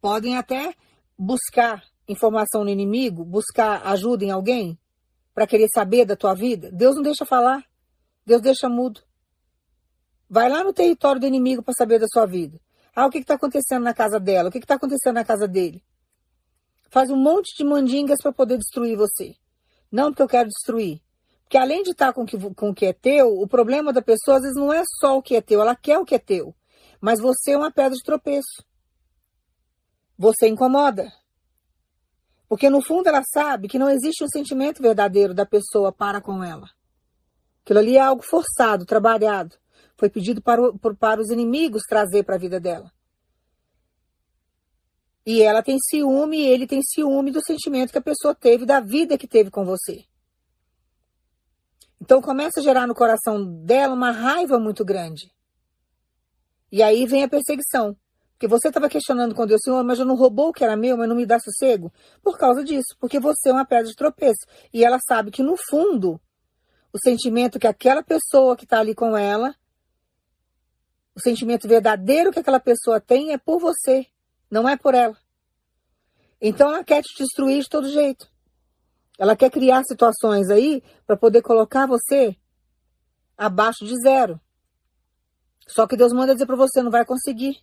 Podem 0.00 0.36
até 0.36 0.72
buscar 1.18 1.89
informação 2.10 2.64
no 2.64 2.70
inimigo, 2.70 3.24
buscar 3.24 3.86
ajuda 3.86 4.24
em 4.24 4.30
alguém 4.30 4.78
para 5.34 5.46
querer 5.46 5.68
saber 5.72 6.04
da 6.04 6.16
tua 6.16 6.34
vida. 6.34 6.70
Deus 6.72 6.96
não 6.96 7.02
deixa 7.02 7.24
falar. 7.24 7.64
Deus 8.26 8.42
deixa 8.42 8.68
mudo. 8.68 9.00
Vai 10.28 10.48
lá 10.48 10.62
no 10.62 10.72
território 10.72 11.20
do 11.20 11.26
inimigo 11.26 11.62
para 11.62 11.74
saber 11.74 11.98
da 11.98 12.06
sua 12.06 12.26
vida. 12.26 12.60
Ah, 12.94 13.06
o 13.06 13.10
que 13.10 13.18
está 13.18 13.34
acontecendo 13.34 13.82
na 13.82 13.94
casa 13.94 14.20
dela? 14.20 14.48
O 14.48 14.52
que 14.52 14.58
está 14.58 14.74
acontecendo 14.74 15.14
na 15.14 15.24
casa 15.24 15.48
dele? 15.48 15.82
Faz 16.90 17.10
um 17.10 17.16
monte 17.16 17.56
de 17.56 17.64
mandingas 17.64 18.20
para 18.22 18.32
poder 18.32 18.58
destruir 18.58 18.96
você. 18.96 19.34
Não 19.90 20.10
porque 20.10 20.22
eu 20.22 20.28
quero 20.28 20.48
destruir, 20.48 21.00
que 21.48 21.58
além 21.58 21.82
de 21.82 21.90
estar 21.90 22.12
com 22.12 22.24
que, 22.24 22.38
com 22.54 22.70
o 22.70 22.74
que 22.74 22.86
é 22.86 22.92
teu, 22.92 23.28
o 23.40 23.48
problema 23.48 23.92
da 23.92 24.02
pessoa 24.02 24.36
às 24.36 24.42
vezes 24.42 24.56
não 24.56 24.72
é 24.72 24.82
só 25.00 25.18
o 25.18 25.22
que 25.22 25.34
é 25.34 25.40
teu, 25.40 25.60
ela 25.60 25.74
quer 25.74 25.98
o 25.98 26.04
que 26.04 26.14
é 26.14 26.18
teu. 26.18 26.54
Mas 27.00 27.20
você 27.20 27.52
é 27.52 27.56
uma 27.56 27.72
pedra 27.72 27.96
de 27.96 28.02
tropeço. 28.02 28.64
Você 30.16 30.48
incomoda. 30.48 31.12
Porque 32.50 32.68
no 32.68 32.82
fundo 32.82 33.06
ela 33.06 33.22
sabe 33.22 33.68
que 33.68 33.78
não 33.78 33.88
existe 33.88 34.24
um 34.24 34.28
sentimento 34.28 34.82
verdadeiro 34.82 35.32
da 35.32 35.46
pessoa 35.46 35.92
para 35.92 36.20
com 36.20 36.42
ela. 36.42 36.68
Aquilo 37.62 37.78
ali 37.78 37.96
é 37.96 38.00
algo 38.00 38.24
forçado, 38.24 38.84
trabalhado. 38.84 39.56
Foi 39.96 40.10
pedido 40.10 40.42
para, 40.42 40.60
o, 40.60 40.96
para 40.96 41.20
os 41.20 41.30
inimigos 41.30 41.82
trazer 41.88 42.24
para 42.24 42.34
a 42.34 42.38
vida 42.38 42.58
dela. 42.58 42.90
E 45.24 45.40
ela 45.42 45.62
tem 45.62 45.78
ciúme 45.78 46.38
e 46.38 46.48
ele 46.48 46.66
tem 46.66 46.82
ciúme 46.82 47.30
do 47.30 47.40
sentimento 47.40 47.92
que 47.92 47.98
a 47.98 48.02
pessoa 48.02 48.34
teve, 48.34 48.66
da 48.66 48.80
vida 48.80 49.16
que 49.16 49.28
teve 49.28 49.48
com 49.48 49.64
você. 49.64 50.04
Então 52.00 52.20
começa 52.20 52.58
a 52.58 52.62
gerar 52.64 52.88
no 52.88 52.96
coração 52.96 53.44
dela 53.64 53.94
uma 53.94 54.10
raiva 54.10 54.58
muito 54.58 54.84
grande. 54.84 55.32
E 56.72 56.82
aí 56.82 57.06
vem 57.06 57.22
a 57.22 57.28
perseguição. 57.28 57.96
Porque 58.40 58.48
você 58.48 58.68
estava 58.68 58.88
questionando 58.88 59.34
com 59.34 59.44
Deus, 59.44 59.60
Senhor, 59.62 59.84
mas 59.84 59.98
eu 59.98 60.06
não 60.06 60.14
roubou 60.14 60.48
o 60.48 60.52
que 60.54 60.64
era 60.64 60.74
meu, 60.74 60.96
mas 60.96 61.06
não 61.06 61.14
me 61.14 61.26
dá 61.26 61.38
sossego? 61.38 61.92
Por 62.22 62.38
causa 62.38 62.64
disso, 62.64 62.96
porque 62.98 63.20
você 63.20 63.50
é 63.50 63.52
uma 63.52 63.66
pedra 63.66 63.84
de 63.84 63.94
tropeço. 63.94 64.46
E 64.72 64.82
ela 64.82 64.98
sabe 65.06 65.30
que 65.30 65.42
no 65.42 65.58
fundo, 65.68 66.18
o 66.90 66.98
sentimento 67.04 67.58
que 67.58 67.66
aquela 67.66 68.02
pessoa 68.02 68.56
que 68.56 68.64
está 68.64 68.80
ali 68.80 68.94
com 68.94 69.14
ela, 69.14 69.54
o 71.14 71.20
sentimento 71.20 71.68
verdadeiro 71.68 72.32
que 72.32 72.38
aquela 72.38 72.58
pessoa 72.58 72.98
tem 72.98 73.34
é 73.34 73.36
por 73.36 73.60
você, 73.60 74.06
não 74.50 74.66
é 74.66 74.74
por 74.74 74.94
ela. 74.94 75.18
Então 76.40 76.70
ela 76.70 76.82
quer 76.82 77.02
te 77.02 77.22
destruir 77.22 77.62
de 77.62 77.68
todo 77.68 77.90
jeito. 77.90 78.26
Ela 79.18 79.36
quer 79.36 79.50
criar 79.50 79.84
situações 79.84 80.48
aí 80.48 80.82
para 81.06 81.14
poder 81.14 81.42
colocar 81.42 81.86
você 81.86 82.34
abaixo 83.36 83.84
de 83.84 83.94
zero. 84.00 84.40
Só 85.68 85.86
que 85.86 85.94
Deus 85.94 86.14
manda 86.14 86.32
dizer 86.32 86.46
para 86.46 86.56
você, 86.56 86.80
não 86.80 86.90
vai 86.90 87.04
conseguir. 87.04 87.62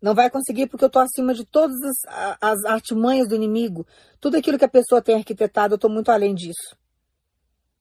Não 0.00 0.14
vai 0.14 0.30
conseguir 0.30 0.68
porque 0.68 0.84
eu 0.84 0.88
estou 0.88 1.02
acima 1.02 1.34
de 1.34 1.44
todas 1.44 1.76
as, 2.06 2.36
as, 2.40 2.64
artimanhas 2.64 3.28
do 3.28 3.34
inimigo. 3.34 3.86
Tudo 4.20 4.36
aquilo 4.36 4.58
que 4.58 4.64
a 4.64 4.68
pessoa 4.68 5.02
tem 5.02 5.16
arquitetado, 5.16 5.74
eu 5.74 5.76
estou 5.76 5.90
muito 5.90 6.10
além 6.10 6.34
disso. 6.34 6.76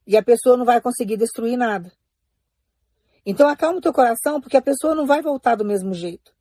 E 0.06 0.18
a 0.18 0.24
pessoa 0.24 0.58
não 0.58 0.66
vai 0.66 0.82
conseguir 0.82 1.18
destruir 1.18 1.58
nada. 1.58 1.92
Então 3.26 3.48
acalma 3.48 3.78
o 3.78 3.82
teu 3.82 3.94
coração, 3.94 4.42
porque 4.42 4.58
a 4.58 4.62
pessoa 4.62 4.96
não 4.96 5.06
vai 5.06 5.22
voltar 5.22 5.56
do 5.56 5.66
mesmo 5.66 5.94
jeito. 5.94 6.34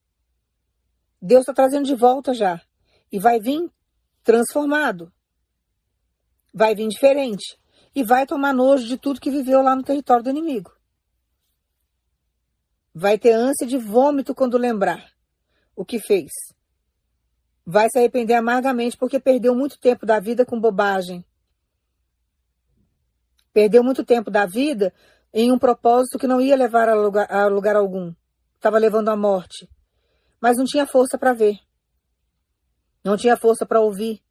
Deus 1.20 1.40
está 1.40 1.52
trazendo 1.52 1.84
de 1.84 1.94
volta 1.94 2.32
já. 2.32 2.60
E 3.12 3.18
vai 3.18 3.38
vir 3.38 3.70
transformado 4.24 5.12
vai 6.56 6.74
vir 6.74 6.88
diferente 6.88 7.58
e 7.94 8.02
vai 8.02 8.26
tomar 8.26 8.54
nojo 8.54 8.86
de 8.86 8.96
tudo 8.96 9.20
que 9.20 9.30
viveu 9.30 9.60
lá 9.60 9.76
no 9.76 9.82
território 9.82 10.24
do 10.24 10.30
inimigo. 10.30 10.74
Vai 12.94 13.18
ter 13.18 13.32
ânsia 13.32 13.66
de 13.66 13.76
vômito 13.76 14.34
quando 14.34 14.56
lembrar 14.56 15.12
o 15.76 15.84
que 15.84 16.00
fez. 16.00 16.30
Vai 17.64 17.88
se 17.90 17.98
arrepender 17.98 18.34
amargamente 18.34 18.96
porque 18.96 19.20
perdeu 19.20 19.54
muito 19.54 19.78
tempo 19.78 20.06
da 20.06 20.18
vida 20.18 20.46
com 20.46 20.58
bobagem. 20.58 21.24
Perdeu 23.52 23.84
muito 23.84 24.04
tempo 24.04 24.30
da 24.30 24.46
vida 24.46 24.92
em 25.32 25.52
um 25.52 25.58
propósito 25.58 26.18
que 26.18 26.26
não 26.26 26.40
ia 26.40 26.56
levar 26.56 26.88
a 26.88 26.94
lugar, 26.94 27.30
a 27.30 27.46
lugar 27.46 27.76
algum. 27.76 28.14
Estava 28.54 28.78
levando 28.78 29.10
à 29.10 29.16
morte. 29.16 29.68
Mas 30.40 30.56
não 30.56 30.64
tinha 30.64 30.86
força 30.86 31.18
para 31.18 31.32
ver. 31.32 31.58
Não 33.04 33.16
tinha 33.16 33.36
força 33.36 33.66
para 33.66 33.80
ouvir. 33.80 34.22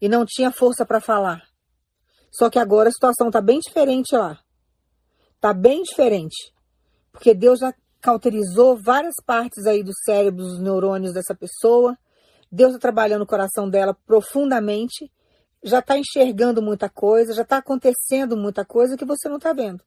E 0.00 0.08
não 0.08 0.24
tinha 0.24 0.50
força 0.50 0.86
para 0.86 1.00
falar. 1.00 1.42
Só 2.30 2.50
que 2.50 2.58
agora 2.58 2.88
a 2.88 2.92
situação 2.92 3.28
está 3.28 3.40
bem 3.40 3.60
diferente 3.60 4.14
lá. 4.14 4.38
Está 5.36 5.52
bem 5.52 5.82
diferente. 5.82 6.52
Porque 7.12 7.32
Deus 7.32 7.60
já 7.60 7.72
cauterizou 8.04 8.76
várias 8.76 9.14
partes 9.24 9.64
aí 9.64 9.82
do 9.82 9.92
cérebro, 10.04 10.44
dos 10.44 10.60
neurônios 10.60 11.14
dessa 11.14 11.34
pessoa. 11.34 11.96
Deus 12.52 12.72
está 12.72 12.78
trabalhando 12.78 13.22
o 13.22 13.26
coração 13.26 13.66
dela 13.66 13.94
profundamente. 14.04 15.10
Já 15.62 15.78
está 15.78 15.96
enxergando 15.96 16.60
muita 16.60 16.90
coisa, 16.90 17.32
já 17.32 17.40
está 17.40 17.56
acontecendo 17.56 18.36
muita 18.36 18.62
coisa 18.62 18.98
que 18.98 19.06
você 19.06 19.26
não 19.26 19.38
está 19.38 19.54
vendo. 19.54 19.82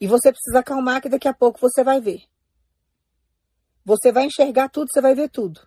E 0.00 0.06
você 0.06 0.30
precisa 0.30 0.60
acalmar 0.60 1.02
que 1.02 1.08
daqui 1.08 1.26
a 1.26 1.34
pouco 1.34 1.58
você 1.58 1.82
vai 1.82 2.00
ver. 2.00 2.20
Você 3.84 4.12
vai 4.12 4.26
enxergar 4.26 4.68
tudo, 4.68 4.86
você 4.92 5.00
vai 5.00 5.16
ver 5.16 5.28
tudo. 5.28 5.60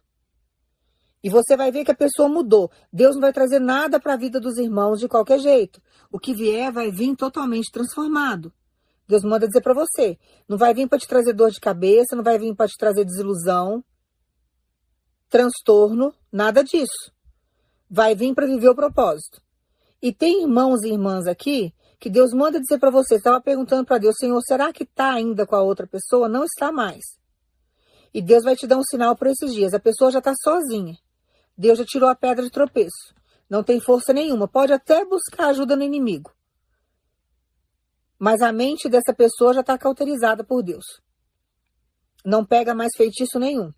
E 1.21 1.29
você 1.29 1.57
vai 1.57 1.73
ver 1.73 1.83
que 1.83 1.91
a 1.91 1.95
pessoa 1.95 2.29
mudou. 2.29 2.71
Deus 2.91 3.15
não 3.15 3.21
vai 3.21 3.33
trazer 3.33 3.59
nada 3.59 3.99
para 3.99 4.13
a 4.13 4.17
vida 4.17 4.39
dos 4.39 4.57
irmãos 4.57 5.01
de 5.01 5.09
qualquer 5.09 5.39
jeito. 5.39 5.81
O 6.09 6.17
que 6.17 6.33
vier 6.33 6.71
vai 6.71 6.89
vir 6.89 7.17
totalmente 7.17 7.69
transformado. 7.69 8.53
Deus 9.07 9.23
manda 9.23 9.47
dizer 9.47 9.61
para 9.61 9.73
você. 9.73 10.17
Não 10.47 10.57
vai 10.57 10.73
vir 10.73 10.87
para 10.87 10.99
te 10.99 11.07
trazer 11.07 11.33
dor 11.33 11.49
de 11.51 11.59
cabeça, 11.59 12.15
não 12.15 12.23
vai 12.23 12.37
vir 12.37 12.53
para 12.55 12.67
te 12.67 12.77
trazer 12.77 13.05
desilusão, 13.05 13.83
transtorno, 15.29 16.13
nada 16.31 16.63
disso. 16.63 17.11
vai 17.89 18.13
vir 18.15 18.35
para 18.35 18.45
viver 18.45 18.69
o 18.69 18.75
propósito. 18.75 19.41
E 20.01 20.11
tem 20.11 20.41
irmãos 20.41 20.83
e 20.83 20.89
irmãs 20.89 21.25
aqui 21.25 21.73
que 21.99 22.09
Deus 22.09 22.31
manda 22.31 22.59
dizer 22.59 22.77
para 22.79 22.91
você, 22.91 23.15
estava 23.15 23.41
perguntando 23.41 23.85
para 23.85 23.97
Deus, 23.97 24.15
Senhor, 24.19 24.39
será 24.41 24.71
que 24.71 24.83
está 24.83 25.13
ainda 25.13 25.47
com 25.47 25.55
a 25.55 25.61
outra 25.61 25.87
pessoa? 25.87 26.27
Não 26.27 26.43
está 26.43 26.71
mais. 26.71 27.03
E 28.13 28.21
Deus 28.21 28.43
vai 28.43 28.55
te 28.55 28.67
dar 28.67 28.77
um 28.77 28.83
sinal 28.83 29.15
por 29.15 29.27
esses 29.27 29.53
dias. 29.53 29.73
A 29.73 29.79
pessoa 29.79 30.11
já 30.11 30.19
está 30.19 30.33
sozinha. 30.35 30.97
Deus 31.57 31.77
já 31.77 31.85
tirou 31.85 32.09
a 32.09 32.15
pedra 32.15 32.43
de 32.43 32.51
tropeço. 32.51 33.15
Não 33.49 33.63
tem 33.63 33.79
força 33.79 34.13
nenhuma. 34.13 34.47
Pode 34.47 34.73
até 34.73 35.03
buscar 35.05 35.47
ajuda 35.47 35.75
no 35.75 35.83
inimigo. 35.83 36.31
Mas 38.19 38.41
a 38.41 38.51
mente 38.51 38.89
dessa 38.89 39.13
pessoa 39.13 39.53
já 39.53 39.61
está 39.61 39.77
cauterizada 39.77 40.43
por 40.43 40.63
Deus. 40.63 40.85
Não 42.25 42.45
pega 42.45 42.73
mais 42.73 42.91
feitiço 42.95 43.39
nenhum. 43.39 43.71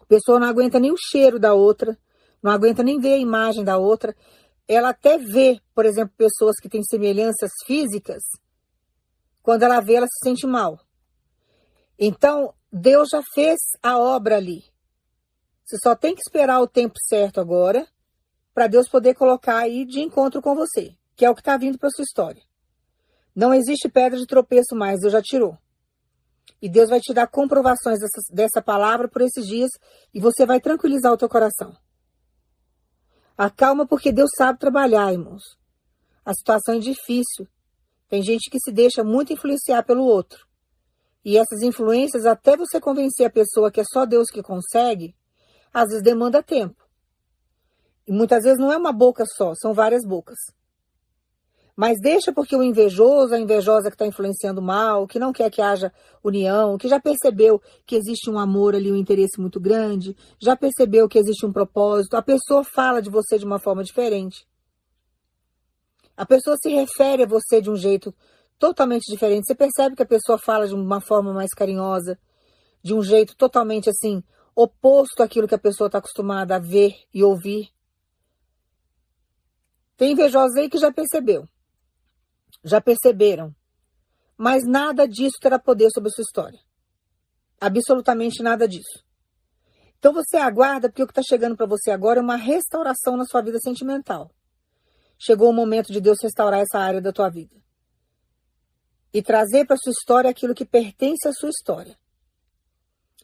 A 0.00 0.04
pessoa 0.06 0.38
não 0.38 0.46
aguenta 0.46 0.78
nem 0.78 0.92
o 0.92 0.96
cheiro 1.10 1.38
da 1.38 1.52
outra, 1.52 1.98
não 2.42 2.52
aguenta 2.52 2.82
nem 2.82 3.00
ver 3.00 3.14
a 3.14 3.18
imagem 3.18 3.64
da 3.64 3.76
outra. 3.76 4.14
Ela 4.68 4.90
até 4.90 5.18
vê, 5.18 5.60
por 5.74 5.84
exemplo, 5.84 6.14
pessoas 6.16 6.56
que 6.60 6.68
têm 6.68 6.82
semelhanças 6.82 7.50
físicas, 7.66 8.22
quando 9.42 9.62
ela 9.62 9.80
vê, 9.80 9.94
ela 9.94 10.06
se 10.06 10.28
sente 10.28 10.46
mal. 10.46 10.80
Então, 11.98 12.54
Deus 12.72 13.08
já 13.10 13.22
fez 13.34 13.56
a 13.82 13.98
obra 13.98 14.36
ali. 14.36 14.62
Você 15.64 15.76
só 15.82 15.96
tem 15.96 16.14
que 16.14 16.20
esperar 16.20 16.60
o 16.60 16.68
tempo 16.68 16.94
certo 17.08 17.40
agora 17.40 17.86
para 18.54 18.68
Deus 18.68 18.88
poder 18.88 19.14
colocar 19.14 19.58
aí 19.58 19.84
de 19.84 20.00
encontro 20.00 20.40
com 20.40 20.54
você, 20.54 20.94
que 21.16 21.24
é 21.24 21.30
o 21.30 21.34
que 21.34 21.40
está 21.40 21.56
vindo 21.56 21.78
para 21.78 21.90
sua 21.90 22.04
história. 22.04 22.42
Não 23.36 23.52
existe 23.52 23.86
pedra 23.86 24.18
de 24.18 24.26
tropeço 24.26 24.74
mais, 24.74 25.00
Deus 25.00 25.12
já 25.12 25.20
tirou. 25.20 25.58
E 26.62 26.70
Deus 26.70 26.88
vai 26.88 27.00
te 27.00 27.12
dar 27.12 27.26
comprovações 27.26 27.98
dessa, 28.00 28.32
dessa 28.32 28.62
palavra 28.62 29.08
por 29.08 29.20
esses 29.20 29.46
dias 29.46 29.70
e 30.14 30.18
você 30.18 30.46
vai 30.46 30.58
tranquilizar 30.58 31.12
o 31.12 31.18
teu 31.18 31.28
coração. 31.28 31.76
Acalma 33.36 33.86
porque 33.86 34.10
Deus 34.10 34.30
sabe 34.34 34.58
trabalhar, 34.58 35.12
irmãos. 35.12 35.42
A 36.24 36.32
situação 36.32 36.76
é 36.76 36.78
difícil. 36.78 37.46
Tem 38.08 38.22
gente 38.22 38.48
que 38.48 38.58
se 38.58 38.72
deixa 38.72 39.04
muito 39.04 39.34
influenciar 39.34 39.82
pelo 39.82 40.04
outro. 40.04 40.46
E 41.22 41.36
essas 41.36 41.60
influências, 41.60 42.24
até 42.24 42.56
você 42.56 42.80
convencer 42.80 43.26
a 43.26 43.30
pessoa 43.30 43.70
que 43.70 43.80
é 43.80 43.84
só 43.84 44.06
Deus 44.06 44.30
que 44.30 44.42
consegue, 44.42 45.14
às 45.74 45.88
vezes 45.88 46.02
demanda 46.02 46.42
tempo. 46.42 46.82
E 48.06 48.12
muitas 48.12 48.44
vezes 48.44 48.58
não 48.58 48.72
é 48.72 48.78
uma 48.78 48.92
boca 48.92 49.26
só, 49.26 49.52
são 49.54 49.74
várias 49.74 50.06
bocas. 50.06 50.38
Mas 51.76 52.00
deixa 52.00 52.32
porque 52.32 52.56
o 52.56 52.62
invejoso, 52.62 53.34
a 53.34 53.38
invejosa 53.38 53.90
que 53.90 53.94
está 53.94 54.06
influenciando 54.06 54.62
mal, 54.62 55.06
que 55.06 55.18
não 55.18 55.30
quer 55.30 55.50
que 55.50 55.60
haja 55.60 55.92
união, 56.24 56.78
que 56.78 56.88
já 56.88 56.98
percebeu 56.98 57.60
que 57.84 57.94
existe 57.94 58.30
um 58.30 58.38
amor 58.38 58.74
ali, 58.74 58.90
um 58.90 58.96
interesse 58.96 59.38
muito 59.38 59.60
grande, 59.60 60.16
já 60.40 60.56
percebeu 60.56 61.06
que 61.06 61.18
existe 61.18 61.44
um 61.44 61.52
propósito, 61.52 62.16
a 62.16 62.22
pessoa 62.22 62.64
fala 62.64 63.02
de 63.02 63.10
você 63.10 63.38
de 63.38 63.44
uma 63.44 63.58
forma 63.58 63.84
diferente. 63.84 64.48
A 66.16 66.24
pessoa 66.24 66.56
se 66.56 66.70
refere 66.70 67.24
a 67.24 67.26
você 67.26 67.60
de 67.60 67.70
um 67.70 67.76
jeito 67.76 68.14
totalmente 68.58 69.04
diferente. 69.12 69.46
Você 69.46 69.54
percebe 69.54 69.94
que 69.94 70.02
a 70.02 70.06
pessoa 70.06 70.38
fala 70.38 70.66
de 70.66 70.74
uma 70.74 71.02
forma 71.02 71.30
mais 71.34 71.52
carinhosa, 71.52 72.18
de 72.82 72.94
um 72.94 73.02
jeito 73.02 73.36
totalmente 73.36 73.90
assim, 73.90 74.24
oposto 74.54 75.22
àquilo 75.22 75.46
que 75.46 75.54
a 75.54 75.58
pessoa 75.58 75.88
está 75.88 75.98
acostumada 75.98 76.56
a 76.56 76.58
ver 76.58 76.94
e 77.12 77.22
ouvir. 77.22 77.68
Tem 79.94 80.12
invejosos 80.12 80.56
aí 80.56 80.70
que 80.70 80.78
já 80.78 80.90
percebeu 80.90 81.46
já 82.64 82.80
perceberam. 82.80 83.54
Mas 84.36 84.64
nada 84.64 85.06
disso 85.06 85.38
terá 85.40 85.58
poder 85.58 85.90
sobre 85.90 86.08
a 86.08 86.12
sua 86.12 86.22
história. 86.22 86.58
Absolutamente 87.60 88.42
nada 88.42 88.68
disso. 88.68 89.04
Então 89.98 90.12
você 90.12 90.36
aguarda, 90.36 90.88
porque 90.88 91.02
o 91.02 91.06
que 91.06 91.12
está 91.12 91.22
chegando 91.26 91.56
para 91.56 91.66
você 91.66 91.90
agora 91.90 92.20
é 92.20 92.22
uma 92.22 92.36
restauração 92.36 93.16
na 93.16 93.24
sua 93.24 93.40
vida 93.40 93.58
sentimental. 93.58 94.30
Chegou 95.18 95.48
o 95.48 95.52
momento 95.52 95.92
de 95.92 96.00
Deus 96.00 96.18
restaurar 96.22 96.60
essa 96.60 96.78
área 96.78 97.00
da 97.00 97.12
tua 97.12 97.30
vida. 97.30 97.56
E 99.12 99.22
trazer 99.22 99.66
para 99.66 99.78
sua 99.78 99.92
história 99.92 100.28
aquilo 100.28 100.54
que 100.54 100.66
pertence 100.66 101.26
à 101.26 101.32
sua 101.32 101.48
história. 101.48 101.98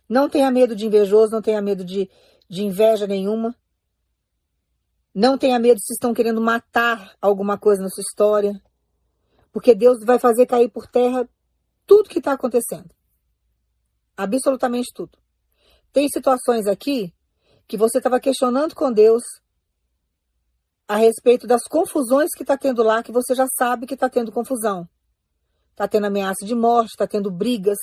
Não 0.09 0.29
tenha 0.29 0.51
medo 0.51 0.75
de 0.75 0.87
invejoso, 0.87 1.33
não 1.33 1.43
tenha 1.43 1.61
medo 1.61 1.85
de, 1.85 2.11
de 2.49 2.65
inveja 2.65 3.07
nenhuma. 3.07 3.55
Não 5.15 5.37
tenha 5.37 5.59
medo 5.59 5.79
se 5.79 5.93
estão 5.93 6.15
querendo 6.15 6.41
matar 6.41 7.15
alguma 7.21 7.59
coisa 7.59 7.83
na 7.83 7.91
sua 7.91 8.01
história. 8.01 8.63
Porque 9.53 9.75
Deus 9.75 9.99
vai 10.05 10.19
fazer 10.19 10.47
cair 10.47 10.69
por 10.71 10.87
terra 10.87 11.29
tudo 11.87 12.09
que 12.09 12.19
está 12.19 12.33
acontecendo. 12.33 12.91
Absolutamente 14.17 14.91
tudo. 14.95 15.19
Tem 15.93 16.09
situações 16.09 16.67
aqui 16.67 17.15
que 17.67 17.77
você 17.77 17.99
estava 17.99 18.19
questionando 18.19 18.75
com 18.75 18.91
Deus 18.91 19.23
a 20.89 20.97
respeito 20.97 21.47
das 21.47 21.65
confusões 21.65 22.31
que 22.35 22.43
está 22.43 22.57
tendo 22.57 22.83
lá, 22.83 23.03
que 23.03 23.13
você 23.13 23.35
já 23.35 23.47
sabe 23.57 23.87
que 23.87 23.95
está 23.95 24.09
tendo 24.09 24.33
confusão. 24.33 24.89
Está 25.71 25.89
tendo 25.89 26.07
ameaça 26.07 26.45
de 26.45 26.55
morte, 26.55 26.91
está 26.91 27.07
tendo 27.07 27.31
brigas, 27.31 27.79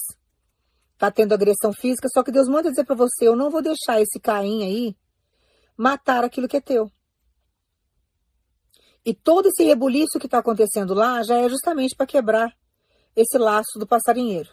está 0.93 1.09
tendo 1.09 1.33
agressão 1.33 1.73
física, 1.73 2.07
só 2.13 2.21
que 2.21 2.31
Deus 2.31 2.47
manda 2.47 2.69
dizer 2.69 2.83
para 2.83 2.95
você: 2.95 3.27
eu 3.27 3.35
não 3.35 3.49
vou 3.49 3.61
deixar 3.61 4.01
esse 4.01 4.19
Caim 4.19 4.63
aí 4.63 4.95
matar 5.75 6.23
aquilo 6.23 6.47
que 6.47 6.57
é 6.57 6.61
teu. 6.61 6.91
E 9.05 9.13
todo 9.13 9.47
esse 9.47 9.63
rebuliço 9.63 10.19
que 10.19 10.27
está 10.27 10.39
acontecendo 10.39 10.93
lá 10.93 11.23
já 11.23 11.37
é 11.37 11.49
justamente 11.49 11.95
para 11.95 12.05
quebrar 12.05 12.53
esse 13.15 13.37
laço 13.37 13.77
do 13.77 13.87
passarinheiro. 13.87 14.49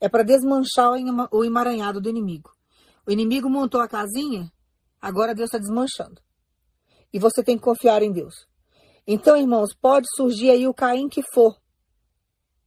É 0.00 0.08
para 0.08 0.22
desmanchar 0.22 0.92
o 1.30 1.44
emaranhado 1.44 2.00
do 2.00 2.08
inimigo. 2.08 2.50
O 3.06 3.10
inimigo 3.10 3.50
montou 3.50 3.80
a 3.80 3.88
casinha, 3.88 4.50
agora 5.00 5.34
Deus 5.34 5.48
está 5.48 5.58
desmanchando. 5.58 6.20
E 7.12 7.18
você 7.18 7.42
tem 7.42 7.56
que 7.56 7.64
confiar 7.64 8.02
em 8.02 8.12
Deus. 8.12 8.46
Então, 9.06 9.36
irmãos, 9.36 9.74
pode 9.74 10.06
surgir 10.14 10.50
aí 10.50 10.66
o 10.66 10.74
Caim 10.74 11.08
que 11.08 11.22
for 11.34 11.56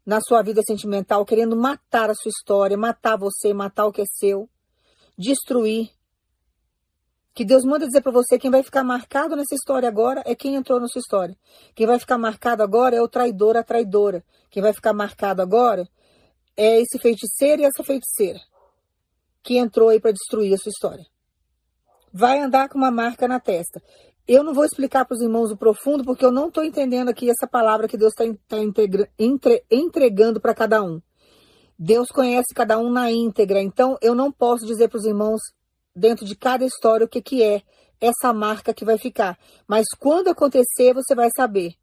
na 0.06 0.20
sua 0.20 0.42
vida 0.42 0.62
sentimental, 0.68 1.26
querendo 1.26 1.56
matar 1.56 2.10
a 2.10 2.16
sua 2.16 2.30
história, 2.30 2.78
matar 2.78 3.18
você, 3.18 3.54
matar 3.54 3.86
o 3.86 3.92
que 3.92 4.02
é 4.02 4.06
seu, 4.06 4.50
destruir, 5.18 5.90
que 7.34 7.44
Deus 7.44 7.64
manda 7.66 7.88
dizer 7.88 8.02
para 8.02 8.12
você 8.12 8.38
quem 8.38 8.52
vai 8.52 8.62
ficar 8.62 8.84
marcado 8.84 9.36
nessa 9.36 9.56
história 9.56 9.90
agora 9.90 10.22
é 10.26 10.36
quem 10.36 10.56
entrou 10.56 10.80
na 10.80 10.88
sua 10.88 11.00
história. 11.00 11.36
Quem 11.74 11.88
vai 11.88 11.98
ficar 11.98 12.18
marcado 12.18 12.62
agora 12.62 12.96
é 12.96 13.02
o 13.02 13.08
traidor, 13.08 13.58
a 13.58 13.64
traidora. 13.64 14.24
Quem 14.52 14.62
vai 14.62 14.72
ficar 14.72 14.94
marcado 14.94 15.42
agora 15.42 15.88
é 16.56 16.80
esse 16.80 17.00
feiticeiro 17.00 17.62
e 17.62 17.66
essa 17.66 17.84
feiticeira 17.84 18.40
que 19.42 19.58
entrou 19.58 19.90
aí 19.90 20.00
para 20.00 20.12
destruir 20.12 20.54
a 20.54 20.58
sua 20.58 20.70
história. 20.70 21.06
Vai 22.14 22.40
andar 22.40 22.70
com 22.70 22.78
uma 22.78 22.92
marca 22.92 23.28
na 23.28 23.40
testa. 23.40 23.82
Eu 24.28 24.44
não 24.44 24.54
vou 24.54 24.64
explicar 24.64 25.04
para 25.04 25.16
os 25.16 25.22
irmãos 25.22 25.52
o 25.52 25.58
profundo, 25.58 26.06
porque 26.06 26.24
eu 26.24 26.32
não 26.32 26.48
estou 26.48 26.64
entendendo 26.64 27.10
aqui 27.10 27.30
essa 27.30 27.48
palavra 27.48 27.88
que 27.88 27.98
Deus 27.98 28.14
está 28.14 28.24
tá 28.48 28.58
entregando 29.70 30.40
para 30.40 30.54
cada 30.54 30.82
um. 30.82 31.02
Deus 31.78 32.08
conhece 32.10 32.54
cada 32.54 32.78
um 32.78 32.90
na 32.90 33.12
íntegra, 33.12 33.60
então 33.60 33.98
eu 34.02 34.14
não 34.14 34.32
posso 34.32 34.66
dizer 34.66 34.88
para 34.88 35.00
os 35.00 35.06
irmãos 35.06 35.42
dentro 35.96 36.26
de 36.26 36.36
cada 36.36 36.66
história 36.66 37.06
o 37.06 37.10
que, 37.10 37.22
que 37.22 37.44
é 37.44 37.62
essa 38.00 38.34
marca 38.34 38.74
que 38.74 38.84
vai 38.84 38.98
ficar. 38.98 39.38
Mas 39.68 39.86
quando 39.98 40.30
acontecer, 40.30 40.94
você 40.94 41.16
vai 41.16 41.30
saber 41.36 41.76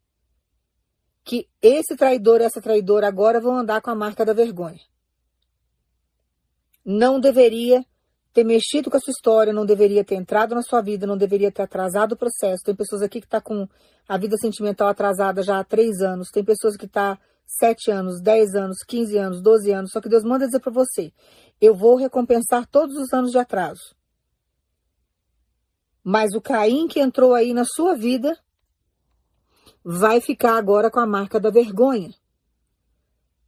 que 1.25 1.49
esse 1.63 1.97
traidor 1.97 2.41
e 2.41 2.45
essa 2.45 2.61
traidora 2.61 3.07
agora 3.07 3.41
vão 3.41 3.57
andar 3.57 3.81
com 3.81 3.91
a 3.91 3.95
marca 3.95 4.25
da 4.25 4.33
vergonha. 4.33 4.81
Não 6.85 7.21
deveria 7.21 7.85
ter 8.33 8.45
mexido 8.45 8.91
com 8.91 8.97
a 8.97 9.01
sua 9.01 9.11
história, 9.11 9.53
não 9.53 9.67
deveria 9.67 10.05
ter 10.05 10.15
entrado 10.15 10.55
na 10.55 10.63
sua 10.63 10.81
vida, 10.81 11.07
não 11.07 11.17
deveria 11.17 11.51
ter 11.51 11.63
atrasado 11.63 12.13
o 12.13 12.17
processo. 12.17 12.65
Tem 12.65 12.75
pessoas 12.75 13.03
aqui 13.03 13.21
que 13.21 13.27
estão 13.27 13.41
tá 13.41 13.45
com 13.45 13.69
a 14.09 14.17
vida 14.17 14.37
sentimental 14.37 14.89
atrasada 14.89 15.43
já 15.43 15.59
há 15.59 15.65
três 15.65 16.01
anos, 16.01 16.31
tem 16.31 16.45
pessoas 16.45 16.77
que 16.77 16.87
estão 16.87 17.17
tá 17.17 17.23
sete 17.47 17.91
anos, 17.91 18.21
dez 18.21 18.55
anos, 18.55 18.79
quinze 18.87 19.17
anos, 19.17 19.43
doze 19.43 19.73
anos. 19.73 19.91
Só 19.93 20.01
que 20.01 20.09
Deus 20.09 20.23
manda 20.23 20.47
dizer 20.47 20.61
para 20.61 20.73
você: 20.73 21.13
eu 21.61 21.75
vou 21.75 21.97
recompensar 21.97 22.67
todos 22.67 22.97
os 22.97 23.13
anos 23.13 23.31
de 23.31 23.39
atraso. 23.39 23.95
Mas 26.03 26.35
o 26.35 26.41
Caim 26.41 26.89
que 26.89 27.01
entrou 27.01 27.35
aí 27.35 27.53
na 27.53 27.65
sua 27.65 27.95
vida 27.95 28.39
vai 29.85 30.21
ficar 30.21 30.57
agora 30.57 30.91
com 30.91 31.01
a 31.01 31.07
marca 31.07 31.39
da 31.39 31.51
vergonha. 31.51 32.15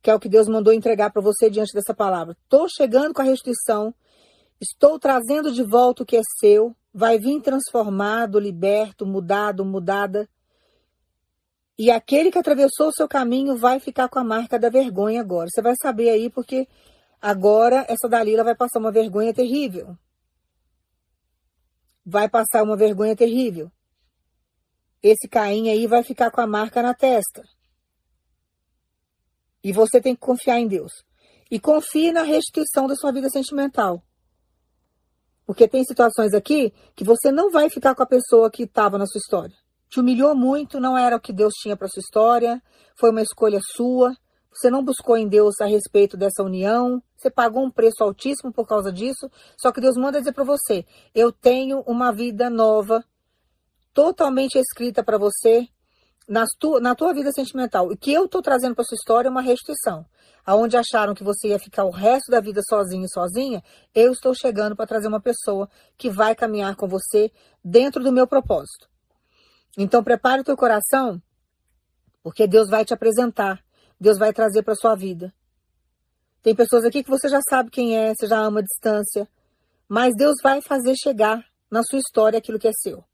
Que 0.03 0.11
é 0.11 0.15
o 0.15 0.21
que 0.21 0.29
Deus 0.29 0.49
mandou 0.49 0.73
entregar 0.73 1.11
para 1.11 1.23
você 1.23 1.49
diante 1.49 1.73
dessa 1.73 1.95
palavra. 1.95 2.37
Estou 2.43 2.69
chegando 2.69 3.15
com 3.15 3.23
a 3.23 3.25
restituição, 3.25 3.95
estou 4.61 4.99
trazendo 4.99 5.53
de 5.53 5.63
volta 5.63 6.03
o 6.03 6.07
que 6.07 6.17
é 6.17 6.23
seu, 6.41 6.75
vai 6.93 7.19
vir 7.19 7.41
transformado, 7.41 8.39
liberto, 8.39 9.07
mudado, 9.07 9.65
mudada. 9.65 10.29
E 11.79 11.91
aquele 11.91 12.31
que 12.31 12.39
atravessou 12.39 12.89
o 12.89 12.93
seu 12.93 13.09
caminho 13.09 13.57
vai 13.57 13.81
ficar 13.81 14.09
com 14.09 14.19
a 14.19 14.25
marca 14.25 14.59
da 14.59 14.69
vergonha 14.69 15.21
agora. 15.21 15.49
Você 15.51 15.63
vai 15.63 15.75
saber 15.81 16.11
aí, 16.11 16.29
porque 16.29 16.69
agora 17.21 17.87
essa 17.89 18.09
Dalila 18.09 18.45
vai 18.45 18.55
passar 18.55 18.79
uma 18.79 18.93
vergonha 18.93 19.33
terrível 19.33 19.97
vai 22.05 22.29
passar 22.29 22.63
uma 22.63 22.77
vergonha 22.77 23.17
terrível. 23.17 23.71
Esse 25.03 25.29
Caim 25.29 25.69
aí 25.69 25.87
vai 25.87 26.03
ficar 26.03 26.31
com 26.31 26.41
a 26.41 26.47
marca 26.47 26.83
na 26.83 26.95
testa. 26.95 27.43
E 29.63 29.73
você 29.73 30.01
tem 30.01 30.15
que 30.15 30.21
confiar 30.21 30.59
em 30.59 30.69
Deus. 30.69 30.93
E 31.51 31.59
confie 31.61 32.13
na 32.13 32.23
restituição 32.23 32.87
da 32.87 32.95
sua 32.95 33.13
vida 33.13 33.29
sentimental. 33.29 34.03
Porque 35.45 35.69
tem 35.69 35.85
situações 35.85 36.35
aqui 36.35 36.73
que 36.95 37.05
você 37.05 37.31
não 37.31 37.51
vai 37.51 37.69
ficar 37.69 37.95
com 37.95 38.03
a 38.03 38.07
pessoa 38.07 38.51
que 38.51 38.63
estava 38.63 38.97
na 38.97 39.07
sua 39.07 39.19
história. 39.19 39.55
Te 39.89 40.01
humilhou 40.01 40.35
muito, 40.35 40.81
não 40.81 40.97
era 40.97 41.17
o 41.17 41.21
que 41.21 41.33
Deus 41.33 41.53
tinha 41.55 41.77
para 41.77 41.89
sua 41.89 42.01
história, 42.01 42.63
foi 42.97 43.11
uma 43.11 43.21
escolha 43.21 43.61
sua. 43.61 44.17
Você 44.53 44.71
não 44.71 44.85
buscou 44.85 45.17
em 45.17 45.27
Deus 45.27 45.61
a 45.61 45.67
respeito 45.67 46.17
dessa 46.17 46.43
união, 46.43 47.03
você 47.17 47.31
pagou 47.31 47.65
um 47.65 47.71
preço 47.71 48.03
altíssimo 48.03 48.53
por 48.53 48.67
causa 48.67 48.93
disso. 48.93 49.31
Só 49.57 49.73
que 49.73 49.81
Deus 49.81 49.97
manda 49.97 50.19
dizer 50.19 50.33
para 50.33 50.45
você: 50.45 50.85
eu 51.15 51.33
tenho 51.33 51.81
uma 51.87 52.13
vida 52.13 52.51
nova, 52.51 53.03
totalmente 53.95 54.59
escrita 54.59 55.03
para 55.03 55.17
você, 55.17 55.67
na 56.29 56.45
tua, 56.59 56.81
na 56.81 56.95
tua 56.95 57.15
vida 57.15 57.31
sentimental. 57.33 57.93
E 57.93 57.97
que 57.97 58.13
eu 58.13 58.27
estou 58.27 58.43
trazendo 58.43 58.75
para 58.75 58.85
sua 58.85 58.97
história 58.97 59.29
é 59.29 59.31
uma 59.31 59.41
restituição. 59.41 60.05
Aonde 60.45 60.77
acharam 60.77 61.15
que 61.15 61.23
você 61.23 61.49
ia 61.49 61.59
ficar 61.59 61.85
o 61.85 61.91
resto 61.91 62.31
da 62.31 62.41
vida 62.41 62.61
sozinho 62.69 63.05
e 63.05 63.13
sozinha, 63.13 63.63
eu 63.95 64.13
estou 64.13 64.35
chegando 64.35 64.75
para 64.75 64.87
trazer 64.87 65.07
uma 65.07 65.21
pessoa 65.21 65.69
que 65.97 66.11
vai 66.11 66.35
caminhar 66.35 66.75
com 66.75 66.89
você 66.89 67.31
dentro 67.65 68.03
do 68.03 68.13
meu 68.13 68.27
propósito. 68.27 68.91
Então 69.79 70.03
prepare 70.03 70.41
o 70.41 70.45
teu 70.45 70.57
coração, 70.57 71.23
porque 72.23 72.47
Deus 72.47 72.69
vai 72.69 72.85
te 72.85 72.93
apresentar 72.93 73.63
Deus 74.03 74.19
vai 74.19 74.33
trazer 74.33 74.65
para 74.65 74.75
sua 74.75 74.97
vida. 74.97 75.33
Tem 76.43 76.57
pessoas 76.57 76.85
aqui 76.85 77.05
que 77.05 77.09
você 77.09 77.29
já 77.29 77.39
sabe 77.49 77.71
quem 77.71 77.97
é, 77.97 78.13
você 78.13 78.27
já 78.27 78.41
ama 78.41 78.59
a 78.59 78.65
distância, 78.65 79.29
mas 79.89 80.13
Deus 80.17 80.35
vai 80.43 80.61
fazer 80.61 80.97
chegar 80.97 81.47
na 81.71 81.85
sua 81.85 82.01
história 82.01 82.37
aquilo 82.37 82.59
que 82.59 82.67
é 82.67 82.73
seu. 82.73 83.05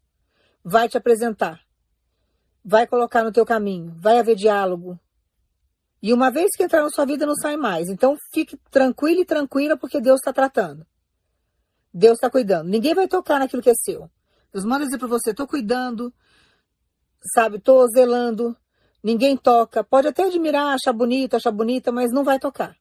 Vai 0.64 0.88
te 0.88 0.96
apresentar. 0.96 1.60
Vai 2.64 2.86
colocar 2.86 3.22
no 3.22 3.30
teu 3.30 3.44
caminho, 3.44 3.94
vai 3.98 4.18
haver 4.18 4.34
diálogo. 4.34 4.98
E 6.02 6.10
uma 6.10 6.30
vez 6.30 6.48
que 6.56 6.62
entrar 6.62 6.82
na 6.82 6.88
sua 6.88 7.04
vida, 7.04 7.26
não 7.26 7.34
sai 7.34 7.58
mais. 7.58 7.90
Então 7.90 8.16
fique 8.32 8.56
tranquilo 8.70 9.20
e 9.20 9.26
tranquila, 9.26 9.76
porque 9.76 10.00
Deus 10.00 10.20
está 10.20 10.32
tratando. 10.32 10.86
Deus 11.92 12.14
está 12.14 12.30
cuidando. 12.30 12.70
Ninguém 12.70 12.94
vai 12.94 13.06
tocar 13.06 13.38
naquilo 13.38 13.60
que 13.60 13.70
é 13.70 13.74
seu. 13.74 14.10
Deus 14.50 14.64
manda 14.64 14.86
dizer 14.86 14.96
para 14.96 15.08
você: 15.08 15.32
estou 15.32 15.46
cuidando, 15.46 16.10
sabe, 17.34 17.58
estou 17.58 17.86
zelando, 17.94 18.56
Ninguém 19.02 19.36
toca. 19.36 19.84
Pode 19.84 20.08
até 20.08 20.24
admirar, 20.24 20.74
achar 20.74 20.92
bonito, 20.92 21.34
achar 21.34 21.50
bonita, 21.50 21.92
mas 21.92 22.10
não 22.10 22.24
vai 22.24 22.38
tocar. 22.38 22.76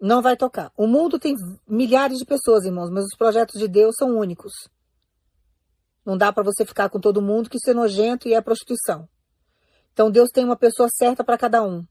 Não 0.00 0.22
vai 0.22 0.36
tocar. 0.36 0.72
O 0.76 0.86
mundo 0.86 1.18
tem 1.18 1.34
milhares 1.66 2.18
de 2.18 2.24
pessoas, 2.24 2.64
irmãos, 2.64 2.90
mas 2.90 3.04
os 3.04 3.16
projetos 3.16 3.60
de 3.60 3.66
Deus 3.66 3.94
são 3.98 4.16
únicos. 4.16 4.52
Não 6.04 6.16
dá 6.16 6.32
para 6.32 6.44
você 6.44 6.64
ficar 6.64 6.88
com 6.88 7.00
todo 7.00 7.20
mundo, 7.20 7.50
que 7.50 7.56
isso 7.56 7.70
é 7.70 7.74
nojento 7.74 8.28
e 8.28 8.34
é 8.34 8.40
prostituição. 8.40 9.08
Então 9.92 10.10
Deus 10.10 10.30
tem 10.32 10.44
uma 10.44 10.56
pessoa 10.56 10.88
certa 10.88 11.24
para 11.24 11.36
cada 11.36 11.62
um. 11.62 11.84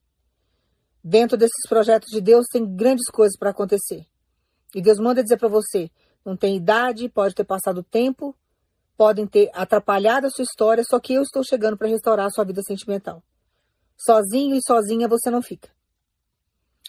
Dentro 1.03 1.37
desses 1.37 1.67
projetos 1.69 2.09
de 2.09 2.21
Deus 2.21 2.45
tem 2.51 2.65
grandes 2.65 3.09
coisas 3.11 3.37
para 3.37 3.51
acontecer. 3.51 4.05
E 4.73 4.81
Deus 4.81 4.97
manda 4.97 5.21
dizer 5.21 5.37
para 5.37 5.47
você: 5.47 5.91
não 6.25 6.35
tem 6.35 6.55
idade, 6.55 7.09
pode 7.09 7.35
ter 7.35 7.43
passado 7.43 7.83
tempo, 7.83 8.35
podem 8.97 9.27
ter 9.27 9.49
atrapalhado 9.53 10.27
a 10.27 10.29
sua 10.29 10.43
história, 10.43 10.83
só 10.83 10.99
que 10.99 11.13
eu 11.13 11.21
estou 11.21 11.43
chegando 11.43 11.77
para 11.77 11.87
restaurar 11.87 12.25
a 12.25 12.31
sua 12.31 12.43
vida 12.43 12.61
sentimental. 12.63 13.23
Sozinho 13.95 14.55
e 14.55 14.61
sozinha 14.65 15.07
você 15.07 15.29
não 15.29 15.41
fica. 15.41 15.69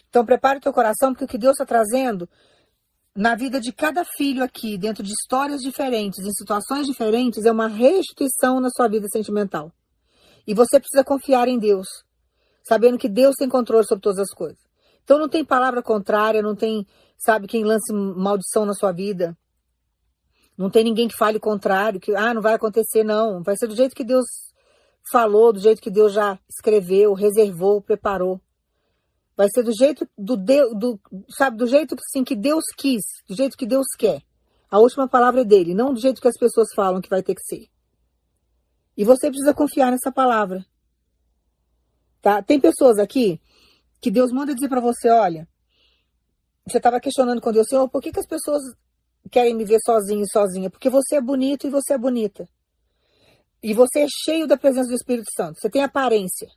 Então 0.09 0.25
prepare 0.25 0.59
o 0.59 0.63
teu 0.63 0.73
coração, 0.73 1.13
porque 1.13 1.25
o 1.25 1.29
que 1.29 1.39
Deus 1.39 1.53
está 1.53 1.67
trazendo 1.67 2.29
na 3.15 3.35
vida 3.35 3.61
de 3.61 3.73
cada 3.73 4.05
filho 4.05 4.43
aqui, 4.45 4.79
dentro 4.79 5.03
de 5.03 5.13
histórias 5.13 5.61
diferentes, 5.61 6.25
em 6.25 6.33
situações 6.33 6.87
diferentes, 6.87 7.45
é 7.45 7.53
uma 7.53 7.67
restituição 7.67 8.61
na 8.61 8.71
sua 8.71 8.89
vida 8.89 9.07
sentimental. 9.11 9.73
E 10.47 10.55
você 10.55 10.79
precisa 10.79 11.05
confiar 11.05 11.49
em 11.49 11.59
Deus, 11.59 11.87
sabendo 12.63 12.97
que 12.97 13.09
Deus 13.09 13.35
tem 13.37 13.49
controle 13.49 13.85
sobre 13.85 14.03
todas 14.03 14.21
as 14.21 14.31
coisas. 14.31 14.59
Então 15.03 15.19
não 15.19 15.29
tem 15.29 15.45
palavra 15.45 15.83
contrária, 15.83 16.41
não 16.41 16.55
tem, 16.55 16.87
sabe, 17.19 17.47
quem 17.47 17.65
lance 17.65 17.93
maldição 17.93 18.65
na 18.65 18.73
sua 18.73 18.93
vida. 18.93 19.37
Não 20.59 20.69
tem 20.69 20.83
ninguém 20.83 21.07
que 21.07 21.17
fale 21.17 21.37
o 21.37 21.41
contrário, 21.41 22.01
que 22.01 22.13
ah, 22.17 22.35
não 22.35 22.43
vai 22.43 22.55
acontecer, 22.55 23.05
não. 23.05 23.45
Vai 23.45 23.57
ser 23.57 23.69
do 23.69 23.77
jeito 23.77 23.95
que 23.95 24.03
Deus 24.03 24.27
falou, 25.13 25.53
do 25.53 25.61
jeito 25.61 25.81
que 25.81 25.91
Deus 25.91 26.13
já 26.13 26.37
escreveu, 26.49 27.15
reservou, 27.15 27.81
preparou. 27.81 28.41
Vai 29.37 29.47
ser 29.55 29.63
do 29.63 29.73
jeito 29.73 30.09
do, 30.19 30.37
do 30.37 31.01
sabe, 31.31 31.57
do 31.57 31.67
jeito 31.69 31.95
sim 32.11 32.25
que 32.25 32.35
Deus 32.35 32.65
quis, 32.77 33.03
do 33.29 33.37
jeito 33.37 33.57
que 33.57 33.65
Deus 33.65 33.87
quer. 33.97 34.21
A 34.69 34.81
última 34.81 35.07
palavra 35.07 35.43
é 35.43 35.45
dele, 35.45 35.75
não 35.75 35.95
do 35.95 36.01
jeito 36.01 36.21
que 36.21 36.27
as 36.27 36.37
pessoas 36.37 36.75
falam 36.75 37.01
que 37.01 37.09
vai 37.09 37.23
ter 37.23 37.37
que 37.37 37.43
ser. 37.43 37.69
E 38.97 39.05
você 39.05 39.29
precisa 39.31 39.55
confiar 39.55 39.93
nessa 39.93 40.11
palavra. 40.11 40.67
Tá? 42.21 42.43
Tem 42.43 42.59
pessoas 42.59 42.99
aqui 42.99 43.41
que 44.01 44.11
Deus 44.11 44.33
manda 44.33 44.53
dizer 44.53 44.69
para 44.69 44.81
você, 44.81 45.09
olha, 45.09 45.49
você 46.67 46.79
estava 46.79 46.99
questionando 46.99 47.41
com 47.41 47.53
Deus, 47.53 47.69
Senhor, 47.69 47.89
por 47.89 48.03
que, 48.03 48.11
que 48.11 48.19
as 48.19 48.27
pessoas 48.27 48.61
querem 49.31 49.55
me 49.55 49.65
ver 49.65 49.79
sozinho 49.85 50.23
e 50.23 50.31
sozinha, 50.31 50.71
porque 50.71 50.89
você 50.91 51.17
é 51.17 51.21
bonito 51.21 51.67
e 51.67 51.71
você 51.71 51.95
é 51.95 51.99
bonita. 51.99 52.49
E 53.63 53.75
você 53.75 54.01
é 54.01 54.07
cheio 54.25 54.47
da 54.47 54.57
presença 54.57 54.89
do 54.89 54.95
Espírito 54.95 55.29
Santo. 55.37 55.61
Você 55.61 55.69
tem 55.69 55.83
aparência. 55.83 56.49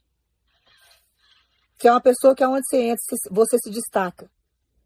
Você 1.78 1.88
é 1.88 1.92
uma 1.92 2.02
pessoa 2.02 2.36
que 2.36 2.44
aonde 2.44 2.62
você 2.70 2.82
entra, 2.82 3.04
você 3.32 3.58
se 3.58 3.72
destaca. 3.72 4.30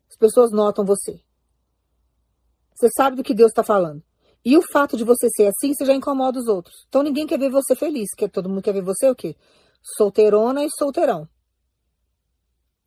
As 0.10 0.18
pessoas 0.18 0.52
notam 0.52 0.86
você. 0.86 1.20
Você 2.74 2.90
sabe 2.96 3.18
do 3.18 3.24
que 3.24 3.34
Deus 3.34 3.52
está 3.52 3.64
falando. 3.64 4.02
E 4.44 4.58
o 4.58 4.62
fato 4.62 4.96
de 4.96 5.04
você 5.04 5.28
ser 5.30 5.48
assim, 5.48 5.74
você 5.74 5.86
já 5.86 5.94
incomoda 5.94 6.40
os 6.40 6.48
outros. 6.48 6.86
Então 6.88 7.02
ninguém 7.02 7.26
quer 7.26 7.40
ver 7.40 7.50
você 7.50 7.76
feliz. 7.76 8.08
Quer, 8.16 8.30
todo 8.30 8.48
mundo 8.48 8.62
quer 8.62 8.74
ver 8.74 8.84
você 8.84 9.10
o 9.10 9.16
quê? 9.16 9.36
Solteirona 9.98 10.64
e 10.64 10.70
solteirão. 10.78 11.28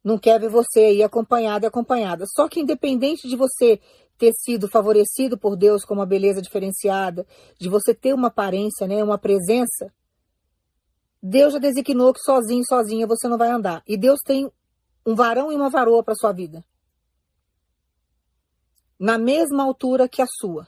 Não 0.02 0.18
quer 0.18 0.40
ver 0.40 0.48
você 0.48 0.80
aí 0.80 1.02
acompanhada 1.02 1.66
e 1.66 1.68
acompanhada. 1.68 2.24
Só 2.34 2.48
que 2.48 2.60
independente 2.60 3.28
de 3.28 3.36
você 3.36 3.80
ter 4.18 4.32
sido 4.32 4.68
favorecido 4.68 5.38
por 5.38 5.56
Deus 5.56 5.84
com 5.84 5.94
uma 5.94 6.06
beleza 6.06 6.42
diferenciada, 6.42 7.26
de 7.58 7.68
você 7.68 7.94
ter 7.94 8.12
uma 8.12 8.28
aparência, 8.28 8.86
né, 8.86 9.02
uma 9.02 9.16
presença, 9.16 9.92
Deus 11.22 11.52
já 11.52 11.58
designou 11.58 12.12
que 12.12 12.20
sozinho, 12.20 12.62
sozinha 12.66 13.06
você 13.06 13.28
não 13.28 13.36
vai 13.36 13.50
andar. 13.50 13.82
E 13.86 13.96
Deus 13.96 14.20
tem 14.24 14.50
um 15.04 15.14
varão 15.14 15.50
e 15.50 15.56
uma 15.56 15.68
varoa 15.68 16.02
para 16.02 16.14
sua 16.14 16.32
vida. 16.32 16.64
Na 18.98 19.18
mesma 19.18 19.64
altura 19.64 20.08
que 20.08 20.22
a 20.22 20.26
sua. 20.26 20.66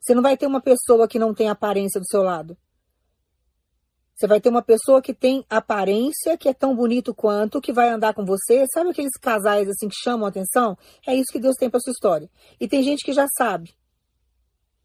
Você 0.00 0.14
não 0.14 0.22
vai 0.22 0.36
ter 0.36 0.46
uma 0.46 0.60
pessoa 0.60 1.06
que 1.06 1.18
não 1.18 1.34
tem 1.34 1.48
aparência 1.48 2.00
do 2.00 2.06
seu 2.06 2.22
lado. 2.22 2.56
Você 4.20 4.26
vai 4.26 4.38
ter 4.38 4.50
uma 4.50 4.60
pessoa 4.60 5.00
que 5.00 5.14
tem 5.14 5.46
aparência, 5.48 6.36
que 6.36 6.46
é 6.46 6.52
tão 6.52 6.76
bonito 6.76 7.14
quanto, 7.14 7.58
que 7.58 7.72
vai 7.72 7.88
andar 7.88 8.12
com 8.12 8.22
você. 8.22 8.66
Sabe 8.70 8.90
aqueles 8.90 9.16
casais 9.18 9.66
assim 9.66 9.88
que 9.88 9.94
chamam 9.94 10.26
a 10.26 10.28
atenção? 10.28 10.76
É 11.06 11.14
isso 11.14 11.32
que 11.32 11.38
Deus 11.38 11.56
tem 11.58 11.70
para 11.70 11.80
sua 11.80 11.92
história. 11.92 12.30
E 12.60 12.68
tem 12.68 12.82
gente 12.82 13.02
que 13.02 13.14
já 13.14 13.26
sabe. 13.38 13.74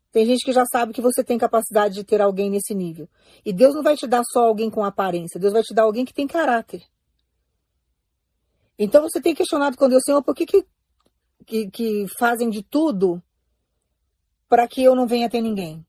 Tem 0.10 0.26
gente 0.26 0.46
que 0.46 0.54
já 0.54 0.64
sabe 0.72 0.94
que 0.94 1.02
você 1.02 1.22
tem 1.22 1.38
capacidade 1.38 1.96
de 1.96 2.06
ter 2.06 2.22
alguém 2.22 2.50
nesse 2.50 2.74
nível. 2.74 3.10
E 3.46 3.52
Deus 3.52 3.76
não 3.76 3.84
vai 3.84 3.98
te 3.98 4.08
dar 4.08 4.24
só 4.24 4.46
alguém 4.46 4.70
com 4.70 4.86
aparência, 4.86 5.38
Deus 5.38 5.52
vai 5.52 5.64
te 5.64 5.74
dar 5.74 5.84
alguém 5.84 6.06
que 6.06 6.14
tem 6.14 6.26
caráter. 6.26 6.82
Então 8.80 9.02
você 9.02 9.20
tem 9.20 9.36
questionado 9.36 9.76
com 9.76 9.90
Deus, 9.90 10.04
Senhor, 10.06 10.24
por 10.24 10.34
que, 10.34 10.46
que, 10.46 10.66
que, 11.46 11.70
que 11.72 12.06
fazem 12.18 12.50
de 12.50 12.64
tudo 12.64 13.22
para 14.48 14.66
que 14.66 14.82
eu 14.82 14.96
não 14.96 15.06
venha 15.06 15.30
ter 15.30 15.42
ninguém? 15.42 15.86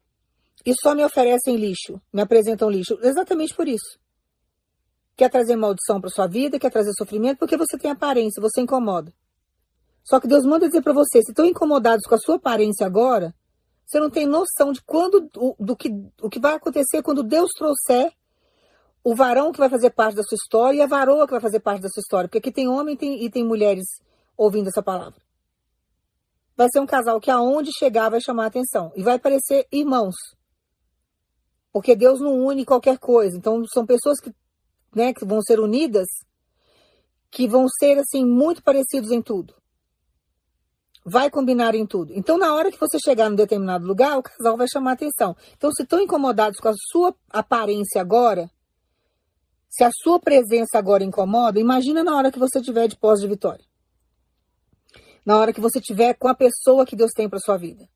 E 0.66 0.74
só 0.82 0.96
me 0.96 1.04
oferecem 1.04 1.56
lixo, 1.56 2.02
me 2.12 2.20
apresentam 2.20 2.68
lixo, 2.68 2.98
exatamente 3.00 3.54
por 3.54 3.68
isso. 3.68 4.00
Quer 5.16 5.30
trazer 5.30 5.54
maldição 5.54 6.00
para 6.00 6.10
sua 6.10 6.26
vida, 6.26 6.58
quer 6.58 6.70
trazer 6.70 6.92
sofrimento, 6.98 7.38
porque 7.38 7.56
você 7.56 7.78
tem 7.78 7.90
aparência, 7.90 8.42
você 8.42 8.60
incomoda. 8.60 9.14
Só 10.02 10.18
que 10.18 10.26
Deus 10.26 10.44
manda 10.44 10.66
dizer 10.66 10.82
para 10.82 10.92
você, 10.92 11.22
se 11.22 11.30
estão 11.30 11.46
incomodados 11.46 12.04
com 12.06 12.16
a 12.16 12.18
sua 12.18 12.34
aparência 12.34 12.84
agora, 12.84 13.32
você 13.86 14.00
não 14.00 14.10
tem 14.10 14.26
noção 14.26 14.72
de 14.72 14.82
quando, 14.82 15.30
do, 15.58 15.76
que, 15.76 15.88
o 16.20 16.28
que 16.28 16.40
vai 16.40 16.54
acontecer 16.54 17.02
quando 17.02 17.22
Deus 17.22 17.50
trouxer 17.56 18.12
o 19.04 19.14
varão 19.14 19.52
que 19.52 19.58
vai 19.58 19.70
fazer 19.70 19.90
parte 19.90 20.16
da 20.16 20.22
sua 20.24 20.34
história 20.34 20.78
e 20.78 20.82
a 20.82 20.86
varoa 20.86 21.26
que 21.26 21.32
vai 21.32 21.40
fazer 21.40 21.60
parte 21.60 21.82
da 21.82 21.88
sua 21.88 22.00
história. 22.00 22.28
Porque 22.28 22.38
aqui 22.38 22.50
tem 22.50 22.68
homem 22.68 22.96
tem, 22.96 23.22
e 23.24 23.30
tem 23.30 23.44
mulheres 23.44 23.84
ouvindo 24.36 24.68
essa 24.68 24.82
palavra. 24.82 25.20
Vai 26.56 26.68
ser 26.72 26.80
um 26.80 26.86
casal 26.86 27.20
que 27.20 27.30
aonde 27.30 27.70
chegar 27.78 28.08
vai 28.08 28.20
chamar 28.20 28.44
a 28.44 28.48
atenção. 28.48 28.90
E 28.96 29.02
vai 29.04 29.18
parecer 29.18 29.68
irmãos. 29.70 30.16
Porque 31.76 31.94
Deus 31.94 32.20
não 32.20 32.46
une 32.46 32.64
qualquer 32.64 32.98
coisa. 32.98 33.36
Então, 33.36 33.62
são 33.66 33.84
pessoas 33.84 34.18
que, 34.18 34.34
né, 34.94 35.12
que 35.12 35.26
vão 35.26 35.42
ser 35.42 35.60
unidas, 35.60 36.06
que 37.30 37.46
vão 37.46 37.66
ser, 37.68 37.98
assim, 37.98 38.24
muito 38.24 38.62
parecidos 38.62 39.10
em 39.10 39.20
tudo. 39.20 39.52
Vai 41.04 41.28
combinar 41.28 41.74
em 41.74 41.86
tudo. 41.86 42.14
Então, 42.14 42.38
na 42.38 42.54
hora 42.54 42.72
que 42.72 42.80
você 42.80 42.98
chegar 42.98 43.28
num 43.28 43.36
determinado 43.36 43.86
lugar, 43.86 44.16
o 44.16 44.22
casal 44.22 44.56
vai 44.56 44.66
chamar 44.66 44.92
atenção. 44.92 45.36
Então, 45.54 45.70
se 45.70 45.82
estão 45.82 46.00
incomodados 46.00 46.58
com 46.60 46.68
a 46.70 46.74
sua 46.90 47.14
aparência 47.28 48.00
agora, 48.00 48.50
se 49.68 49.84
a 49.84 49.90
sua 49.92 50.18
presença 50.18 50.78
agora 50.78 51.04
incomoda, 51.04 51.60
imagina 51.60 52.02
na 52.02 52.16
hora 52.16 52.32
que 52.32 52.38
você 52.38 52.58
tiver 52.62 52.88
de 52.88 52.96
pós 52.96 53.20
de 53.20 53.28
vitória. 53.28 53.66
Na 55.26 55.38
hora 55.38 55.52
que 55.52 55.60
você 55.60 55.78
tiver 55.78 56.14
com 56.14 56.26
a 56.26 56.34
pessoa 56.34 56.86
que 56.86 56.96
Deus 56.96 57.10
tem 57.14 57.28
para 57.28 57.38
sua 57.38 57.58
vida. 57.58 57.86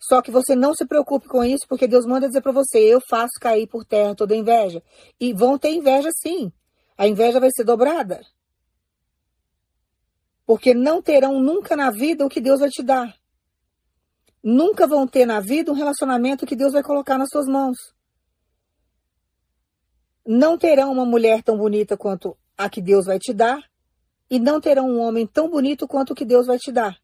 Só 0.00 0.22
que 0.22 0.30
você 0.30 0.56
não 0.56 0.74
se 0.74 0.86
preocupe 0.86 1.28
com 1.28 1.44
isso, 1.44 1.66
porque 1.68 1.86
Deus 1.86 2.06
manda 2.06 2.26
dizer 2.26 2.40
para 2.40 2.52
você: 2.52 2.78
eu 2.78 3.00
faço 3.08 3.38
cair 3.38 3.66
por 3.66 3.84
terra 3.84 4.14
toda 4.14 4.34
inveja. 4.34 4.82
E 5.20 5.34
vão 5.34 5.58
ter 5.58 5.70
inveja 5.70 6.10
sim. 6.12 6.50
A 6.96 7.06
inveja 7.06 7.38
vai 7.38 7.50
ser 7.54 7.64
dobrada. 7.64 8.20
Porque 10.46 10.72
não 10.74 11.02
terão 11.02 11.38
nunca 11.40 11.76
na 11.76 11.90
vida 11.90 12.24
o 12.24 12.28
que 12.28 12.40
Deus 12.40 12.60
vai 12.60 12.70
te 12.70 12.82
dar. 12.82 13.14
Nunca 14.42 14.86
vão 14.86 15.06
ter 15.06 15.26
na 15.26 15.38
vida 15.38 15.70
um 15.70 15.74
relacionamento 15.74 16.46
que 16.46 16.56
Deus 16.56 16.72
vai 16.72 16.82
colocar 16.82 17.18
nas 17.18 17.28
suas 17.30 17.46
mãos. 17.46 17.76
Não 20.26 20.56
terão 20.56 20.90
uma 20.90 21.04
mulher 21.04 21.42
tão 21.42 21.58
bonita 21.58 21.96
quanto 21.96 22.36
a 22.56 22.68
que 22.68 22.80
Deus 22.80 23.06
vai 23.06 23.18
te 23.18 23.32
dar, 23.32 23.62
e 24.30 24.38
não 24.38 24.60
terão 24.60 24.88
um 24.88 25.00
homem 25.00 25.26
tão 25.26 25.48
bonito 25.48 25.86
quanto 25.86 26.12
o 26.12 26.14
que 26.14 26.24
Deus 26.24 26.46
vai 26.46 26.58
te 26.58 26.72
dar. 26.72 26.98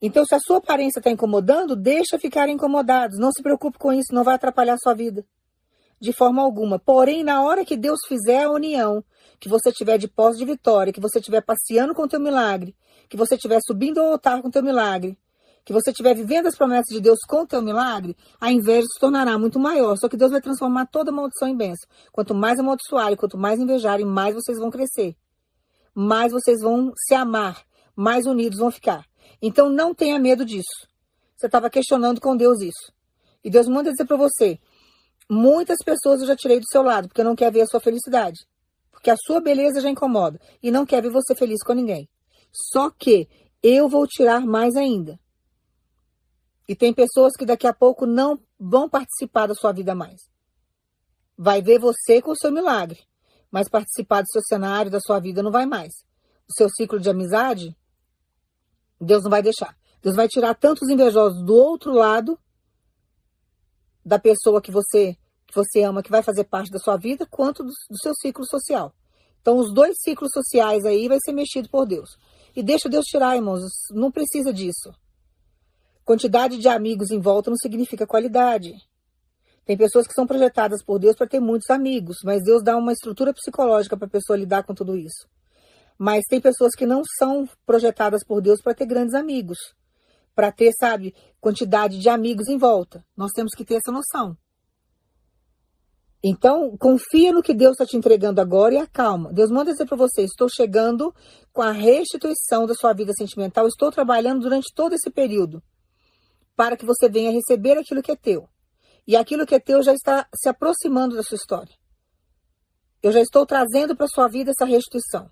Então, 0.00 0.24
se 0.24 0.34
a 0.34 0.38
sua 0.38 0.58
aparência 0.58 1.00
está 1.00 1.10
incomodando, 1.10 1.74
deixa 1.74 2.18
ficar 2.18 2.48
incomodados. 2.48 3.18
Não 3.18 3.32
se 3.32 3.42
preocupe 3.42 3.78
com 3.78 3.92
isso, 3.92 4.14
não 4.14 4.22
vai 4.22 4.36
atrapalhar 4.36 4.74
a 4.74 4.78
sua 4.78 4.94
vida. 4.94 5.24
De 6.00 6.12
forma 6.12 6.40
alguma. 6.40 6.78
Porém, 6.78 7.24
na 7.24 7.42
hora 7.42 7.64
que 7.64 7.76
Deus 7.76 7.98
fizer 8.06 8.44
a 8.44 8.50
união, 8.50 9.04
que 9.40 9.48
você 9.48 9.72
tiver 9.72 9.98
de 9.98 10.06
pós 10.06 10.36
de 10.36 10.44
vitória, 10.44 10.92
que 10.92 11.00
você 11.00 11.18
estiver 11.18 11.42
passeando 11.42 11.94
com 11.94 12.02
o 12.02 12.08
teu 12.08 12.20
milagre, 12.20 12.76
que 13.08 13.16
você 13.16 13.34
estiver 13.34 13.58
subindo 13.66 13.98
ao 13.98 14.12
altar 14.12 14.40
com 14.40 14.48
o 14.48 14.50
teu 14.50 14.62
milagre, 14.62 15.18
que 15.64 15.72
você 15.72 15.90
estiver 15.90 16.14
vivendo 16.14 16.46
as 16.46 16.56
promessas 16.56 16.94
de 16.94 17.00
Deus 17.00 17.18
com 17.28 17.42
o 17.42 17.46
teu 17.46 17.60
milagre, 17.60 18.16
a 18.40 18.50
inveja 18.50 18.86
se 18.86 19.00
tornará 19.00 19.36
muito 19.36 19.58
maior. 19.58 19.96
Só 19.96 20.08
que 20.08 20.16
Deus 20.16 20.30
vai 20.30 20.40
transformar 20.40 20.86
toda 20.86 21.12
maldição 21.12 21.48
em 21.48 21.56
bênção. 21.56 21.88
Quanto 22.12 22.34
mais 22.34 22.58
amaldiçoarem, 22.58 23.16
quanto 23.16 23.36
mais 23.36 23.58
invejarem, 23.58 24.06
mais 24.06 24.34
vocês 24.34 24.58
vão 24.58 24.70
crescer. 24.70 25.16
Mais 25.94 26.32
vocês 26.32 26.60
vão 26.62 26.92
se 26.96 27.14
amar, 27.14 27.62
mais 27.94 28.24
unidos 28.24 28.60
vão 28.60 28.70
ficar. 28.70 29.04
Então 29.40 29.68
não 29.68 29.94
tenha 29.94 30.18
medo 30.18 30.44
disso. 30.44 30.88
Você 31.36 31.46
estava 31.46 31.70
questionando 31.70 32.20
com 32.20 32.36
Deus 32.36 32.60
isso. 32.60 32.92
E 33.44 33.50
Deus 33.50 33.68
manda 33.68 33.90
dizer 33.90 34.06
para 34.06 34.16
você: 34.16 34.58
muitas 35.30 35.78
pessoas 35.84 36.20
eu 36.20 36.26
já 36.26 36.36
tirei 36.36 36.58
do 36.58 36.68
seu 36.70 36.82
lado, 36.82 37.08
porque 37.08 37.22
não 37.22 37.36
quer 37.36 37.52
ver 37.52 37.62
a 37.62 37.66
sua 37.66 37.80
felicidade. 37.80 38.38
Porque 38.90 39.10
a 39.10 39.16
sua 39.16 39.40
beleza 39.40 39.80
já 39.80 39.88
incomoda. 39.88 40.40
E 40.62 40.70
não 40.70 40.84
quer 40.84 41.00
ver 41.00 41.10
você 41.10 41.34
feliz 41.34 41.62
com 41.62 41.72
ninguém. 41.72 42.08
Só 42.72 42.90
que 42.90 43.28
eu 43.62 43.88
vou 43.88 44.06
tirar 44.06 44.44
mais 44.44 44.74
ainda. 44.74 45.18
E 46.68 46.74
tem 46.74 46.92
pessoas 46.92 47.32
que 47.38 47.46
daqui 47.46 47.66
a 47.66 47.72
pouco 47.72 48.04
não 48.04 48.38
vão 48.58 48.88
participar 48.88 49.46
da 49.46 49.54
sua 49.54 49.72
vida 49.72 49.94
mais. 49.94 50.20
Vai 51.36 51.62
ver 51.62 51.78
você 51.78 52.20
com 52.20 52.32
o 52.32 52.36
seu 52.36 52.50
milagre, 52.50 52.98
mas 53.50 53.68
participar 53.68 54.22
do 54.22 54.30
seu 54.30 54.42
cenário, 54.42 54.90
da 54.90 55.00
sua 55.00 55.20
vida, 55.20 55.42
não 55.42 55.52
vai 55.52 55.64
mais. 55.64 55.92
O 56.48 56.52
seu 56.52 56.68
ciclo 56.68 56.98
de 56.98 57.08
amizade 57.08 57.76
Deus 59.00 59.22
não 59.22 59.30
vai 59.30 59.42
deixar. 59.42 59.76
Deus 60.02 60.16
vai 60.16 60.28
tirar 60.28 60.54
tantos 60.54 60.88
invejosos 60.88 61.44
do 61.44 61.54
outro 61.54 61.92
lado 61.92 62.38
da 64.04 64.18
pessoa 64.18 64.60
que 64.60 64.70
você 64.70 65.16
que 65.46 65.54
você 65.54 65.82
ama, 65.82 66.02
que 66.02 66.10
vai 66.10 66.22
fazer 66.22 66.44
parte 66.44 66.70
da 66.70 66.78
sua 66.78 66.98
vida, 66.98 67.26
quanto 67.26 67.64
do, 67.64 67.70
do 67.70 67.98
seu 68.02 68.12
ciclo 68.20 68.44
social. 68.46 68.94
Então, 69.40 69.56
os 69.56 69.72
dois 69.72 69.96
ciclos 69.98 70.30
sociais 70.30 70.84
aí 70.84 71.08
vai 71.08 71.16
ser 71.24 71.32
mexido 71.32 71.70
por 71.70 71.86
Deus. 71.86 72.18
E 72.54 72.62
deixa 72.62 72.86
Deus 72.86 73.06
tirar, 73.06 73.34
irmãos. 73.34 73.62
Não 73.90 74.12
precisa 74.12 74.52
disso. 74.52 74.92
Quantidade 76.04 76.58
de 76.58 76.68
amigos 76.68 77.10
em 77.10 77.18
volta 77.18 77.48
não 77.48 77.56
significa 77.56 78.06
qualidade. 78.06 78.74
Tem 79.64 79.76
pessoas 79.76 80.06
que 80.06 80.12
são 80.12 80.26
projetadas 80.26 80.82
por 80.84 80.98
Deus 80.98 81.16
para 81.16 81.26
ter 81.26 81.40
muitos 81.40 81.70
amigos, 81.70 82.18
mas 82.24 82.42
Deus 82.42 82.62
dá 82.62 82.76
uma 82.76 82.92
estrutura 82.92 83.32
psicológica 83.32 83.96
para 83.96 84.06
a 84.06 84.10
pessoa 84.10 84.36
lidar 84.36 84.64
com 84.64 84.74
tudo 84.74 84.96
isso. 84.96 85.26
Mas 85.98 86.24
tem 86.28 86.40
pessoas 86.40 86.74
que 86.74 86.86
não 86.86 87.02
são 87.18 87.48
projetadas 87.66 88.24
por 88.24 88.40
Deus 88.40 88.62
para 88.62 88.74
ter 88.74 88.86
grandes 88.86 89.14
amigos, 89.14 89.58
para 90.34 90.52
ter, 90.52 90.72
sabe, 90.78 91.14
quantidade 91.40 91.98
de 91.98 92.08
amigos 92.08 92.48
em 92.48 92.56
volta. 92.56 93.04
Nós 93.16 93.32
temos 93.32 93.52
que 93.54 93.64
ter 93.64 93.74
essa 93.74 93.90
noção. 93.90 94.36
Então, 96.22 96.76
confia 96.76 97.32
no 97.32 97.42
que 97.42 97.54
Deus 97.54 97.72
está 97.72 97.86
te 97.86 97.96
entregando 97.96 98.40
agora 98.40 98.74
e 98.74 98.78
acalma. 98.78 99.32
Deus 99.32 99.50
manda 99.50 99.72
dizer 99.72 99.86
para 99.86 99.96
você: 99.96 100.22
estou 100.22 100.48
chegando 100.48 101.14
com 101.52 101.62
a 101.62 101.70
restituição 101.70 102.66
da 102.66 102.74
sua 102.74 102.92
vida 102.92 103.12
sentimental, 103.12 103.66
estou 103.66 103.90
trabalhando 103.90 104.42
durante 104.42 104.72
todo 104.74 104.94
esse 104.94 105.10
período 105.10 105.62
para 106.56 106.76
que 106.76 106.84
você 106.84 107.08
venha 107.08 107.30
receber 107.30 107.78
aquilo 107.78 108.02
que 108.02 108.10
é 108.10 108.16
teu. 108.16 108.48
E 109.06 109.14
aquilo 109.16 109.46
que 109.46 109.54
é 109.54 109.60
teu 109.60 109.80
já 109.80 109.94
está 109.94 110.28
se 110.34 110.48
aproximando 110.48 111.14
da 111.14 111.22
sua 111.22 111.36
história. 111.36 111.72
Eu 113.00 113.12
já 113.12 113.20
estou 113.20 113.46
trazendo 113.46 113.96
para 113.96 114.08
sua 114.08 114.26
vida 114.26 114.50
essa 114.50 114.64
restituição. 114.64 115.30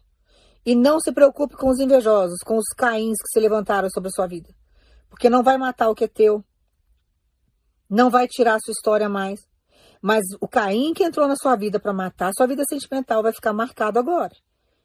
E 0.67 0.75
não 0.75 0.99
se 0.99 1.13
preocupe 1.13 1.57
com 1.57 1.71
os 1.71 1.79
invejosos, 1.79 2.41
com 2.45 2.57
os 2.57 2.67
caíns 2.77 3.17
que 3.23 3.29
se 3.29 3.39
levantaram 3.39 3.89
sobre 3.89 4.09
a 4.09 4.11
sua 4.11 4.27
vida. 4.27 4.53
Porque 5.09 5.31
não 5.31 5.45
vai 5.45 5.57
matar 5.57 5.89
o 5.89 5.95
que 5.95 6.05
é 6.05 6.09
teu. 6.09 6.45
Não 7.89 8.11
vai 8.11 8.27
tirar 8.27 8.57
a 8.57 8.59
sua 8.59 8.73
história 8.73 9.09
mais. 9.09 9.39
Mas 10.03 10.25
o 10.41 10.49
Caim 10.49 10.93
que 10.93 11.05
entrou 11.05 11.29
na 11.29 11.37
sua 11.37 11.55
vida 11.55 11.79
para 11.79 11.93
matar, 11.93 12.33
sua 12.37 12.49
vida 12.49 12.65
sentimental 12.69 13.23
vai 13.23 13.33
ficar 13.33 13.53
marcado 13.53 14.01
agora. 14.01 14.35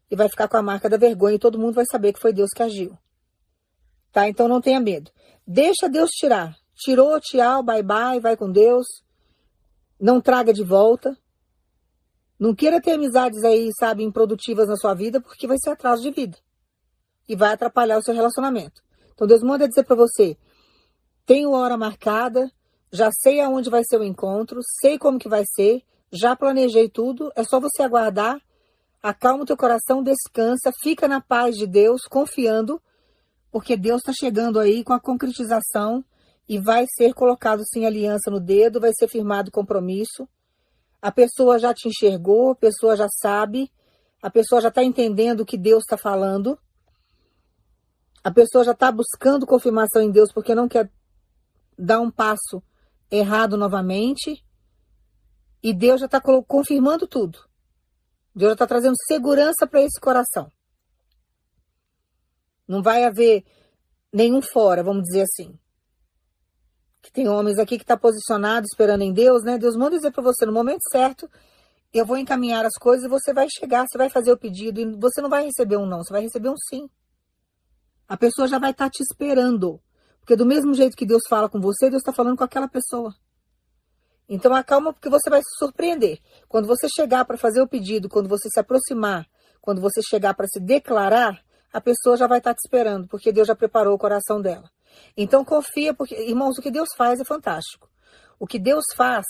E 0.10 0.16
vai 0.16 0.30
ficar 0.30 0.48
com 0.48 0.58
a 0.58 0.62
marca 0.62 0.88
da 0.88 0.98
vergonha 0.98 1.36
e 1.36 1.40
todo 1.40 1.58
mundo 1.58 1.74
vai 1.74 1.86
saber 1.90 2.14
que 2.14 2.20
foi 2.20 2.32
Deus 2.32 2.52
que 2.56 2.62
agiu. 2.62 2.96
Tá? 4.12 4.28
Então 4.28 4.48
não 4.48 4.62
tenha 4.62 4.80
medo. 4.80 5.10
Deixa 5.48 5.90
Deus 5.90 6.12
tirar. 6.12 6.56
Tirou, 6.76 7.20
tchau, 7.20 7.64
bye 7.64 7.82
bye, 7.82 8.20
vai 8.20 8.38
com 8.38 8.52
Deus. 8.52 8.86
Não 10.00 10.22
traga 10.22 10.54
de 10.54 10.64
volta. 10.64 11.18
Não 12.42 12.56
queira 12.56 12.82
ter 12.82 12.94
amizades 12.94 13.44
aí, 13.44 13.70
sabe, 13.80 14.04
improdutivas 14.04 14.68
na 14.68 14.76
sua 14.76 14.96
vida, 14.96 15.22
porque 15.22 15.46
vai 15.46 15.58
ser 15.60 15.70
atraso 15.70 16.02
de 16.02 16.10
vida. 16.10 16.36
E 17.30 17.36
vai 17.36 17.54
atrapalhar 17.54 18.00
o 18.00 18.02
seu 18.02 18.16
relacionamento. 18.16 18.82
Então 19.14 19.28
Deus 19.28 19.44
manda 19.44 19.68
dizer 19.68 19.84
para 19.84 19.96
você: 19.96 20.36
tenho 21.24 21.52
hora 21.52 21.78
marcada, 21.78 22.52
já 22.92 23.12
sei 23.22 23.40
aonde 23.42 23.70
vai 23.70 23.84
ser 23.84 24.00
o 24.00 24.04
encontro, 24.04 24.60
sei 24.82 24.98
como 24.98 25.20
que 25.20 25.30
vai 25.30 25.44
ser, 25.46 25.84
já 26.12 26.36
planejei 26.36 26.90
tudo, 26.90 27.32
é 27.36 27.44
só 27.44 27.60
você 27.60 27.84
aguardar, 27.84 28.42
acalma 29.04 29.44
o 29.44 29.46
teu 29.46 29.56
coração, 29.56 30.02
descansa, 30.02 30.72
fica 30.82 31.08
na 31.08 31.22
paz 31.22 31.56
de 31.56 31.68
Deus, 31.68 32.08
confiando, 32.10 32.82
porque 33.52 33.78
Deus 33.78 34.02
está 34.02 34.14
chegando 34.20 34.60
aí 34.60 34.84
com 34.84 34.94
a 34.94 35.00
concretização 35.00 36.04
e 36.50 36.58
vai 36.58 36.88
ser 36.98 37.14
colocado 37.14 37.62
sim 37.72 37.86
aliança 37.86 38.32
no 38.32 38.40
dedo, 38.40 38.82
vai 38.82 38.94
ser 38.98 39.08
firmado 39.08 39.52
compromisso 39.52 40.28
a 41.02 41.12
pessoa 41.12 41.58
já 41.58 41.74
te 41.74 41.88
enxergou, 41.88 42.52
a 42.52 42.56
pessoa 42.56 42.96
já 42.96 43.08
sabe, 43.10 43.72
a 44.22 44.30
pessoa 44.30 44.62
já 44.62 44.68
está 44.70 44.84
entendendo 44.84 45.42
o 45.42 45.46
que 45.46 45.58
Deus 45.58 45.84
está 45.84 45.98
falando, 45.98 46.60
a 48.24 48.30
pessoa 48.30 48.64
já 48.64 48.72
está 48.72 48.92
buscando 48.92 49.48
confirmação 49.48 50.02
em 50.02 50.12
Deus 50.12 50.32
porque 50.32 50.54
não 50.54 50.68
quer 50.68 50.92
dar 51.78 52.00
um 52.00 52.12
passo 52.12 52.62
errado 53.10 53.58
novamente, 53.58 54.46
e 55.64 55.74
Deus 55.74 56.00
já 56.00 56.06
está 56.06 56.22
confirmando 56.22 57.08
tudo. 57.08 57.40
Deus 58.34 58.50
já 58.50 58.54
está 58.54 58.68
trazendo 58.68 58.96
segurança 59.08 59.68
para 59.68 59.82
esse 59.82 60.00
coração. 60.00 60.52
Não 62.68 62.82
vai 62.82 63.04
haver 63.04 63.44
nenhum 64.14 64.42
fora, 64.42 64.84
vamos 64.84 65.04
dizer 65.04 65.24
assim 65.24 65.60
que 67.02 67.12
tem 67.12 67.28
homens 67.28 67.58
aqui 67.58 67.78
que 67.78 67.84
está 67.84 67.98
posicionado 67.98 68.66
esperando 68.66 69.02
em 69.02 69.12
Deus, 69.12 69.44
né? 69.44 69.58
Deus 69.58 69.76
manda 69.76 69.96
dizer 69.96 70.12
para 70.12 70.24
você 70.24 70.46
no 70.46 70.54
momento 70.54 70.82
certo, 70.92 71.30
eu 71.94 72.06
vou 72.06 72.18
encaminhar 72.18 72.66
as 72.66 72.78
coisas 72.80 73.06
e 73.06 73.10
você 73.10 73.34
vai 73.34 73.48
chegar, 73.50 73.86
você 73.88 73.98
vai 73.98 74.10
fazer 74.10 74.32
o 74.32 74.38
pedido 74.38 74.80
e 74.80 74.86
você 74.96 75.22
não 75.22 75.30
vai 75.30 75.46
receber 75.46 75.78
um 75.78 75.86
não, 75.86 76.04
você 76.04 76.14
vai 76.14 76.22
receber 76.22 76.50
um 76.50 76.58
sim. 76.70 76.90
A 78.08 78.16
pessoa 78.16 78.48
já 78.48 78.60
vai 78.60 78.72
estar 78.72 78.86
tá 78.86 78.90
te 78.90 79.02
esperando. 79.02 79.82
Porque 80.20 80.36
do 80.36 80.46
mesmo 80.46 80.74
jeito 80.74 80.96
que 80.96 81.06
Deus 81.06 81.24
fala 81.28 81.50
com 81.50 81.60
você, 81.60 81.90
Deus 81.90 82.02
está 82.02 82.14
falando 82.14 82.38
com 82.38 82.44
aquela 82.44 82.68
pessoa. 82.68 83.14
Então 84.30 84.54
acalma 84.54 84.94
porque 84.94 85.10
você 85.10 85.30
vai 85.30 85.42
se 85.42 85.58
surpreender. 85.58 86.20
Quando 86.48 86.68
você 86.68 86.88
chegar 86.88 87.26
para 87.26 87.38
fazer 87.38 87.62
o 87.62 87.68
pedido, 87.68 88.08
quando 88.08 88.30
você 88.30 88.48
se 88.50 88.60
aproximar, 88.60 89.28
quando 89.60 89.82
você 89.82 90.02
chegar 90.02 90.34
para 90.34 90.48
se 90.48 90.60
declarar, 90.60 91.42
a 91.74 91.82
pessoa 91.82 92.16
já 92.16 92.28
vai 92.28 92.38
estar 92.38 92.52
tá 92.52 92.56
te 92.56 92.66
esperando, 92.66 93.08
porque 93.08 93.32
Deus 93.32 93.48
já 93.48 93.56
preparou 93.56 93.94
o 93.94 93.98
coração 93.98 94.42
dela. 94.42 94.70
Então 95.16 95.44
confia, 95.44 95.94
porque, 95.94 96.16
irmãos, 96.16 96.58
o 96.58 96.62
que 96.62 96.72
Deus 96.72 96.90
faz 96.96 97.20
é 97.20 97.24
fantástico. 97.24 97.90
O 98.40 98.48
que 98.48 98.58
Deus 98.58 98.84
faz 98.96 99.26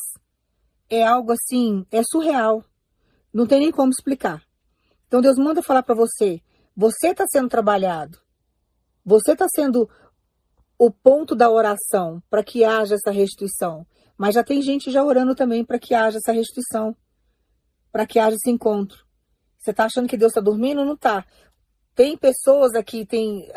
é 0.90 1.04
algo 1.04 1.32
assim, 1.32 1.86
é 1.92 2.02
surreal. 2.04 2.64
Não 3.34 3.48
tem 3.48 3.60
nem 3.60 3.72
como 3.72 3.92
explicar. 3.92 4.44
Então 5.08 5.22
Deus 5.22 5.38
manda 5.38 5.64
falar 5.64 5.84
para 5.84 5.96
você: 5.96 6.42
você 6.76 7.10
está 7.10 7.26
sendo 7.28 7.50
trabalhado. 7.50 8.18
Você 9.04 9.34
está 9.34 9.48
sendo 9.54 9.90
o 10.78 10.90
ponto 10.92 11.36
da 11.36 11.50
oração 11.50 12.22
para 12.30 12.44
que 12.44 12.64
haja 12.64 12.96
essa 12.96 13.12
restituição. 13.12 13.86
Mas 14.18 14.36
já 14.36 14.44
tem 14.44 14.62
gente 14.62 14.92
já 14.92 15.04
orando 15.04 15.34
também 15.34 15.66
para 15.66 15.80
que 15.80 15.94
haja 15.94 16.18
essa 16.18 16.32
restituição, 16.32 16.96
para 17.92 18.06
que 18.06 18.20
haja 18.20 18.36
esse 18.36 18.50
encontro. 18.50 19.06
Você 19.58 19.72
está 19.72 19.86
achando 19.86 20.08
que 20.08 20.18
Deus 20.18 20.32
está 20.32 20.42
dormindo? 20.42 20.86
Não 20.86 20.94
está. 20.94 21.26
Tem 22.02 22.18
pessoas 22.18 22.74
aqui, 22.74 23.06
tem 23.06 23.48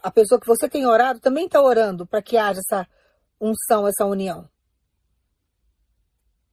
a 0.00 0.08
pessoa 0.12 0.40
que 0.40 0.46
você 0.46 0.68
tem 0.68 0.86
orado 0.86 1.18
também 1.18 1.46
está 1.46 1.60
orando 1.60 2.06
para 2.06 2.22
que 2.22 2.36
haja 2.36 2.60
essa 2.60 2.86
unção, 3.40 3.88
essa 3.88 4.06
união. 4.06 4.48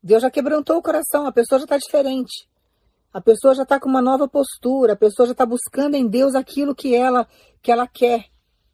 Deus 0.02 0.24
já 0.24 0.32
quebrantou 0.32 0.78
o 0.78 0.82
coração, 0.82 1.28
a 1.28 1.32
pessoa 1.32 1.60
já 1.60 1.66
está 1.66 1.78
diferente. 1.78 2.50
A 3.14 3.22
pessoa 3.22 3.54
já 3.54 3.62
está 3.62 3.80
com 3.80 3.88
uma 3.88 4.02
nova 4.02 4.28
postura, 4.28 4.94
a 4.94 4.96
pessoa 4.96 5.28
já 5.28 5.34
está 5.34 5.46
buscando 5.46 5.94
em 5.94 6.08
Deus 6.08 6.34
aquilo 6.34 6.74
que 6.74 6.96
ela, 6.96 7.28
que 7.62 7.72
ela 7.72 7.88
quer, 7.88 8.26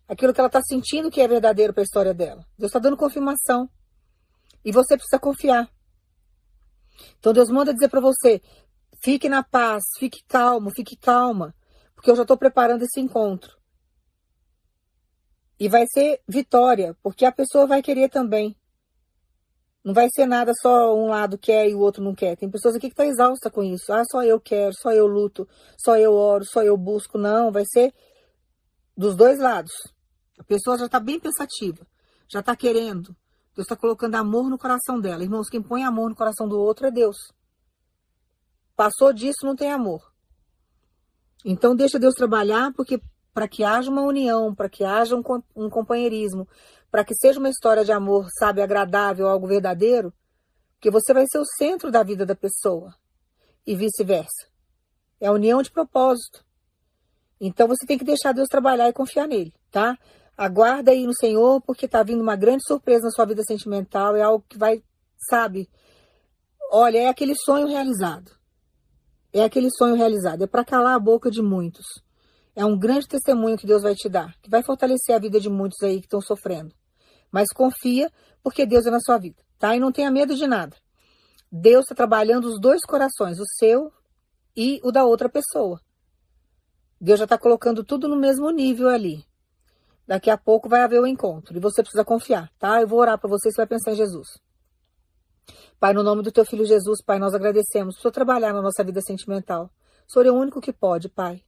aquilo 0.08 0.34
que 0.34 0.40
ela 0.40 0.48
está 0.48 0.62
sentindo 0.62 1.12
que 1.12 1.20
é 1.20 1.28
verdadeiro 1.28 1.74
para 1.74 1.82
a 1.82 1.84
história 1.84 2.14
dela. 2.14 2.48
Deus 2.58 2.70
está 2.70 2.80
dando 2.80 2.96
confirmação. 2.96 3.70
E 4.64 4.72
você 4.72 4.96
precisa 4.96 5.20
confiar. 5.20 5.70
Então 7.20 7.34
Deus 7.34 7.50
manda 7.50 7.74
dizer 7.74 7.90
para 7.90 8.00
você: 8.00 8.42
fique 9.04 9.28
na 9.28 9.44
paz, 9.44 9.84
fique 10.00 10.24
calmo, 10.26 10.72
fique 10.74 10.96
calma. 10.96 11.54
Porque 12.02 12.10
eu 12.10 12.16
já 12.16 12.24
estou 12.24 12.36
preparando 12.36 12.82
esse 12.82 13.00
encontro. 13.00 13.56
E 15.60 15.70
vai 15.70 15.86
ser 15.94 16.20
vitória, 16.28 16.98
porque 17.04 17.24
a 17.26 17.32
pessoa 17.32 17.68
vai 17.68 17.84
querer 17.84 18.10
também. 18.10 18.58
Não 19.84 19.94
vai 19.94 20.10
ser 20.12 20.26
nada 20.26 20.52
só 20.60 20.96
um 20.96 21.10
lado 21.10 21.38
quer 21.38 21.70
e 21.70 21.76
o 21.76 21.80
outro 21.80 22.04
não 22.04 22.16
quer. 22.16 22.36
Tem 22.36 22.50
pessoas 22.50 22.74
aqui 22.74 22.88
que 22.88 22.94
estão 22.94 23.06
tá 23.06 23.12
exausta 23.12 23.52
com 23.52 23.62
isso. 23.64 23.94
Ah, 23.94 24.04
só 24.04 24.24
eu 24.24 24.42
quero, 24.42 24.74
só 24.74 24.92
eu 24.92 25.06
luto, 25.06 25.48
só 25.78 25.96
eu 25.96 26.12
oro, 26.14 26.44
só 26.44 26.64
eu 26.64 26.76
busco. 26.76 27.20
Não, 27.20 27.52
vai 27.52 27.66
ser 27.72 27.94
dos 28.98 29.16
dois 29.16 29.38
lados. 29.38 29.72
A 30.40 30.44
pessoa 30.44 30.80
já 30.80 30.88
está 30.88 31.00
bem 31.00 31.20
pensativa, 31.20 31.86
já 32.28 32.40
está 32.40 32.56
querendo. 32.56 33.16
Deus 33.56 33.66
está 33.66 33.76
colocando 33.76 34.16
amor 34.16 34.50
no 34.50 34.58
coração 34.58 35.00
dela. 35.00 35.22
Irmãos, 35.22 35.50
quem 35.50 35.62
põe 35.62 35.84
amor 35.84 36.10
no 36.10 36.16
coração 36.16 36.48
do 36.48 36.60
outro 36.60 36.88
é 36.88 36.92
Deus. 36.92 37.18
Passou 38.76 39.14
disso, 39.14 39.46
não 39.46 39.56
tem 39.56 39.72
amor. 39.72 40.11
Então 41.44 41.76
deixa 41.76 42.00
Deus 42.00 42.14
trabalhar, 42.14 42.72
porque 42.74 43.02
para 43.34 43.48
que 43.48 43.64
haja 43.64 43.90
uma 43.90 44.04
união, 44.04 44.54
para 44.54 44.70
que 44.70 44.84
haja 44.84 45.16
um, 45.16 45.24
um 45.56 45.70
companheirismo, 45.70 46.48
para 46.92 47.04
que 47.04 47.16
seja 47.16 47.40
uma 47.40 47.50
história 47.50 47.86
de 47.86 47.92
amor, 47.92 48.28
sabe, 48.38 48.62
agradável, 48.62 49.28
algo 49.28 49.48
verdadeiro, 49.48 50.14
que 50.80 50.92
você 50.92 51.14
vai 51.14 51.26
ser 51.32 51.40
o 51.40 51.46
centro 51.46 51.90
da 51.90 52.04
vida 52.04 52.26
da 52.26 52.36
pessoa 52.36 52.94
e 53.66 53.76
vice-versa. 53.76 54.48
É 55.20 55.28
a 55.28 55.32
união 55.32 55.62
de 55.62 55.72
propósito. 55.72 56.44
Então 57.40 57.68
você 57.68 57.86
tem 57.86 57.98
que 57.98 58.04
deixar 58.04 58.34
Deus 58.34 58.48
trabalhar 58.48 58.90
e 58.90 58.94
confiar 58.94 59.28
nele, 59.28 59.54
tá? 59.72 59.98
Aguarda 60.38 60.92
aí 60.92 61.06
no 61.06 61.14
Senhor, 61.16 61.62
porque 61.62 61.88
tá 61.88 62.04
vindo 62.04 62.22
uma 62.22 62.36
grande 62.36 62.64
surpresa 62.66 63.06
na 63.06 63.12
sua 63.12 63.26
vida 63.26 63.44
sentimental, 63.44 64.16
é 64.16 64.22
algo 64.22 64.44
que 64.48 64.58
vai, 64.58 64.84
sabe? 65.30 65.70
Olha, 66.72 66.98
é 67.00 67.08
aquele 67.08 67.36
sonho 67.36 67.68
realizado. 67.68 68.32
É 69.34 69.44
aquele 69.44 69.70
sonho 69.72 69.96
realizado, 69.96 70.44
é 70.44 70.48
para 70.48 70.66
calar 70.66 70.96
a 70.96 71.00
boca 71.00 71.32
de 71.32 71.42
muitos. 71.42 71.86
É 72.54 72.66
um 72.66 72.78
grande 72.78 73.08
testemunho 73.08 73.58
que 73.58 73.66
Deus 73.66 73.82
vai 73.82 73.96
te 73.96 74.10
dar, 74.10 74.36
que 74.42 74.50
vai 74.50 74.62
fortalecer 74.62 75.16
a 75.16 75.20
vida 75.20 75.40
de 75.40 75.50
muitos 75.50 75.82
aí 75.82 76.00
que 76.00 76.06
estão 76.06 76.20
sofrendo. 76.20 76.74
Mas 77.32 77.48
confia, 77.54 78.12
porque 78.44 78.66
Deus 78.66 78.86
é 78.86 78.92
na 78.92 79.00
sua 79.00 79.18
vida, 79.18 79.42
tá? 79.58 79.74
E 79.74 79.80
não 79.80 79.92
tenha 79.92 80.12
medo 80.12 80.36
de 80.36 80.46
nada. 80.46 80.76
Deus 81.50 81.84
está 81.84 81.96
trabalhando 81.96 82.46
os 82.46 82.60
dois 82.60 82.82
corações, 82.82 83.40
o 83.40 83.46
seu 83.58 83.92
e 84.56 84.82
o 84.84 84.92
da 84.92 85.06
outra 85.06 85.30
pessoa. 85.30 85.80
Deus 87.00 87.20
já 87.20 87.24
está 87.24 87.38
colocando 87.38 87.86
tudo 87.86 88.10
no 88.10 88.18
mesmo 88.18 88.50
nível 88.52 88.90
ali. 88.90 89.26
Daqui 90.06 90.30
a 90.30 90.38
pouco 90.38 90.68
vai 90.68 90.82
haver 90.82 91.00
o 91.00 91.04
um 91.04 91.08
encontro 91.08 91.56
e 91.56 91.60
você 91.60 91.82
precisa 91.82 92.04
confiar, 92.04 92.52
tá? 92.60 92.82
Eu 92.82 92.88
vou 92.88 93.00
orar 93.00 93.18
para 93.18 93.30
você 93.30 93.48
e 93.48 93.52
você 93.54 93.58
vai 93.62 93.68
pensar 93.68 93.94
em 93.94 93.96
Jesus. 93.96 94.28
Pai, 95.82 95.94
no 95.94 96.04
nome 96.04 96.22
do 96.22 96.32
teu 96.32 96.46
filho 96.46 96.64
Jesus, 96.64 97.04
Pai, 97.04 97.18
nós 97.18 97.34
agradecemos 97.34 97.98
por 97.98 98.12
trabalhar 98.12 98.54
na 98.54 98.62
nossa 98.62 98.84
vida 98.84 99.02
sentimental. 99.02 99.72
O 100.08 100.12
Senhor 100.14 100.28
é 100.28 100.32
o 100.32 100.36
único 100.36 100.62
que 100.62 100.72
pode, 100.72 101.10
Pai. 101.10 101.42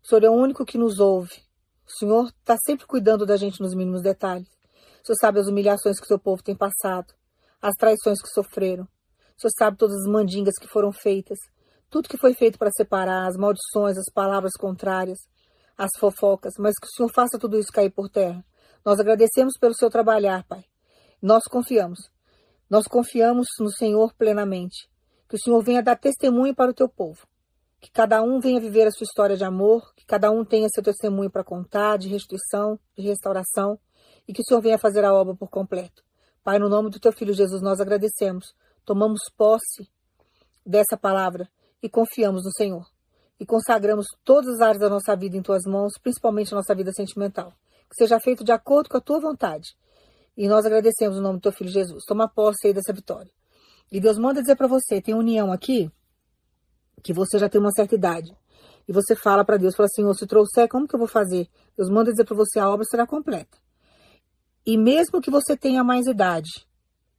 O 0.00 0.06
Senhor 0.06 0.22
é 0.22 0.30
o 0.30 0.32
único 0.32 0.64
que 0.64 0.78
nos 0.78 1.00
ouve. 1.00 1.42
O 1.84 1.90
Senhor 1.90 2.26
está 2.28 2.56
sempre 2.64 2.86
cuidando 2.86 3.26
da 3.26 3.36
gente 3.36 3.60
nos 3.60 3.74
mínimos 3.74 4.00
detalhes. 4.00 4.46
O 5.02 5.06
Senhor 5.06 5.16
sabe 5.20 5.40
as 5.40 5.48
humilhações 5.48 5.98
que 5.98 6.04
o 6.04 6.06
seu 6.06 6.20
povo 6.20 6.40
tem 6.40 6.54
passado, 6.54 7.12
as 7.60 7.74
traições 7.74 8.22
que 8.22 8.28
sofreram. 8.28 8.84
O 8.84 9.40
Senhor 9.40 9.50
sabe 9.58 9.76
todas 9.76 9.96
as 9.96 10.06
mandingas 10.06 10.54
que 10.56 10.68
foram 10.68 10.92
feitas, 10.92 11.38
tudo 11.90 12.08
que 12.08 12.16
foi 12.16 12.34
feito 12.34 12.60
para 12.60 12.70
separar, 12.70 13.26
as 13.26 13.36
maldições, 13.36 13.98
as 13.98 14.08
palavras 14.14 14.52
contrárias, 14.56 15.18
as 15.76 15.90
fofocas, 15.98 16.52
mas 16.60 16.78
que 16.80 16.86
o 16.86 16.90
Senhor 16.90 17.10
faça 17.12 17.36
tudo 17.36 17.58
isso 17.58 17.72
cair 17.72 17.90
por 17.90 18.08
terra. 18.08 18.44
Nós 18.84 19.00
agradecemos 19.00 19.54
pelo 19.58 19.74
seu 19.74 19.90
trabalhar, 19.90 20.44
Pai. 20.46 20.64
Nós 21.20 21.42
confiamos 21.50 21.98
nós 22.68 22.86
confiamos 22.86 23.46
no 23.58 23.70
Senhor 23.70 24.12
plenamente. 24.14 24.88
Que 25.28 25.36
o 25.36 25.38
Senhor 25.38 25.62
venha 25.62 25.82
dar 25.82 25.96
testemunho 25.96 26.54
para 26.54 26.70
o 26.70 26.74
teu 26.74 26.88
povo. 26.88 27.26
Que 27.80 27.90
cada 27.90 28.22
um 28.22 28.40
venha 28.40 28.60
viver 28.60 28.86
a 28.86 28.90
sua 28.90 29.04
história 29.04 29.36
de 29.36 29.44
amor, 29.44 29.94
que 29.94 30.04
cada 30.04 30.30
um 30.30 30.44
tenha 30.44 30.68
seu 30.68 30.82
testemunho 30.82 31.30
para 31.30 31.44
contar, 31.44 31.96
de 31.96 32.08
restituição, 32.08 32.78
de 32.96 33.06
restauração, 33.06 33.78
e 34.26 34.32
que 34.32 34.42
o 34.42 34.44
Senhor 34.44 34.60
venha 34.60 34.78
fazer 34.78 35.04
a 35.04 35.14
obra 35.14 35.34
por 35.34 35.48
completo. 35.48 36.02
Pai, 36.42 36.58
no 36.58 36.68
nome 36.68 36.90
do 36.90 37.00
teu 37.00 37.12
filho 37.12 37.32
Jesus, 37.32 37.62
nós 37.62 37.80
agradecemos. 37.80 38.54
Tomamos 38.84 39.20
posse 39.36 39.88
dessa 40.64 40.96
palavra 40.96 41.48
e 41.82 41.88
confiamos 41.88 42.44
no 42.44 42.52
Senhor. 42.52 42.86
E 43.40 43.46
consagramos 43.46 44.06
todas 44.24 44.56
as 44.56 44.60
áreas 44.60 44.80
da 44.80 44.88
nossa 44.90 45.14
vida 45.14 45.36
em 45.36 45.42
tuas 45.42 45.62
mãos, 45.64 45.92
principalmente 46.02 46.52
a 46.52 46.56
nossa 46.56 46.74
vida 46.74 46.92
sentimental. 46.92 47.52
Que 47.88 47.96
seja 47.96 48.18
feito 48.18 48.44
de 48.44 48.52
acordo 48.52 48.88
com 48.90 48.96
a 48.96 49.00
tua 49.00 49.20
vontade 49.20 49.76
e 50.38 50.46
nós 50.46 50.64
agradecemos 50.64 51.18
o 51.18 51.20
nome 51.20 51.40
do 51.40 51.42
teu 51.42 51.50
filho 51.50 51.68
Jesus. 51.68 52.04
Toma 52.06 52.28
posse 52.28 52.68
aí 52.68 52.72
dessa 52.72 52.92
vitória. 52.92 53.30
E 53.90 53.98
Deus 54.00 54.16
manda 54.16 54.40
dizer 54.40 54.54
para 54.54 54.68
você, 54.68 55.02
tem 55.02 55.12
união 55.12 55.50
aqui, 55.50 55.90
que 57.02 57.12
você 57.12 57.40
já 57.40 57.48
tem 57.48 57.60
uma 57.60 57.72
certa 57.72 57.96
idade. 57.96 58.32
E 58.86 58.92
você 58.92 59.16
fala 59.16 59.44
para 59.44 59.56
Deus, 59.56 59.74
fala 59.74 59.88
assim, 59.92 60.14
se 60.14 60.26
trouxer, 60.28 60.68
como 60.68 60.86
que 60.86 60.94
eu 60.94 60.98
vou 60.98 61.08
fazer? 61.08 61.48
Deus 61.76 61.90
manda 61.90 62.12
dizer 62.12 62.24
para 62.24 62.36
você, 62.36 62.60
a 62.60 62.70
obra 62.70 62.84
será 62.84 63.04
completa. 63.04 63.58
E 64.64 64.78
mesmo 64.78 65.20
que 65.20 65.30
você 65.30 65.56
tenha 65.56 65.82
mais 65.82 66.06
idade, 66.06 66.68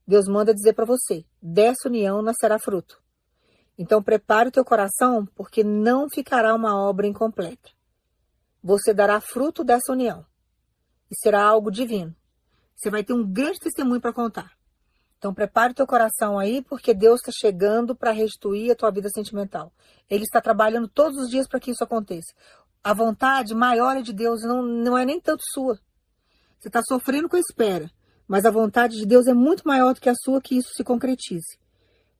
Deus 0.07 0.25
manda 0.25 0.53
dizer 0.53 0.71
para 0.71 0.85
você, 0.85 1.25
dessa 1.41 1.89
união 1.89 2.21
nascerá 2.21 2.57
fruto. 2.57 3.03
Então 3.77 4.01
prepare 4.01 4.47
o 4.47 4.51
teu 4.51 4.63
coração, 4.63 5.25
porque 5.35 5.61
não 5.61 6.07
ficará 6.09 6.55
uma 6.55 6.79
obra 6.81 7.05
incompleta. 7.05 7.69
Você 8.63 8.93
dará 8.93 9.19
fruto 9.19 9.61
dessa 9.61 9.91
união. 9.91 10.25
E 11.11 11.15
será 11.21 11.43
algo 11.43 11.69
divino. 11.69 12.15
Você 12.79 12.89
vai 12.89 13.03
ter 13.03 13.11
um 13.11 13.29
grande 13.29 13.59
testemunho 13.59 13.99
para 13.99 14.13
contar. 14.13 14.53
Então 15.17 15.33
prepare 15.33 15.73
o 15.73 15.75
teu 15.75 15.85
coração 15.85 16.39
aí, 16.39 16.61
porque 16.61 16.93
Deus 16.93 17.19
está 17.19 17.29
chegando 17.29 17.93
para 17.93 18.11
restituir 18.11 18.71
a 18.71 18.75
tua 18.75 18.89
vida 18.89 19.09
sentimental. 19.09 19.73
Ele 20.09 20.23
está 20.23 20.39
trabalhando 20.39 20.87
todos 20.87 21.17
os 21.17 21.29
dias 21.29 21.45
para 21.45 21.59
que 21.59 21.71
isso 21.71 21.83
aconteça. 21.83 22.33
A 22.81 22.93
vontade 22.93 23.53
maior 23.53 23.97
é 23.97 24.01
de 24.01 24.13
Deus, 24.13 24.43
não, 24.43 24.63
não 24.63 24.97
é 24.97 25.03
nem 25.03 25.19
tanto 25.19 25.41
sua. 25.53 25.77
Você 26.57 26.69
está 26.69 26.81
sofrendo 26.81 27.27
com 27.27 27.35
a 27.35 27.39
espera, 27.39 27.91
mas 28.25 28.45
a 28.45 28.51
vontade 28.51 28.95
de 28.95 29.05
Deus 29.05 29.27
é 29.27 29.33
muito 29.33 29.67
maior 29.67 29.93
do 29.93 29.99
que 29.99 30.09
a 30.09 30.15
sua, 30.15 30.41
que 30.41 30.55
isso 30.57 30.69
se 30.73 30.83
concretize. 30.83 31.59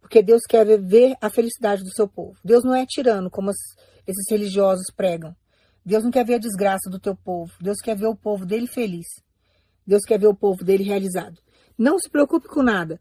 Porque 0.02 0.22
Deus 0.22 0.42
quer 0.42 0.66
ver 0.82 1.16
a 1.22 1.30
felicidade 1.30 1.86
do 1.86 1.94
seu 1.94 2.08
povo. 2.08 2.38
Deus 2.44 2.66
não 2.66 2.76
é 2.76 2.86
tirano, 2.86 3.32
como 3.32 3.50
esses 3.50 4.30
religiosos 4.30 4.88
pregam. 4.94 5.34
Deus 5.86 6.04
não 6.04 6.12
quer 6.12 6.26
ver 6.26 6.36
a 6.36 6.40
desgraça 6.40 6.90
do 6.90 7.00
teu 7.00 7.16
povo. 7.16 7.54
Deus 7.62 7.78
quer 7.82 7.96
ver 7.96 8.08
o 8.08 8.16
povo 8.16 8.46
dele 8.46 8.68
feliz. 8.68 9.08
Deus 9.90 10.04
quer 10.04 10.20
ver 10.20 10.28
o 10.28 10.36
povo 10.36 10.64
dele 10.64 10.84
realizado. 10.84 11.40
Não 11.78 11.98
se 11.98 12.10
preocupe 12.10 12.48
com 12.48 12.62
nada, 12.62 13.00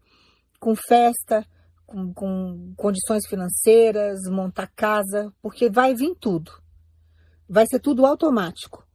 com 0.59 0.75
festa, 0.75 1.45
com, 1.85 2.13
com 2.13 2.73
condições 2.75 3.27
financeiras, 3.27 4.19
montar 4.29 4.71
casa, 4.75 5.31
porque 5.41 5.69
vai 5.69 5.93
vir 5.93 6.15
tudo. 6.19 6.51
Vai 7.47 7.65
ser 7.67 7.79
tudo 7.79 8.05
automático. 8.05 8.85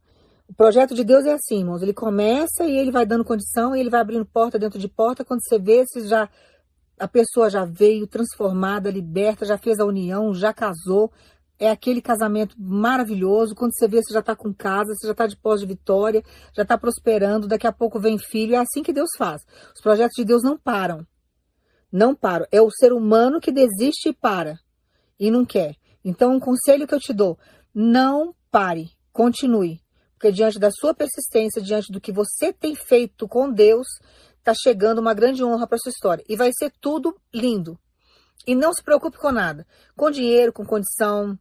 O 0.47 0.53
projeto 0.53 0.93
de 0.93 1.03
Deus 1.03 1.25
é 1.25 1.33
assim, 1.33 1.59
irmãos. 1.59 1.81
Ele 1.81 1.93
começa 1.93 2.65
e 2.65 2.77
ele 2.77 2.91
vai 2.91 3.05
dando 3.05 3.25
condição 3.25 3.75
e 3.75 3.79
ele 3.79 3.89
vai 3.89 4.01
abrindo 4.01 4.25
porta 4.25 4.59
dentro 4.59 4.79
de 4.79 4.87
porta. 4.87 5.25
Quando 5.25 5.41
você 5.43 5.57
vê, 5.57 5.85
se 5.87 6.07
já 6.07 6.29
a 6.99 7.07
pessoa 7.07 7.49
já 7.49 7.65
veio 7.65 8.07
transformada, 8.07 8.89
liberta, 8.89 9.45
já 9.45 9.57
fez 9.57 9.79
a 9.79 9.85
união, 9.85 10.33
já 10.33 10.53
casou, 10.53 11.11
é 11.59 11.69
aquele 11.69 12.01
casamento 12.01 12.55
maravilhoso. 12.59 13.55
Quando 13.55 13.71
você 13.73 13.87
vê, 13.87 14.01
você 14.01 14.13
já 14.13 14.19
está 14.19 14.35
com 14.35 14.53
casa, 14.53 14.93
você 14.93 15.07
já 15.07 15.11
está 15.11 15.27
de 15.27 15.37
pós 15.37 15.61
de 15.61 15.65
vitória, 15.65 16.23
já 16.55 16.63
está 16.63 16.77
prosperando, 16.77 17.47
daqui 17.47 17.67
a 17.67 17.71
pouco 17.71 17.99
vem 17.99 18.17
filho. 18.17 18.55
É 18.55 18.57
assim 18.57 18.83
que 18.83 18.93
Deus 18.93 19.09
faz. 19.17 19.41
Os 19.73 19.81
projetos 19.81 20.15
de 20.15 20.25
Deus 20.25 20.43
não 20.43 20.57
param. 20.57 21.05
Não 21.91 22.13
param. 22.13 22.45
É 22.51 22.61
o 22.61 22.69
ser 22.71 22.91
humano 22.91 23.39
que 23.39 23.51
desiste 23.51 24.09
e 24.09 24.13
para. 24.13 24.57
E 25.19 25.31
não 25.31 25.45
quer. 25.45 25.75
Então, 26.03 26.33
um 26.33 26.39
conselho 26.39 26.87
que 26.87 26.93
eu 26.93 26.99
te 26.99 27.13
dou: 27.13 27.37
não 27.73 28.35
pare, 28.51 28.91
continue. 29.13 29.81
Porque 30.13 30.31
diante 30.31 30.59
da 30.59 30.71
sua 30.71 30.93
persistência, 30.93 31.61
diante 31.61 31.91
do 31.91 32.01
que 32.01 32.11
você 32.11 32.51
tem 32.51 32.75
feito 32.75 33.27
com 33.27 33.51
Deus, 33.51 33.87
está 34.37 34.53
chegando 34.53 34.99
uma 34.99 35.13
grande 35.13 35.43
honra 35.43 35.67
para 35.67 35.77
sua 35.77 35.89
história. 35.89 36.23
E 36.27 36.35
vai 36.35 36.51
ser 36.57 36.71
tudo 36.79 37.15
lindo. 37.33 37.79
E 38.47 38.53
não 38.53 38.73
se 38.73 38.83
preocupe 38.83 39.17
com 39.17 39.31
nada. 39.31 39.65
Com 39.95 40.11
dinheiro, 40.11 40.53
com 40.53 40.65
condição, 40.65 41.37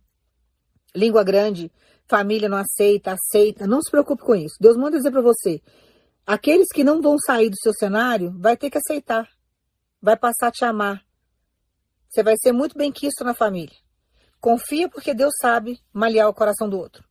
língua 0.95 1.25
grande, 1.25 1.71
família 2.07 2.49
não 2.49 2.59
aceita, 2.59 3.13
aceita. 3.13 3.67
Não 3.67 3.81
se 3.81 3.91
preocupe 3.91 4.23
com 4.23 4.35
isso. 4.35 4.57
Deus 4.61 4.77
manda 4.77 4.97
dizer 4.97 5.11
para 5.11 5.21
você: 5.21 5.61
aqueles 6.27 6.69
que 6.73 6.85
não 6.85 7.03
vão 7.03 7.17
sair 7.19 7.51
do 7.51 7.57
seu 7.61 7.73
cenário, 7.73 8.35
vai 8.39 8.57
ter 8.57 8.71
que 8.71 8.79
aceitar. 8.79 9.29
Vai 10.01 10.17
passar 10.17 10.49
a 10.49 10.53
te 10.53 10.65
amar. 10.65 11.03
Você 12.09 12.23
vai 12.23 12.35
ser 12.41 12.53
muito 12.53 12.77
bem 12.77 12.93
quisto 12.93 13.25
na 13.25 13.35
família. 13.35 13.77
Confia 14.41 14.89
porque 14.89 15.15
Deus 15.15 15.33
sabe 15.41 15.81
malhar 15.93 16.29
o 16.29 16.35
coração 16.35 16.69
do 16.69 16.79
outro. 16.79 17.03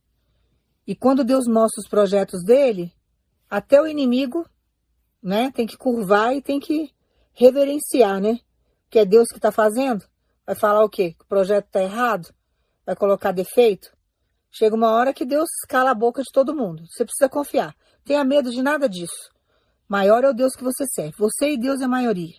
E 0.86 0.94
quando 0.94 1.24
Deus 1.24 1.46
mostra 1.46 1.80
os 1.80 1.88
projetos 1.88 2.44
dele, 2.44 2.92
até 3.50 3.80
o 3.80 3.86
inimigo, 3.86 4.48
né, 5.22 5.50
tem 5.50 5.66
que 5.66 5.76
curvar 5.76 6.34
e 6.36 6.42
tem 6.42 6.60
que 6.60 6.90
reverenciar, 7.32 8.20
né? 8.20 8.38
Que 8.88 9.00
é 9.00 9.04
Deus 9.04 9.28
que 9.28 9.38
está 9.38 9.50
fazendo. 9.50 10.04
Vai 10.46 10.54
falar 10.54 10.84
o 10.84 10.88
quê? 10.88 11.14
Que 11.14 11.24
o 11.24 11.26
projeto 11.26 11.66
está 11.66 11.82
errado? 11.82 12.32
Vai 12.86 12.94
colocar 12.94 13.32
defeito? 13.32 13.90
Chega 14.50 14.76
uma 14.76 14.92
hora 14.92 15.12
que 15.12 15.24
Deus 15.24 15.48
cala 15.68 15.90
a 15.90 15.94
boca 15.94 16.22
de 16.22 16.30
todo 16.32 16.54
mundo. 16.54 16.84
Você 16.86 17.04
precisa 17.04 17.28
confiar. 17.28 17.74
Tenha 18.04 18.22
medo 18.24 18.50
de 18.50 18.62
nada 18.62 18.88
disso. 18.88 19.30
Maior 19.88 20.24
é 20.24 20.30
o 20.30 20.34
Deus 20.34 20.54
que 20.54 20.62
você 20.62 20.86
serve. 20.86 21.14
Você 21.18 21.52
e 21.52 21.58
Deus 21.58 21.80
é 21.80 21.86
maioria. 21.86 22.34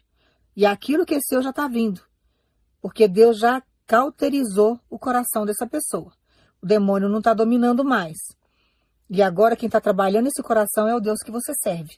E 0.55 0.65
aquilo 0.65 1.05
que 1.05 1.15
é 1.15 1.19
seu 1.19 1.41
já 1.41 1.49
está 1.49 1.67
vindo. 1.67 2.01
Porque 2.81 3.07
Deus 3.07 3.37
já 3.37 3.61
cauterizou 3.85 4.79
o 4.89 4.97
coração 4.97 5.45
dessa 5.45 5.67
pessoa. 5.67 6.11
O 6.61 6.65
demônio 6.65 7.09
não 7.09 7.19
está 7.19 7.33
dominando 7.33 7.83
mais. 7.83 8.17
E 9.09 9.21
agora 9.21 9.55
quem 9.55 9.67
está 9.67 9.81
trabalhando 9.81 10.27
esse 10.27 10.41
coração 10.41 10.87
é 10.87 10.95
o 10.95 11.01
Deus 11.01 11.19
que 11.19 11.31
você 11.31 11.53
serve. 11.61 11.97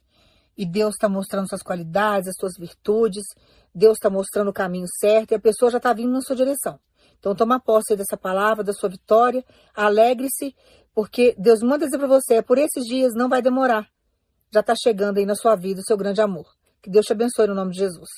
E 0.57 0.65
Deus 0.65 0.95
está 0.95 1.07
mostrando 1.07 1.47
suas 1.47 1.61
qualidades, 1.61 2.29
as 2.29 2.35
suas 2.37 2.57
virtudes. 2.57 3.23
Deus 3.73 3.97
está 3.97 4.09
mostrando 4.09 4.49
o 4.49 4.53
caminho 4.53 4.87
certo 4.99 5.31
e 5.31 5.35
a 5.35 5.39
pessoa 5.39 5.69
já 5.69 5.77
está 5.77 5.93
vindo 5.93 6.11
na 6.11 6.21
sua 6.21 6.35
direção. 6.35 6.79
Então 7.19 7.35
toma 7.35 7.59
posse 7.59 7.95
dessa 7.95 8.17
palavra, 8.17 8.63
da 8.63 8.73
sua 8.73 8.89
vitória. 8.89 9.43
Alegre-se, 9.73 10.55
porque 10.93 11.35
Deus 11.37 11.61
manda 11.61 11.85
dizer 11.85 11.97
para 11.97 12.07
você, 12.07 12.35
é 12.35 12.41
por 12.41 12.57
esses 12.57 12.83
dias, 12.85 13.13
não 13.13 13.29
vai 13.29 13.41
demorar. 13.41 13.87
Já 14.51 14.61
está 14.61 14.73
chegando 14.75 15.17
aí 15.17 15.25
na 15.25 15.35
sua 15.35 15.55
vida 15.55 15.81
o 15.81 15.83
seu 15.83 15.97
grande 15.97 16.21
amor. 16.21 16.45
Que 16.81 16.89
Deus 16.89 17.05
te 17.05 17.13
abençoe 17.13 17.47
no 17.47 17.55
nome 17.55 17.71
de 17.71 17.79
Jesus. 17.79 18.09